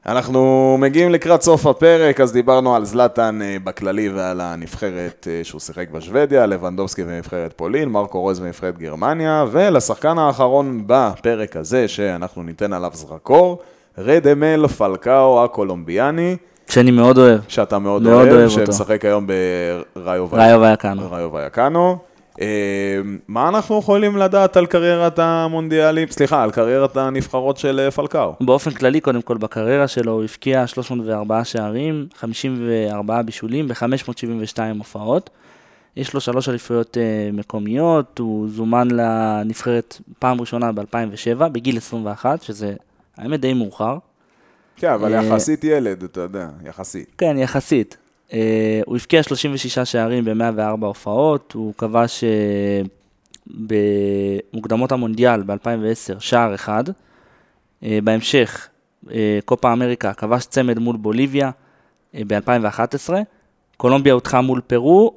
אנחנו 0.07 0.77
מגיעים 0.81 1.11
לקראת 1.11 1.43
סוף 1.43 1.67
הפרק, 1.67 2.21
אז 2.21 2.33
דיברנו 2.33 2.77
על 2.77 2.85
זלאטן 2.85 3.43
אה, 3.43 3.57
בכללי 3.65 4.09
ועל 4.09 4.41
הנבחרת 4.41 5.27
אה, 5.31 5.45
שהוא 5.45 5.61
שיחק 5.61 5.91
בשוודיה, 5.91 6.47
לבנדובסקי 6.47 7.05
בנבחרת 7.05 7.53
פולין, 7.57 7.89
מרקו 7.89 8.21
רוז 8.21 8.41
בנבחרת 8.41 8.79
גרמניה, 8.79 9.45
ולשחקן 9.51 10.19
האחרון 10.19 10.83
בפרק 10.87 11.57
הזה, 11.57 11.89
שאנחנו 11.89 12.43
ניתן 12.43 12.73
עליו 12.73 12.91
זרקור, 12.95 13.63
רדמל 13.99 14.67
פלקאו 14.67 15.45
הקולומביאני, 15.45 16.37
שאני 16.69 16.91
מאוד 16.91 17.19
אוהב. 17.19 17.41
שאתה 17.49 17.79
מאוד, 17.79 18.03
מאוד 18.03 18.15
אוהב, 18.15 18.33
אוהב 18.33 18.51
אותו. 18.51 18.67
שמשחק 18.67 19.05
היום 19.05 19.27
בראיו 19.97 20.27
ראיו 20.33 20.61
ויאקנו. 20.61 21.11
ראיו 21.11 21.33
ויאקנו. 21.33 21.99
אה, 22.41 23.01
מה 23.29 23.49
אנחנו 23.49 23.79
יכולים 23.79 24.17
לדעת 24.17 24.57
על 24.57 24.67
קריירת 24.67 25.19
המונדיאלים, 25.19 26.09
סליחה, 26.09 26.43
על 26.43 26.51
קריירת 26.51 26.97
הנבחרות 26.97 27.57
של 27.57 27.81
אה, 27.81 27.91
פלקאו? 27.91 28.35
באופן 28.41 28.71
כללי, 28.71 29.01
קודם 29.01 29.23
כל, 29.23 29.37
בקריירה 29.37 29.89
שלו 29.89 30.13
הוא 30.13 30.25
הבקיע 30.25 30.67
304 30.67 31.45
שערים, 31.45 32.07
54 32.17 33.23
בישולים 33.23 33.69
ב-572 33.69 34.59
הופעות. 34.79 35.31
יש 35.97 36.15
לו 36.15 36.21
שלוש 36.21 36.49
אליפויות 36.49 36.99
אה, 36.99 37.31
מקומיות, 37.33 38.19
הוא 38.19 38.49
זומן 38.49 38.89
לנבחרת 38.91 40.01
פעם 40.19 40.41
ראשונה 40.41 40.73
ב-2007, 40.73 41.49
בגיל 41.49 41.77
21, 41.77 42.43
שזה 42.43 42.75
האמת 43.17 43.41
די 43.41 43.55
מאוחר. 43.55 43.97
כן, 44.77 44.93
אבל 44.93 45.15
אה, 45.15 45.25
יחסית 45.25 45.65
ילד, 45.65 46.03
אתה 46.03 46.21
יודע, 46.21 46.49
יחסית. 46.65 47.15
כן, 47.19 47.37
יחסית. 47.39 47.97
אה, 48.33 48.81
הוא 48.87 48.97
הבקיע 48.97 49.23
36 49.23 49.79
שערים 49.79 50.25
ב-104 50.25 50.85
הופעות, 50.85 51.53
הוא 51.53 51.75
כבש 51.79 52.25
אה, 52.25 52.83
במוקדמות 53.47 54.93
המונדיאל 54.93 55.43
ב-2010 55.43 56.21
שער 56.21 56.55
אחד. 56.55 56.85
בהמשך, 57.83 58.69
קופה 59.45 59.73
אמריקה, 59.73 60.13
כבש 60.13 60.47
צמד 60.47 60.79
מול 60.79 60.97
בוליביה 60.97 61.51
אה, 62.15 62.23
ב-2011. 62.27 63.13
קולומביה 63.77 64.13
הודחה 64.13 64.41
מול 64.41 64.61
פרו 64.61 65.15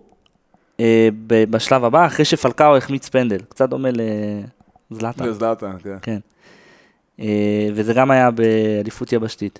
בשלב 1.27 1.83
הבא, 1.83 2.05
אחרי 2.05 2.25
שפלקאו 2.25 2.77
החמיץ 2.77 3.09
פנדל. 3.09 3.39
קצת 3.49 3.69
דומה 3.69 3.89
לזלאטה. 4.91 5.25
לזלאטה, 5.25 5.71
כן. 5.83 5.97
כן. 6.01 6.19
אה, 7.19 7.69
וזה 7.73 7.93
גם 7.93 8.11
היה 8.11 8.31
באליפות 8.31 9.13
יבשתית. 9.13 9.59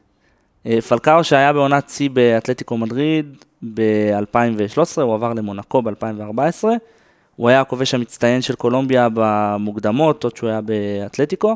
אה, 0.66 0.82
פלקאו 0.82 1.24
שהיה 1.24 1.54
בעונת 1.54 1.90
שיא 1.90 2.10
באתלטיקו 2.10 2.78
מדריד 2.78 3.38
ב-2013, 3.74 5.02
הוא 5.02 5.14
עבר 5.14 5.34
למונקו 5.34 5.82
ב-2014. 5.82 6.68
הוא 7.36 7.50
היה 7.50 7.62
הכובש 7.62 7.94
המצטיין 7.94 8.42
של 8.42 8.56
קולומביה 8.56 9.08
במוקדמות, 9.14 10.24
עוד 10.24 10.38
שהוא 10.38 10.50
היה 10.50 10.62
באתלטיקו. 10.62 11.56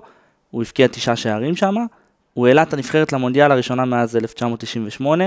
הוא 0.52 0.62
הבקיע 0.62 0.88
תשעה 0.88 1.16
שערים 1.16 1.56
שם. 1.56 1.76
הוא 2.34 2.48
העלה 2.48 2.64
את 2.64 2.74
הנבחרת 2.74 3.14
למונדיאל 3.14 3.52
הראשונה 3.52 3.86
מאז 3.86 4.16
1998. 4.16 5.26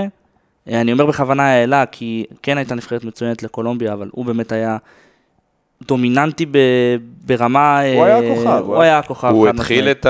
אה, 0.67 0.81
אני 0.81 0.91
אומר 0.91 1.05
בכוונה 1.05 1.43
העלה, 1.43 1.85
כי 1.85 2.25
כן 2.43 2.57
הייתה 2.57 2.75
נבחרת 2.75 3.03
מצוינת 3.03 3.43
לקולומביה, 3.43 3.93
אבל 3.93 4.09
הוא 4.11 4.25
באמת 4.25 4.51
היה 4.51 4.77
דומיננטי 5.83 6.45
ב- 6.45 6.57
ברמה... 7.25 7.79
הוא 7.95 8.05
היה 8.05 8.19
אה, 8.19 8.31
הכוכב, 8.31 8.47
הוא 8.65 8.75
הוא 8.75 8.81
היה 8.83 8.99
הכוכב. 8.99 9.27
הוא 9.27 9.47
התחיל. 9.47 9.87
את 9.91 10.05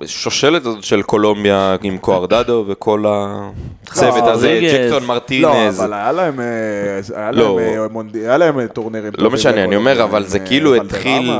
השושלת 0.00 0.66
הזאת 0.66 0.84
של 0.84 1.02
קולומביה 1.02 1.76
עם 1.82 1.98
קוארדדו 1.98 2.64
וכל 2.68 3.04
הצוות 3.08 4.24
הזה, 4.26 4.46
רודריגז. 4.48 4.72
ג'קסון 4.74 5.02
לא, 5.02 5.08
מרטינז. 5.08 5.80
אבל 5.80 5.92
היה 5.92 6.12
להם, 6.12 6.40
אה, 6.40 6.46
היה 7.16 7.30
לא. 7.30 7.56
להם, 7.60 7.80
אה, 7.82 7.88
מונד- 7.88 8.16
היה 8.16 8.36
להם 8.38 8.66
טורנירים. 8.66 9.12
לא 9.18 9.30
משנה, 9.30 9.64
אני 9.64 9.76
אומר, 9.76 10.04
אבל 10.04 10.24
זה 10.24 10.38
כאילו 10.38 10.74
התחיל... 10.74 11.30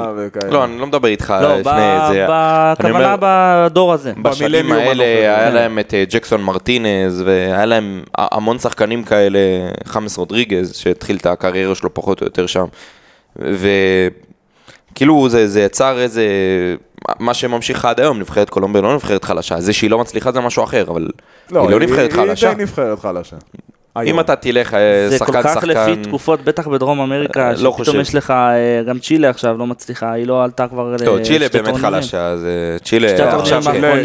לא, 0.51 0.64
אני 0.64 0.78
לא 0.78 0.87
מדבר 0.87 1.09
איתך 1.09 1.35
לא, 1.43 1.57
לפני 1.59 1.72
זה. 2.09 2.26
בכוונה 2.28 3.14
אומר- 3.14 3.16
בדור 3.66 3.93
הזה. 3.93 4.12
בשנים 4.22 4.72
האלה. 4.72 5.05
היה 5.05 5.49
כן. 5.49 5.55
להם 5.55 5.78
את 5.78 5.95
ג'קסון 6.11 6.43
מרטינז, 6.43 7.22
והיה 7.26 7.64
להם 7.66 8.03
המון 8.18 8.59
שחקנים 8.59 9.05
כאלה, 9.05 9.39
חמאס 9.85 10.16
רודריגז, 10.18 10.74
שהתחיל 10.76 11.16
את 11.16 11.26
הקריירה 11.26 11.74
שלו 11.74 11.95
פחות 11.95 12.20
או 12.20 12.26
יותר 12.26 12.47
שם. 12.47 12.64
וכאילו 13.37 15.28
זה, 15.28 15.49
זה 15.49 15.61
יצר 15.61 15.99
איזה, 15.99 16.24
מה 17.18 17.35
שממשיך 17.35 17.85
עד 17.85 18.01
היום, 18.01 18.18
נבחרת 18.18 18.51
קולומביה 18.51 18.83
לא 18.83 18.95
נבחרת 18.95 19.24
חלשה, 19.24 19.61
זה 19.61 19.72
שהיא 19.72 19.91
לא 19.91 19.99
מצליחה 19.99 20.33
זה 20.33 20.41
משהו 20.41 20.64
אחר, 20.64 20.85
אבל 20.91 21.09
היא 21.51 21.70
לא 21.70 21.81
נבחרת 21.81 22.12
חלשה. 22.12 22.49
היא 22.49 22.57
די 22.57 22.62
נבחרת 22.62 22.99
חלשה. 22.99 23.37
היום. 24.01 24.14
אם 24.14 24.20
אתה 24.20 24.36
תלך 24.36 24.74
אה, 24.74 25.09
זה 25.09 25.18
כל 25.18 25.32
כך 25.32 25.53
שחקן, 25.55 25.68
לפי 25.68 25.96
תקופות, 25.96 26.44
בטח 26.44 26.68
בדרום 26.68 27.01
אמריקה, 27.01 27.40
אה, 27.46 27.51
לא 27.51 27.57
שפתאום 27.57 27.72
חושב. 27.72 28.01
יש 28.01 28.14
לך, 28.14 28.30
אה, 28.30 28.82
גם 28.86 28.98
צ'ילה 28.98 29.30
עכשיו 29.30 29.59
לא 29.59 29.66
מצליחה, 29.66 30.12
היא 30.12 30.26
לא 30.26 30.44
עלתה 30.44 30.68
כבר 30.68 30.82
לא, 30.82 30.94
לשתי 30.94 31.24
צ'ילה 31.24 31.46
באמת. 31.53 31.76
חלשה, 31.76 32.26
אז 32.26 32.46
צ'ילה 32.84 33.09
שתי 33.09 33.22
עכשיו... 33.22 33.62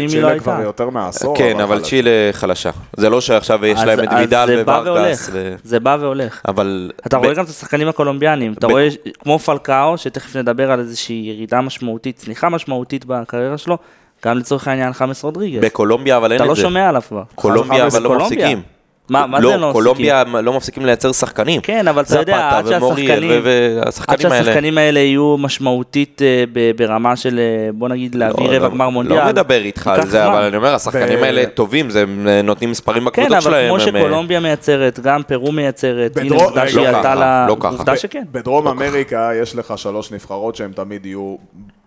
צ'ילה 0.08 0.34
לא 0.34 0.38
כבר. 0.38 0.60
יותר 0.62 0.90
מעשור. 0.90 1.36
כן, 1.36 1.60
אבל. 1.60 1.80
צ'ילה 1.82 2.10
חלשה. 2.32 2.70
זה 2.96 3.10
לא 3.10 3.20
שעכשיו 3.20 3.66
יש 3.66 3.80
להם 3.80 4.00
את 4.04 4.08
וידל 4.18 4.46
זה 4.46 4.64
בא 4.64 4.72
ווארגס, 4.72 4.86
והולך, 4.86 5.28
ו- 5.32 5.54
זה 5.64 5.80
בא 5.80 5.96
והולך. 6.00 6.40
אבל... 6.48 6.90
אתה 7.06 7.16
רואה 7.16 7.34
גם 7.34 7.44
את 7.44 7.48
השחקנים 7.48 7.88
הקולומביאנים, 7.88 8.52
אתה 8.52 8.66
רואה 8.66 8.88
כמו 9.18 9.38
פלקאו, 9.38 9.98
שתכף 9.98 10.36
נדבר 10.36 10.70
על 10.72 10.80
איזושהי 10.80 11.32
ירידה 11.34 11.60
משמעותית, 11.60 12.16
צניחה 12.16 12.48
משמעותית 12.48 13.04
בקריירה 13.04 13.58
שלו, 13.58 13.78
גם 14.24 14.38
לצורך 14.38 14.68
העניין 14.68 14.92
חמאס 14.92 15.24
רודריגז. 15.24 15.64
בקולומביה 15.64 16.16
אבל 16.16 16.32
אין 16.32 16.36
אתה 16.36 16.44
את 16.44 16.48
לא 16.48 16.54
זה. 16.54 16.60
שומע 16.62 16.88
עליו 16.88 17.02
כבר. 17.08 17.22
קולומביה 17.34 17.86
אבל 17.86 18.02
לא. 18.02 18.16
מפסיקים. 18.18 18.62
מה, 19.08 19.26
מה 19.26 19.40
זה 19.40 19.46
לא 19.46 19.50
מפסיקים? 19.52 19.72
קולומביה 19.72 20.22
לא 20.42 20.52
מפסיקים 20.52 20.86
לייצר 20.86 21.12
שחקנים. 21.12 21.60
כן, 21.60 21.88
אבל 21.88 22.02
אתה 22.02 22.18
יודע, 22.18 22.48
עד 22.50 22.66
שהשחקנים, 22.66 23.40
ו- 23.44 23.80
עד. 24.08 24.20
שהשחקנים 24.20 24.78
האלה 24.78 25.00
יהיו 25.00 25.36
משמעותית 25.38 26.22
אה, 26.22 26.44
ברמה 26.76 27.16
של, 27.16 27.38
אה, 27.38 27.72
בוא 27.72 27.88
נגיד, 27.88 28.14
להביא 28.14 28.46
לא, 28.48 28.52
רבע 28.52 28.58
לא- 28.68 28.74
גמר 28.74 28.88
מונדיאל. 28.88 29.18
לא 29.18 29.26
מדבר 29.26 29.54
איתך 29.62 29.86
על 29.86 30.02
זה, 30.06 30.10
זמן. 30.10 30.20
אבל 30.20 30.42
אני 30.42 30.56
אומר, 30.56 30.74
השחקנים 30.74 31.22
האלה 31.22 31.46
טובים, 31.46 31.90
זה 31.90 32.02
הם 32.02 32.28
אה, 32.28 32.42
נותנים 32.42 32.70
מספרים 32.70 32.98
כן, 33.02 33.06
בקבוצות 33.06 33.32
אבל 33.32 33.40
שלהם. 33.40 33.66
כמו 33.68 33.82
הם, 33.88 33.96
אה, 33.96 34.00
שקולומביה 34.02 34.40
מייצרת, 34.40 35.00
גם 35.00 35.22
פרו 35.22 35.52
מייצרת, 35.52 36.16
הנה 36.16 36.26
בדרום- 36.26 36.44
עובדה 36.44 36.68
שהיא 36.68 36.82
לא 36.82 36.88
עלתה 36.88 37.02
ככה, 37.02 37.44
ל... 37.44 37.48
לא 37.48 37.56
ככה. 37.60 37.68
עובדה 37.68 37.96
שכן. 37.96 38.22
בדרום 38.32 38.68
אמריקה 38.68 39.30
יש 39.42 39.56
לך 39.56 39.72
שלוש 39.78 40.12
נבחרות 40.12 40.56
שהן 40.56 40.70
תמיד 40.72 41.06
יהיו 41.06 41.36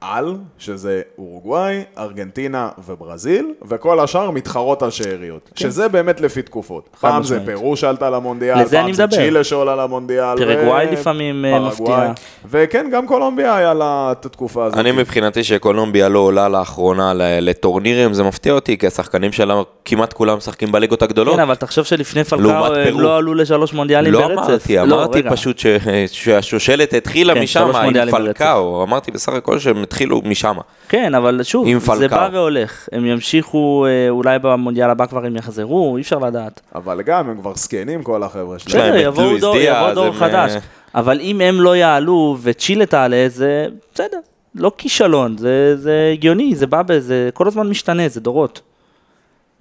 על, 0.01 0.35
שזה 0.57 1.01
אורוגוואי, 1.17 1.83
ארגנטינה 1.97 2.69
וברזיל, 2.87 3.45
וכל 3.69 3.99
השאר 3.99 4.31
מתחרות 4.31 4.83
על 4.83 4.89
שאריות. 4.89 5.49
שזה 5.55 5.87
באמת 5.87 6.21
לפי 6.21 6.41
תקופות. 6.41 6.89
כן. 6.91 6.97
פעם 7.07 7.23
זה 7.23 7.39
משמעית. 7.39 7.57
פרו 7.59 7.75
שעלתה 7.77 8.09
למונדיאל, 8.09 8.55
פעם 8.55 8.65
זה 8.65 8.83
מדבר. 8.83 9.07
צ'ילה 9.17 9.43
שעולה 9.43 9.75
למונדיאל. 9.75 10.37
פרגוואי 10.37 10.85
ו- 10.87 10.91
לפעמים, 10.91 11.45
אה. 11.45 11.59
מפתיעה. 11.59 12.11
וכן, 12.49 12.89
גם 12.93 13.07
קולומביה 13.07 13.55
היה 13.55 13.73
לה 13.73 14.09
את 14.11 14.25
התקופה 14.25 14.65
הזאת. 14.65 14.77
אני 14.79 14.91
מבחינתי 14.91 15.43
שקולומביה 15.43 16.09
לא 16.09 16.19
עולה 16.19 16.49
לאחרונה 16.49 17.13
ל- 17.13 17.21
לטורנירים, 17.49 18.13
זה 18.13 18.23
מפתיע 18.23 18.53
אותי, 18.53 18.77
כי 18.77 18.87
השחקנים 18.87 19.31
שלה 19.31 19.53
כמעט 19.85 20.13
כולם 20.13 20.37
משחקים 20.37 20.71
בליגות 20.71 21.01
הגדולות. 21.01 21.35
כן, 21.35 21.41
אבל 21.41 21.55
תחשוב 21.55 21.85
שלפני 21.85 22.23
פלקאו 22.23 22.49
הם 22.65 22.89
פרו. 22.91 22.99
לא 23.01 23.17
עלו 23.17 23.33
לשלוש 23.33 23.73
מונדיאלים 23.73 24.13
לא 24.13 24.27
ברצף. 24.27 24.39
אמרתי, 24.49 24.75
לא, 24.77 24.95
אמרתי 24.95 25.19
רגע. 25.19 25.31
פשוט 25.31 25.59
ש- 25.59 25.65
שהשושלת 26.07 26.93
התחילה 26.93 27.33
כן, 27.35 27.41
משם 27.41 27.71
עם 27.75 28.11
פלקאו, 28.11 28.83
אמרתי 28.83 29.11
בסך 29.11 29.33
הכל 29.33 29.59
שהם 29.59 29.81
התחילו 29.89 30.21
משם. 30.25 30.55
כן, 30.89 31.15
אבל 31.15 31.43
שוב, 31.43 31.67
זה. 31.79 32.07
בא 32.07 32.29
והולך. 32.31 32.89
הם 32.91 33.05
ימשיכו, 33.05 33.85
אה, 33.85 34.09
אולי 34.09 34.39
במונדיאל 34.39 34.89
הבא 34.89 35.05
כבר 35.05 35.25
הם 35.25 35.35
יחזרו, 35.35 35.97
אי 35.97 36.01
אפשר 36.01 36.19
לדעת. 36.19 36.61
אבל 36.75 37.01
גם, 37.01 37.29
הם 37.29 37.37
כבר 37.37 37.55
זקנים 37.55 38.03
כל 38.03 38.23
החבר'ה 38.23 38.59
שלהם. 38.59 38.91
בסדר, 38.91 38.97
יבואו 38.97 39.37
דור, 39.39 39.57
יבוא 39.57 39.93
דור 39.93 40.05
הם, 40.05 40.13
חדש. 40.13 40.51
אה, 40.51 40.59
אבל 40.95 41.19
אם 41.19 41.41
הם 41.41 41.61
לא 41.61 41.75
יעלו 41.75 42.37
וצ'ילה 42.41 42.85
תעלה, 42.85 43.25
זה 43.27 43.67
בסדר. 43.93 44.19
לא 44.55 44.71
כישלון, 44.77 45.37
זה, 45.37 45.77
זה 45.77 46.09
הגיוני, 46.13 46.55
זה 46.55 46.67
בא 46.67 46.81
בזה, 46.81 47.29
כל 47.33 47.47
הזמן 47.47 47.69
משתנה, 47.69 48.07
זה 48.07 48.19
דורות. 48.19 48.61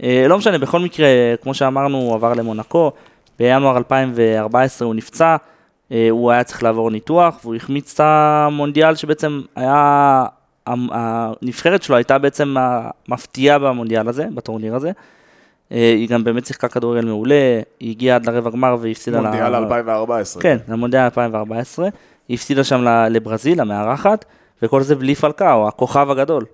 אה, 0.02 0.24
לא 0.28 0.38
משנה, 0.38 0.58
בכל 0.58 0.80
מקרה, 0.80 1.08
כמו 1.42 1.54
שאמרנו, 1.54 1.98
הוא 1.98 2.14
עבר 2.14 2.34
למונקו, 2.34 2.92
בינואר 3.38 3.76
2014 3.76 4.86
הוא 4.86 4.94
נפצע, 4.94 5.26
אה, 5.26 5.36
הוא 6.10 6.30
היה 6.30 6.44
צריך 6.44 6.62
לעבור 6.62 6.90
ניתוח, 6.90 7.40
והוא 7.44 7.54
החמיץ 7.54 7.94
את 7.94 8.00
המונדיאל 8.00 8.94
שבעצם 8.94 9.40
היה, 9.56 10.24
הנבחרת 10.66 11.82
שלו 11.82 11.96
הייתה 11.96 12.18
בעצם 12.18 12.54
המפתיעה 12.58 13.58
במונדיאל 13.58 14.08
הזה, 14.08 14.26
בטורניר 14.34 14.74
הזה. 14.74 14.92
אה, 15.72 15.92
היא 15.96 16.08
גם 16.08 16.24
באמת 16.24 16.46
שיחקה 16.46 16.68
כדורגל 16.68 17.04
מעולה, 17.04 17.60
היא 17.80 17.90
הגיעה 17.90 18.16
עד 18.16 18.26
לרבע 18.26 18.50
גמר 18.50 18.76
והפסידה 18.80 19.20
מונדיאל 19.20 19.54
2014. 19.54 20.42
כן, 20.42 20.56
למונדיאל 20.68 21.02
2014. 21.02 21.88
היא 22.28 22.34
הפסידה 22.34 22.64
שם 22.64 22.84
לברזיל, 23.10 23.60
המארחת, 23.60 24.24
וכל 24.62 24.82
זה 24.82 24.94
בלי 24.94 25.14
פלקאו, 25.14 25.68
הכוכב 25.68 26.10
הגדול. 26.10 26.44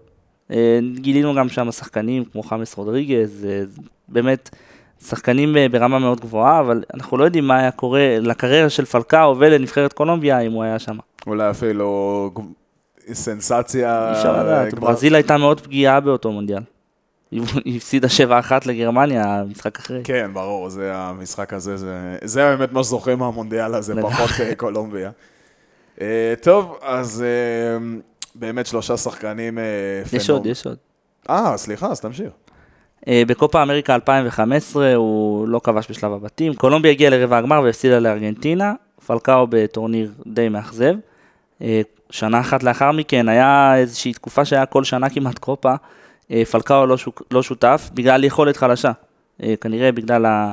אה, 0.51 0.79
גילינו 0.95 1.35
גם 1.35 1.49
שם 1.49 1.73
שחקנים 1.73 2.25
כמו 2.25 2.43
חמאס 2.43 2.75
רודריגז, 2.75 3.47
אה, 3.51 3.63
באמת 4.09 4.51
שחקנים 5.09 5.57
אה, 5.57 5.69
ברמה 5.69 5.99
מאוד 5.99 6.21
גבוהה, 6.21 6.61
אבל 6.61 6.83
אנחנו 6.95 7.17
לא 7.19 7.25
יודעים 7.25 7.47
מה 7.47 7.59
היה 7.59 7.71
קורה 7.71 8.19
לקריירה 8.21 8.71
של 8.71 8.85
פלקאו 8.85 9.35
ולנבחרת 9.39 9.93
קולומביה 9.93 10.41
אם 10.41 10.53
הוא 10.53 10.63
היה 10.63 10.79
שם. 10.79 10.97
אולי 11.27 11.51
אפילו 11.51 12.31
סנסציה. 13.13 14.09
אי 14.13 14.19
אפשר 14.19 14.43
לדעת, 14.43 14.67
אה, 14.67 14.71
כבר- 14.71 14.81
ברזיל 14.89 15.15
הייתה 15.15 15.37
מאוד 15.37 15.61
פגיעה 15.61 16.01
באותו 16.01 16.33
מונדיאל. 16.33 16.63
היא 17.31 17.43
הפסידה 17.77 18.09
7-1 18.09 18.67
לגרמניה, 18.67 19.43
משחק 19.51 19.79
אחרי. 19.79 20.01
כן, 20.05 20.31
ברור, 20.35 20.69
זה 20.69 20.91
המשחק 20.95 21.53
הזה, 21.53 21.77
זה, 21.77 22.17
זה 22.25 22.41
באמת 22.57 22.73
מה 22.73 22.85
שזוכרים 22.85 23.19
מהמונדיאל 23.19 23.75
הזה. 23.75 24.03
פחות 24.03 24.31
אה, 24.41 24.55
קולומביה. 24.55 25.11
טוב, 26.43 26.79
אז 26.83 27.25
באמת 28.35 28.67
שלושה 28.67 28.97
שחקנים 28.97 29.59
אה, 29.59 29.65
יש 30.13 30.31
עוד, 30.31 30.47
יש 30.47 30.67
עוד. 30.67 30.77
אה, 31.31 31.57
סליחה, 31.57 31.87
אז 31.87 32.01
תמשיך. 32.01 32.29
אה, 33.09 33.23
בקופה 33.27 33.63
אמריקה 33.63 33.95
2015 33.95 34.95
הוא 34.95 35.49
לא 35.49 35.61
כבש 35.65 35.91
בשלב 35.91 36.13
הבתים. 36.13 36.55
קולומביה 36.55 36.91
הגיעה 36.91 37.11
לרבע 37.11 37.39
הגמר 37.39 37.61
והפסידה 37.65 37.99
לארגנטינה. 37.99 38.73
פלקאו 39.07 39.47
בטורניר 39.51 40.11
די 40.27 40.49
מאכזב. 40.49 40.95
אה, 41.63 41.81
שנה 42.11 42.41
אחת 42.41 42.63
לאחר 42.63 42.93
מכן 42.93 43.29
היה 43.29 43.77
איזושהי 43.77 44.13
תקופה 44.13 44.45
שהיה 44.45 44.67
כל 44.67 44.85
שנה 44.85 45.11
כמעט 45.11 45.39
קופה. 45.39 45.75
אה, 46.31 46.45
פלקאו 46.45 46.87
לא, 46.87 46.97
שוק, 46.97 47.23
לא 47.31 47.43
שותף 47.43 47.91
בגלל 47.95 48.25
יכולת 48.25 48.57
חלשה. 48.57 48.93
אה, 49.43 49.55
כנראה 49.61 49.93
בגלל 49.93 50.27
ה... 50.27 50.53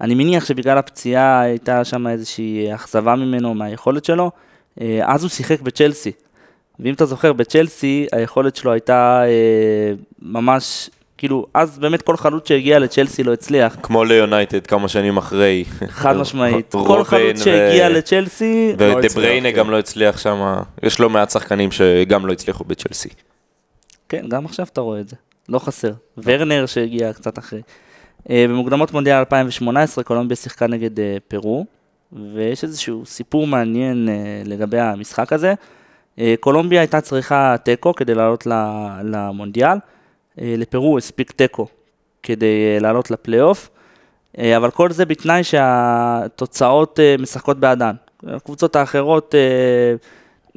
אני 0.00 0.14
מניח 0.14 0.44
שבגלל 0.44 0.78
הפציעה 0.78 1.40
הייתה 1.40 1.84
שם 1.84 2.06
איזושהי 2.06 2.74
אכזבה 2.74 3.14
ממנו 3.16 3.54
מהיכולת 3.54 4.04
שלו. 4.04 4.30
אז 5.02 5.22
הוא 5.22 5.30
שיחק 5.30 5.60
בצ'לסי. 5.60 6.12
ואם 6.80 6.94
אתה 6.94 7.06
זוכר, 7.06 7.32
בצ'לסי 7.32 8.06
היכולת 8.12 8.56
שלו 8.56 8.72
הייתה 8.72 9.22
ממש 10.22 10.90
כאילו, 11.18 11.46
אז 11.54 11.78
באמת 11.78 12.02
כל 12.02 12.16
חלוץ 12.16 12.48
שהגיע 12.48 12.78
לצ'לסי 12.78 13.22
לא 13.22 13.32
הצליח. 13.32 13.76
כמו 13.82 14.04
ליונייטד 14.04 14.66
כמה 14.66 14.88
שנים 14.88 15.16
אחרי. 15.16 15.64
חד 15.88 16.16
משמעית. 16.16 16.72
כל 16.86 17.04
חלוץ 17.04 17.40
ו- 17.40 17.44
שהגיע 17.44 17.88
לצ'לסי, 17.88 18.72
לא 18.80 18.84
ודה 18.84 18.98
הצליח, 18.98 19.14
בריינה 19.16 19.52
כן. 19.52 19.56
גם 19.56 19.70
לא 19.70 19.78
הצליח 19.78 20.18
שם, 20.18 20.54
יש 20.82 21.00
לא 21.00 21.10
מעט 21.10 21.30
שחקנים 21.30 21.70
שגם 21.72 22.26
לא 22.26 22.32
הצליחו 22.32 22.64
בצ'לסי. 22.64 23.08
כן, 24.08 24.24
גם 24.28 24.44
עכשיו 24.44 24.66
אתה 24.72 24.80
רואה 24.80 25.00
את 25.00 25.08
זה, 25.08 25.16
לא 25.48 25.58
חסר. 25.58 25.92
ורנר 26.18 26.66
שהגיע 26.66 27.12
קצת 27.12 27.38
אחרי. 27.38 27.62
אה, 28.30 28.44
במוקדמות 28.48 28.92
מונדיאל 28.92 29.16
2018 29.16 30.04
קולומביה 30.04 30.36
שיחקה 30.36 30.66
נגד 30.66 31.00
אה, 31.00 31.16
פרו, 31.28 31.66
ויש 32.12 32.64
איזשהו 32.64 33.06
סיפור 33.06 33.46
מעניין 33.46 34.08
אה, 34.08 34.14
לגבי 34.44 34.78
המשחק 34.80 35.32
הזה. 35.32 35.54
קולומביה 36.40 36.80
הייתה 36.80 37.00
צריכה 37.00 37.56
תיקו 37.62 37.94
כדי 37.94 38.14
לעלות 38.14 38.46
למונדיאל, 39.04 39.78
לפרו 40.40 40.98
הספיק 40.98 41.30
תיקו 41.30 41.66
כדי 42.22 42.74
אה, 42.74 42.78
לעלות 42.80 43.10
לפלייאוף, 43.10 43.70
אה, 44.38 44.56
אבל 44.56 44.70
כל 44.70 44.90
זה 44.90 45.04
בתנאי 45.04 45.44
שהתוצאות 45.44 47.00
אה, 47.00 47.14
משחקות 47.18 47.60
בעדן. 47.60 47.94
הקבוצות 48.26 48.76
האחרות, 48.76 49.34
אה, 49.34 49.40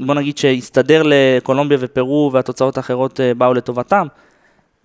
בוא 0.05 0.15
נגיד 0.15 0.38
שהסתדר 0.38 1.01
לקולומביה 1.05 1.77
ופרו 1.82 2.29
והתוצאות 2.34 2.77
האחרות 2.77 3.19
אה, 3.19 3.34
באו 3.34 3.53
לטובתם. 3.53 4.07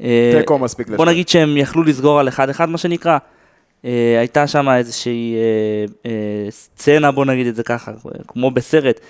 אה, 0.00 0.32
תיקו 0.38 0.58
מספיק 0.58 0.88
בוא 0.88 1.04
לשם. 1.04 1.10
נגיד 1.12 1.28
שהם 1.28 1.56
יכלו 1.56 1.82
לסגור 1.82 2.20
על 2.20 2.28
אחד-אחד, 2.28 2.68
מה 2.68 2.78
שנקרא. 2.78 3.18
אה, 3.84 4.16
הייתה 4.18 4.46
שם 4.46 4.68
איזושהי 4.68 5.34
אה, 5.36 6.10
אה, 6.10 6.50
סצנה, 6.50 7.10
בוא 7.10 7.24
נגיד 7.24 7.46
את 7.46 7.56
זה 7.56 7.62
ככה, 7.62 7.92
כמו 8.28 8.50
בסרט, 8.50 9.00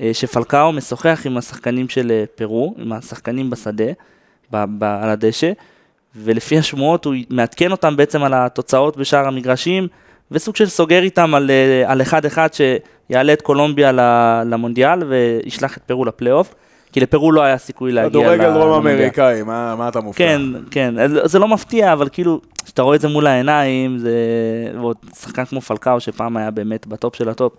אה, 0.00 0.10
שפלקאו 0.12 0.72
משוחח 0.72 1.22
עם 1.24 1.36
השחקנים 1.36 1.88
של 1.88 2.10
אה, 2.10 2.24
פרו, 2.34 2.74
עם 2.78 2.92
השחקנים 2.92 3.50
בשדה, 3.50 3.92
ב, 4.52 4.64
ב, 4.78 4.84
על 4.84 5.08
הדשא, 5.08 5.52
ולפי 6.16 6.58
השמועות 6.58 7.04
הוא 7.04 7.14
מעדכן 7.30 7.70
אותם 7.70 7.96
בעצם 7.96 8.22
על 8.22 8.34
התוצאות 8.34 8.96
בשאר 8.96 9.26
המגרשים, 9.26 9.88
וסוג 10.30 10.56
של 10.56 10.66
סוגר 10.66 11.02
איתם 11.02 11.34
על, 11.34 11.50
אה, 11.50 11.92
על 11.92 12.02
אחד-אחד 12.02 12.48
שיעלה 12.52 13.32
את 13.32 13.42
קולומביה 13.42 13.92
למונדיאל 14.46 15.02
וישלח 15.02 15.76
את 15.76 15.82
פרו 15.82 16.04
לפלייאוף, 16.04 16.54
כי 16.92 17.00
לפרו 17.00 17.32
לא 17.32 17.42
היה 17.42 17.58
סיכוי 17.58 17.92
להגיע 17.92 18.10
כדורגל 18.10 18.52
דרום 18.52 18.68
למונדיאל. 18.68 18.96
אמריקאי, 18.96 19.42
מה 19.42 19.74
מה 19.76 19.88
אתה 19.88 20.00
מופתע? 20.00 20.24
כן, 20.24 20.40
כן, 20.70 20.94
זה 21.24 21.38
לא 21.38 21.48
מפתיע, 21.48 21.92
אבל 21.92 22.08
כאילו, 22.12 22.40
כשאתה 22.64 22.82
רואה 22.82 22.96
את 22.96 23.00
זה 23.00 23.08
מול 23.08 23.26
העיניים, 23.26 23.98
זה... 23.98 24.10
ועוד 24.74 24.96
שחקן 25.20 25.44
כמו 25.44 25.60
פלקאו, 25.60 26.00
שפעם 26.00 26.36
היה 26.36 26.50
באמת 26.50 26.86
בטופ 26.86 27.16
של 27.16 27.28
הטופ, 27.28 27.52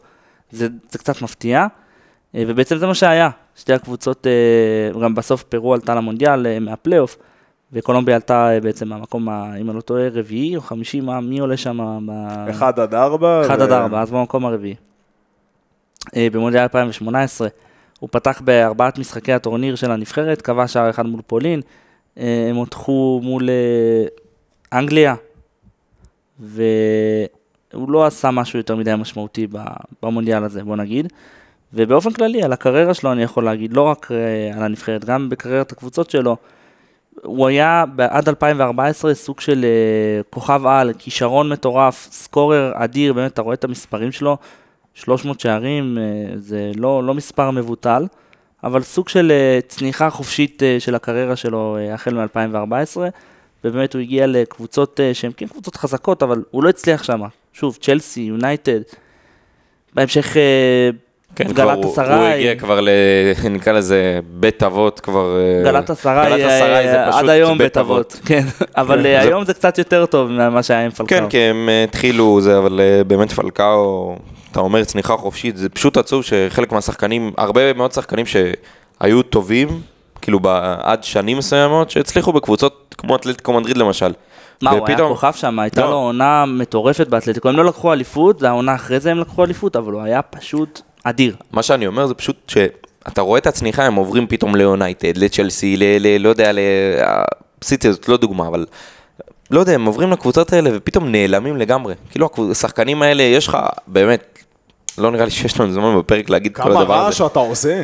זה, 0.52 0.68
זה 0.90 0.98
קצת 0.98 1.22
מפתיע. 1.22 1.68
אה, 2.36 2.44
ובעצם 2.48 2.78
זה 2.78 2.88
מה 2.88 2.94
שהיה. 2.94 3.30
שתי 3.58 3.74
הקבוצות, 3.74 4.28
אה, 4.28 5.00
גם 5.02 5.16
בסוף 5.16 5.44
פרו 5.44 5.74
עלתה 5.74 5.96
למונדיאל 5.96 6.48
אה, 6.48 6.60
מהפלייאוף, 6.60 7.18
וקולומביה 7.74 8.16
עלתה 8.16 8.54
אה, 8.54 8.60
בעצם 8.60 8.88
מהמקום, 8.88 9.30
אם 9.30 9.70
אני 9.70 9.76
לא 9.76 9.82
טועה, 9.82 10.10
רביעי 10.10 10.56
או 10.56 10.62
חמישי, 10.62 11.02
מה, 11.02 11.22
מי 11.22 11.40
עולה 11.40 11.58
שם? 11.58 12.00
ב- 12.08 12.50
1 12.50 12.80
עד 12.80 12.94
4. 12.94 13.42
1 13.46 13.62
עד 13.62 13.72
4, 13.72 14.02
אז 14.02 14.12
במקום 14.12 14.46
הרביעי. 14.46 14.76
במונדיאל 16.16 16.64
2018, 16.64 17.48
הוא 18.00 18.10
פתח 18.12 18.42
בארבעת 18.46 19.00
משחקי 19.00 19.34
הטורניר 19.34 19.76
של 19.76 19.92
הנבחרת, 19.92 20.42
קבע 20.42 20.68
שער 20.68 20.90
אחד 20.90 21.06
מול 21.06 21.22
פולין, 21.28 21.62
הם 22.16 22.56
הודחו 22.56 23.20
מול 23.24 23.50
אנגליה, 24.74 25.16
והוא 26.40 27.92
לא 27.92 28.06
עשה 28.06 28.32
משהו 28.32 28.60
יותר 28.60 28.76
מדי 28.76 28.96
משמעותי 28.98 29.48
במונדיאל 30.04 30.44
הזה, 30.44 30.64
בוא 30.64 30.76
נגיד. 30.76 31.14
ובאופן 31.74 32.12
כללי, 32.12 32.44
על 32.44 32.54
הקריירה 32.54 32.94
שלו 32.94 33.12
אני 33.12 33.24
יכול 33.24 33.46
להגיד, 33.46 33.74
לא 33.74 33.82
רק 33.82 34.12
אה, 34.12 34.58
על 34.58 34.64
הנבחרת, 34.64 35.06
גם 35.06 35.30
בקריירת 35.30 35.72
הקבוצות 35.72 36.10
שלו, 36.10 36.38
הוא 37.24 37.48
היה 37.48 37.84
עד 37.98 38.30
2014 38.30 39.14
סוג 39.14 39.40
של 39.40 39.66
אה, 39.66 40.24
כוכב 40.30 40.66
על, 40.66 40.92
כישרון 40.98 41.50
מטורף, 41.50 42.08
סקורר 42.12 42.72
אדיר, 42.76 43.14
באמת, 43.14 43.34
אתה 43.34 43.42
רואה 43.42 43.54
את 43.54 43.64
המספרים 43.64 44.12
שלו, 44.12 44.38
300 44.94 45.40
שערים, 45.40 45.98
אה, 45.98 46.04
זה 46.36 46.72
לא, 46.76 47.04
לא 47.04 47.14
מספר 47.14 47.52
מבוטל, 47.52 48.06
אבל 48.64 48.82
סוג 48.82 49.10
של 49.10 49.32
צניחה 49.68 50.10
חופשית 50.10 50.62
של 50.80 50.96
הקריירה 50.96 51.36
שלו 51.36 51.78
החל 51.94 52.14
מ-2014, 52.14 52.98
ובאמת 53.64 53.94
הוא 53.94 54.02
הגיע 54.02 54.28
לקבוצות 54.28 55.00
שהן 55.14 55.32
כן 55.38 55.48
קבוצות 55.48 55.76
חזקות, 55.76 56.24
אבל 56.24 56.44
הוא 56.52 56.64
לא 56.64 56.70
הצליח 56.70 57.04
שם. 57.04 57.22
שוב, 57.54 57.78
צ'לסי, 57.82 58.22
יונייטד, 58.22 58.80
בהמשך 59.94 60.38
כן, 61.38 61.44
גלת 61.54 61.78
הוא- 61.78 61.86
הוא 61.86 61.94
אסריי. 61.94 62.34
הגיע 62.34 62.56
כבר 62.56 62.80
ל... 62.82 62.90
נקרא 63.50 63.74
לזה 63.74 64.20
בית 64.30 64.64
אבות 64.64 65.00
כבר... 65.00 65.38
אה, 65.40 65.72
גלת 65.72 65.90
אסריי, 65.90 66.30
גלת 66.30 66.46
אסריי 66.52 66.88
זה 66.88 67.04
אה, 67.04 67.12
פשוט 67.12 67.24
עד 67.24 67.30
היום 67.30 67.58
בית 67.58 67.78
אבות, 67.78 68.20
כן, 68.26 68.44
אבל 68.78 69.06
אה, 69.06 69.22
היום 69.22 69.46
זה 69.46 69.54
קצת 69.54 69.78
יותר 69.78 70.06
טוב 70.06 70.30
ממה 70.30 70.64
שהיה 70.64 70.86
עם 70.86 70.92
פלקאו. 70.92 71.08
כן, 71.08 71.30
כי 71.30 71.38
הם 71.38 71.70
אה, 71.70 71.84
התחילו 71.84 72.42
זה, 72.42 72.58
אבל 72.58 72.80
אה, 72.80 73.04
באמת 73.04 73.32
פלקאו, 73.32 74.16
אתה 74.52 74.60
אומר 74.60 74.84
צניחה 74.84 75.18
חופשית, 75.18 75.58
זה 75.58 75.70
פשוט 75.70 75.98
עצוב 75.98 76.24
שחלק 76.24 76.72
מהשחקנים, 76.72 77.32
הרבה 77.38 77.74
מאוד 77.74 77.92
שחקנים 77.92 78.26
שהיו 78.26 79.22
טובים, 79.24 79.68
כאילו 80.22 80.40
עד 80.82 81.04
שנים 81.04 81.38
מסוימות, 81.38 81.90
שהצליחו 81.90 82.34
בקבוצות 82.34 82.96
כמו 82.98 83.16
אתלטיקו 83.16 83.54
מדריד 83.54 83.78
למשל. 83.78 84.12
מה, 84.62 84.72
הוא 84.72 84.88
היה 84.88 84.98
כוכב 84.98 85.34
שם, 85.36 85.60
הייתה 85.60 85.82
לא. 85.82 85.90
לו 85.90 85.96
עונה 85.96 86.46
מטורפת 86.46 87.08
באתלטיקו, 87.08 87.50
הם 87.50 87.56
לא 87.56 87.66
לקחו 87.66 87.94
אליפות, 87.94 88.40
זה 88.40 88.50
העונה 88.50 88.76
אחרי 88.76 89.00
זה 89.00 89.12
הם 89.12 89.20
לקחו 89.20 89.44
אליפות, 89.44 89.76
אבל 89.76 89.94
הוא 89.94 90.02
היה 90.02 90.22
פשוט 90.22 90.82
אדיר. 91.04 91.36
מה 91.52 91.64
שאני 91.64 91.88
אומר 91.88 92.08
זה 92.08 92.14
פשוט 92.14 92.36
שאתה 92.48 93.22
רואה 93.22 93.38
את 93.38 93.48
הצניחה, 93.48 93.86
הם 93.86 93.96
עוברים 93.96 94.28
פתאום 94.28 94.56
ליונייטד, 94.56 95.18
לצ'לסי, 95.18 95.78
ל... 95.78 95.84
ל... 96.00 96.22
לא 96.22 96.30
יודע, 96.30 96.52
ל... 96.52 96.60
סיטי 97.64 97.92
זאת 97.94 98.10
לא 98.10 98.18
דוגמה, 98.18 98.48
אבל... 98.48 98.66
לא 99.52 99.60
יודע, 99.60 99.74
הם 99.74 99.86
עוברים 99.86 100.12
לקבוצות 100.12 100.54
האלה 100.54 100.70
ופתאום 100.74 101.12
נעלמים 101.12 101.58
לגמרי. 101.58 101.94
כאילו 102.12 102.30
השחקנים 102.52 103.02
האלה, 103.02 103.24
יש 103.24 103.48
לך, 103.48 103.58
באמת, 103.88 104.40
לא 104.98 105.12
נראה 105.12 105.26
לי 105.26 105.32
שיש 105.32 105.60
לנו 105.60 105.72
זמן 105.72 106.00
בפרק 106.00 106.30
להגיד 106.30 106.56
כל 106.56 106.64
כמה 106.64 106.82
הדבר 106.82 106.94
רעש 106.94 107.22
הזה. 107.22 107.32
אתה 107.32 107.40
עושה? 107.40 107.84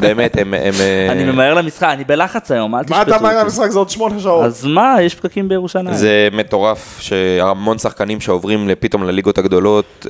באמת, 0.00 0.36
הם... 0.36 0.54
אה, 0.54 1.06
אני 1.10 1.24
ממהר 1.24 1.54
למשחק, 1.54 1.88
אני 1.92 2.04
בלחץ 2.04 2.50
היום, 2.50 2.74
אל 2.74 2.82
תשפטו 2.82 2.96
מה 2.96 3.02
אתה 3.02 3.12
אותי. 3.12 3.22
מהר 3.24 3.42
למשחק? 3.42 3.70
זה 3.70 3.78
עוד 3.78 3.90
שמונה 3.90 4.20
שעות. 4.20 4.44
אז 4.44 4.64
מה, 4.64 4.96
יש 5.02 5.14
פקקים 5.14 5.48
בירושלים. 5.48 5.94
זה 5.94 6.28
מטורף 6.32 6.98
שהמון 7.00 7.78
שחקנים 7.78 8.20
שעוברים 8.20 8.68
פתאום 8.80 9.04
לליגות 9.04 9.38
הגדולות, 9.38 10.06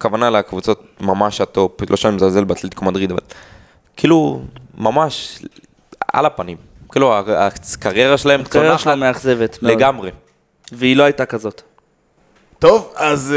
הכוונה 0.00 0.30
לקבוצות 0.30 0.82
ממש 1.00 1.40
הטופ, 1.40 1.90
לא 1.90 1.96
שאני 1.96 2.16
מזלזל 2.16 2.44
באתלטיקו 2.44 2.84
מדריד, 2.84 3.10
אבל 3.10 3.20
כאילו, 3.96 4.42
ממש 4.78 5.42
על 6.12 6.26
הפנים. 6.26 6.56
כאילו, 6.92 7.14
הקריירה 7.18 8.18
שלהם 8.18 8.40
הקריירה 8.40 8.78
צונחת 8.78 8.98
מאכזבת. 8.98 9.58
לגמרי. 9.62 10.10
והיא 10.72 10.96
לא 10.96 11.02
הייתה 11.02 11.26
כזאת. 11.26 11.62
טוב, 12.60 12.92
אז 12.96 13.34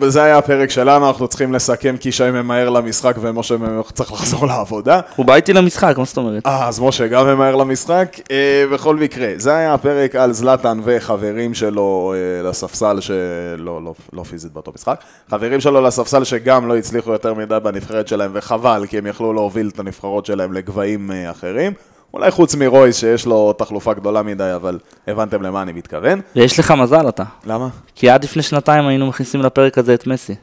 אה, 0.00 0.08
זה 0.08 0.22
היה 0.22 0.38
הפרק 0.38 0.70
שלנו, 0.70 1.08
אנחנו 1.08 1.28
צריכים 1.28 1.52
לסכם 1.52 1.96
כי 2.00 2.12
שי 2.12 2.30
ממהר 2.30 2.70
למשחק 2.70 3.16
ומשה 3.20 3.54
צריך 3.92 4.12
לחזור 4.12 4.46
לעבודה. 4.46 5.00
הוא 5.16 5.26
בא 5.26 5.34
איתי 5.34 5.52
למשחק, 5.52 5.94
מה 5.98 6.04
זאת 6.04 6.16
אומרת? 6.16 6.46
אה, 6.46 6.68
אז 6.68 6.80
משה 6.80 7.06
גם 7.06 7.26
ממהר 7.26 7.56
למשחק. 7.56 8.16
אה, 8.30 8.64
בכל 8.72 8.96
מקרה, 8.96 9.32
זה 9.36 9.56
היה 9.56 9.74
הפרק 9.74 10.16
על 10.16 10.32
זלאטן 10.32 10.80
וחברים 10.84 11.54
שלו 11.54 12.14
אה, 12.16 12.50
לספסל, 12.50 13.00
שלא 13.00 13.82
לא, 13.84 13.94
לא 14.12 14.22
פיזית 14.22 14.52
באותו 14.52 14.72
משחק, 14.74 15.00
חברים 15.30 15.60
שלו 15.60 15.80
לספסל 15.80 16.24
שגם 16.24 16.68
לא 16.68 16.76
הצליחו 16.76 17.12
יותר 17.12 17.34
מדי 17.34 17.58
בנבחרת 17.62 18.08
שלהם, 18.08 18.30
וחבל, 18.34 18.84
כי 18.88 18.98
הם 18.98 19.06
יכלו 19.06 19.32
להוביל 19.32 19.70
את 19.74 19.78
הנבחרות 19.78 20.26
שלהם 20.26 20.52
לגבהים 20.52 21.10
אה, 21.10 21.30
אחרים. 21.30 21.72
אולי 22.14 22.30
חוץ 22.30 22.54
מרויס 22.54 22.96
שיש 22.96 23.26
לו 23.26 23.52
תחלופה 23.52 23.94
גדולה 23.94 24.22
מדי, 24.22 24.52
אבל 24.54 24.78
הבנתם 25.06 25.42
למה 25.42 25.62
אני 25.62 25.72
מתכוון. 25.72 26.20
ויש 26.36 26.58
לך 26.58 26.70
מזל 26.70 27.08
אתה. 27.08 27.24
למה? 27.44 27.68
כי 27.94 28.10
עד 28.10 28.24
לפני 28.24 28.42
שנתיים 28.42 28.86
היינו 28.86 29.06
מכניסים 29.06 29.42
לפרק 29.42 29.78
הזה 29.78 29.94
את 29.94 30.06
מסי. 30.06 30.34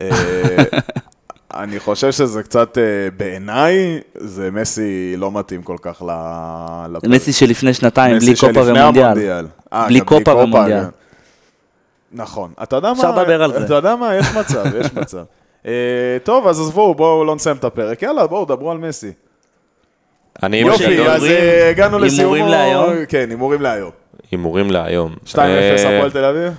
אה, 0.00 0.10
אני 1.54 1.80
חושב 1.80 2.12
שזה 2.12 2.42
קצת, 2.42 2.78
אה, 2.78 2.82
בעיניי, 3.16 4.00
זה 4.14 4.50
מסי 4.50 5.14
לא 5.16 5.32
מתאים 5.32 5.62
כל 5.62 5.76
כך. 5.82 6.02
לפרק. 6.92 7.10
מסי 7.10 7.32
שלפני 7.32 7.74
שנתיים, 7.74 8.18
בלי 8.18 8.34
קופה 8.34 8.46
שלפני 8.54 8.80
ומונדיאל. 8.82 9.46
אה, 9.72 9.86
בלי 9.86 10.00
קופה 10.00 10.34
ומונדיאל. 10.34 10.84
נכון. 12.12 12.52
אתה 12.62 12.76
יודע 12.76 12.88
מה? 12.88 12.94
אפשר 12.94 13.10
לדבר 13.10 13.42
על 13.42 13.52
זה. 13.52 13.64
אתה 13.64 13.74
יודע 13.74 13.96
מה? 13.96 14.14
יש 14.14 14.26
מצב, 14.34 14.64
יש 14.80 14.94
מצב. 14.94 15.22
אה, 15.66 15.72
טוב, 16.24 16.46
אז 16.46 16.60
עזבו, 16.60 16.94
בואו 16.94 17.24
לא 17.24 17.34
נסיים 17.34 17.56
את 17.56 17.64
הפרק. 17.64 18.02
יאללה, 18.02 18.26
בואו, 18.26 18.44
דברו 18.44 18.70
על 18.70 18.78
מסי. 18.78 19.12
אני 20.42 20.56
יופי, 20.56 21.08
אז 21.08 21.24
אה, 21.24 21.70
הגענו 21.70 21.98
לסיומו. 21.98 22.34
הימורים 22.34 22.48
להיום? 22.52 23.06
כן, 23.08 23.26
הימורים 23.30 23.60
להיום. 23.62 23.90
הימורים 24.30 24.70
להיום. 24.70 25.14
2-0 25.26 25.38
אה, 25.38 25.96
הפועל 25.96 26.10
תל 26.10 26.24
אביב? 26.24 26.52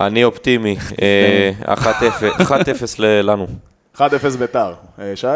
אני 0.00 0.24
אופטימי. 0.24 0.76
אה, 1.02 1.74
1-0 1.74 1.78
1-0 2.40 2.52
ל- 2.98 3.30
לנו. 3.30 3.46
1-0 3.96 4.00
ביתר. 4.38 4.72
אה, 4.98 5.12
שי? 5.16 5.26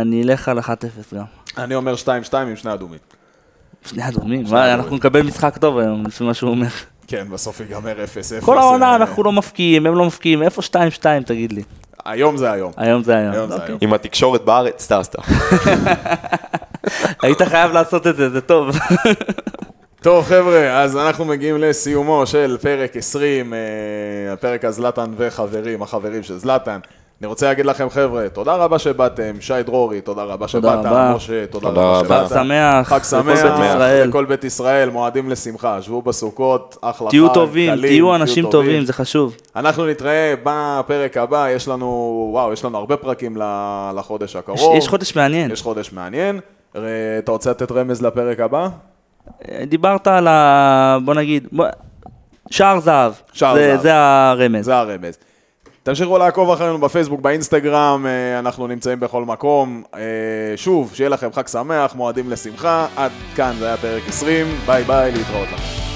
אני 0.00 0.22
אלך 0.22 0.48
על 0.48 0.58
1-0 0.58 0.64
גם. 1.14 1.22
אני 1.58 1.74
אומר 1.74 1.94
2-2 1.94 2.08
עם 2.36 2.56
שני 2.56 2.72
אדומים. 2.74 2.98
שני 3.86 4.08
אדומים, 4.08 4.44
מה, 4.50 4.74
אנחנו 4.74 4.96
נקבל 4.96 5.22
משחק 5.22 5.58
טוב 5.58 5.78
היום, 5.78 6.06
לפי 6.06 6.24
מה 6.24 6.34
שהוא 6.34 6.50
אומר. 6.50 6.66
כן, 7.06 7.26
בסוף 7.30 7.60
ייגמר 7.60 7.92
0-0. 8.40 8.44
כל 8.44 8.58
העונה 8.58 8.96
אנחנו 8.96 9.22
לא 9.22 9.32
מפקיעים, 9.32 9.86
הם 9.86 9.94
לא 9.94 10.04
מפקיעים, 10.04 10.42
איפה 10.42 10.62
2-2 10.62 10.76
תגיד 11.26 11.52
לי? 11.52 11.62
היום 12.08 12.36
זה 12.36 12.52
היום. 12.52 12.72
היום 12.76 13.02
זה 13.02 13.16
היום. 13.16 13.32
היום 13.32 13.48
זה 13.48 13.54
אוקיי. 13.54 13.68
היום. 13.68 13.78
עם 13.80 13.92
התקשורת 13.92 14.44
בארץ, 14.44 14.82
סתם 14.82 15.00
סתם. 15.02 15.22
היית 17.22 17.42
חייב 17.42 17.72
לעשות 17.72 18.06
את 18.06 18.16
זה, 18.16 18.30
זה 18.30 18.40
טוב. 18.40 18.76
טוב 20.02 20.24
חבר'ה, 20.24 20.82
אז 20.82 20.96
אנחנו 20.96 21.24
מגיעים 21.24 21.58
לסיומו 21.58 22.26
של 22.26 22.56
פרק 22.60 22.96
20, 22.96 23.54
אה, 23.54 23.58
הפרק 24.32 24.64
הזלטן 24.64 25.10
וחברים, 25.16 25.82
החברים 25.82 26.22
של 26.22 26.38
זלטן. 26.38 26.78
אני 27.20 27.26
רוצה 27.28 27.46
להגיד 27.46 27.66
לכם 27.66 27.90
חבר'ה, 27.90 28.28
תודה 28.28 28.54
רבה 28.54 28.78
שבאתם, 28.78 29.34
שי 29.40 29.62
דרורי, 29.66 30.00
תודה 30.00 30.22
רבה 30.22 30.48
שבאת, 30.48 30.64
רבה. 30.86 31.12
משה, 31.16 31.46
תודה 31.46 31.68
רבה. 31.68 32.00
שבאת. 32.04 32.28
חג 32.28 32.34
שמח. 32.34 32.88
חג 32.88 33.02
שמח. 33.02 33.40
לכל 34.06 34.24
בית 34.24 34.44
ישראל, 34.44 34.90
מועדים 34.90 35.30
לשמחה, 35.30 35.82
שבו 35.82 36.02
בסוכות, 36.02 36.76
אחלה 36.80 37.10
תהיו 37.10 37.28
חג, 37.28 37.34
טובים, 37.34 37.70
קלים, 37.70 37.90
תהיו 37.90 38.14
אנשים 38.14 38.50
טובים, 38.50 38.84
זה 38.84 38.92
חשוב. 38.92 39.36
אנחנו 39.56 39.86
נתראה 39.86 40.34
בפרק 40.42 41.16
הבא, 41.16 41.48
יש 41.50 41.68
לנו, 41.68 41.86
וואו, 42.32 42.52
יש 42.52 42.64
לנו 42.64 42.78
הרבה 42.78 42.96
פרקים 42.96 43.36
ל- 43.36 43.90
לחודש 43.96 44.36
הקרוב. 44.36 44.76
יש 44.76 44.88
חודש 44.88 45.16
מעניין. 45.16 45.50
יש 45.50 45.62
חודש 45.62 45.92
מעניין. 45.92 46.40
אתה 47.18 47.32
רוצה 47.32 47.50
לתת 47.50 47.72
רמז 47.72 48.02
לפרק 48.02 48.40
הבא? 48.40 48.68
דיברת 49.66 50.06
על 50.06 50.28
ה... 50.28 50.98
בוא 51.04 51.14
נגיד, 51.14 51.46
בוא- 51.52 51.66
שער 52.50 52.80
זהב. 52.80 53.12
שער 53.32 53.54
זה- 53.54 53.70
זהב. 53.76 53.82
זה 53.82 53.94
הרמז. 53.96 54.64
זה 54.64 54.76
הרמז. 54.76 55.18
תמשיכו 55.82 56.18
לעקוב 56.18 56.50
אחרינו 56.50 56.78
בפייסבוק, 56.78 57.20
באינסטגרם, 57.20 58.06
אה, 58.06 58.38
אנחנו 58.38 58.66
נמצאים 58.66 59.00
בכל 59.00 59.24
מקום. 59.24 59.82
אה, 59.94 60.00
שוב, 60.56 60.94
שיהיה 60.94 61.10
לכם 61.10 61.32
חג 61.32 61.46
שמח, 61.46 61.94
מועדים 61.94 62.30
לשמחה. 62.30 62.86
עד 62.96 63.12
כאן 63.36 63.52
זה 63.58 63.66
היה 63.66 63.76
פרק 63.76 64.02
20, 64.08 64.46
ביי 64.66 64.84
ביי, 64.84 65.12
להתראות 65.12 65.48
לכם. 65.52 65.87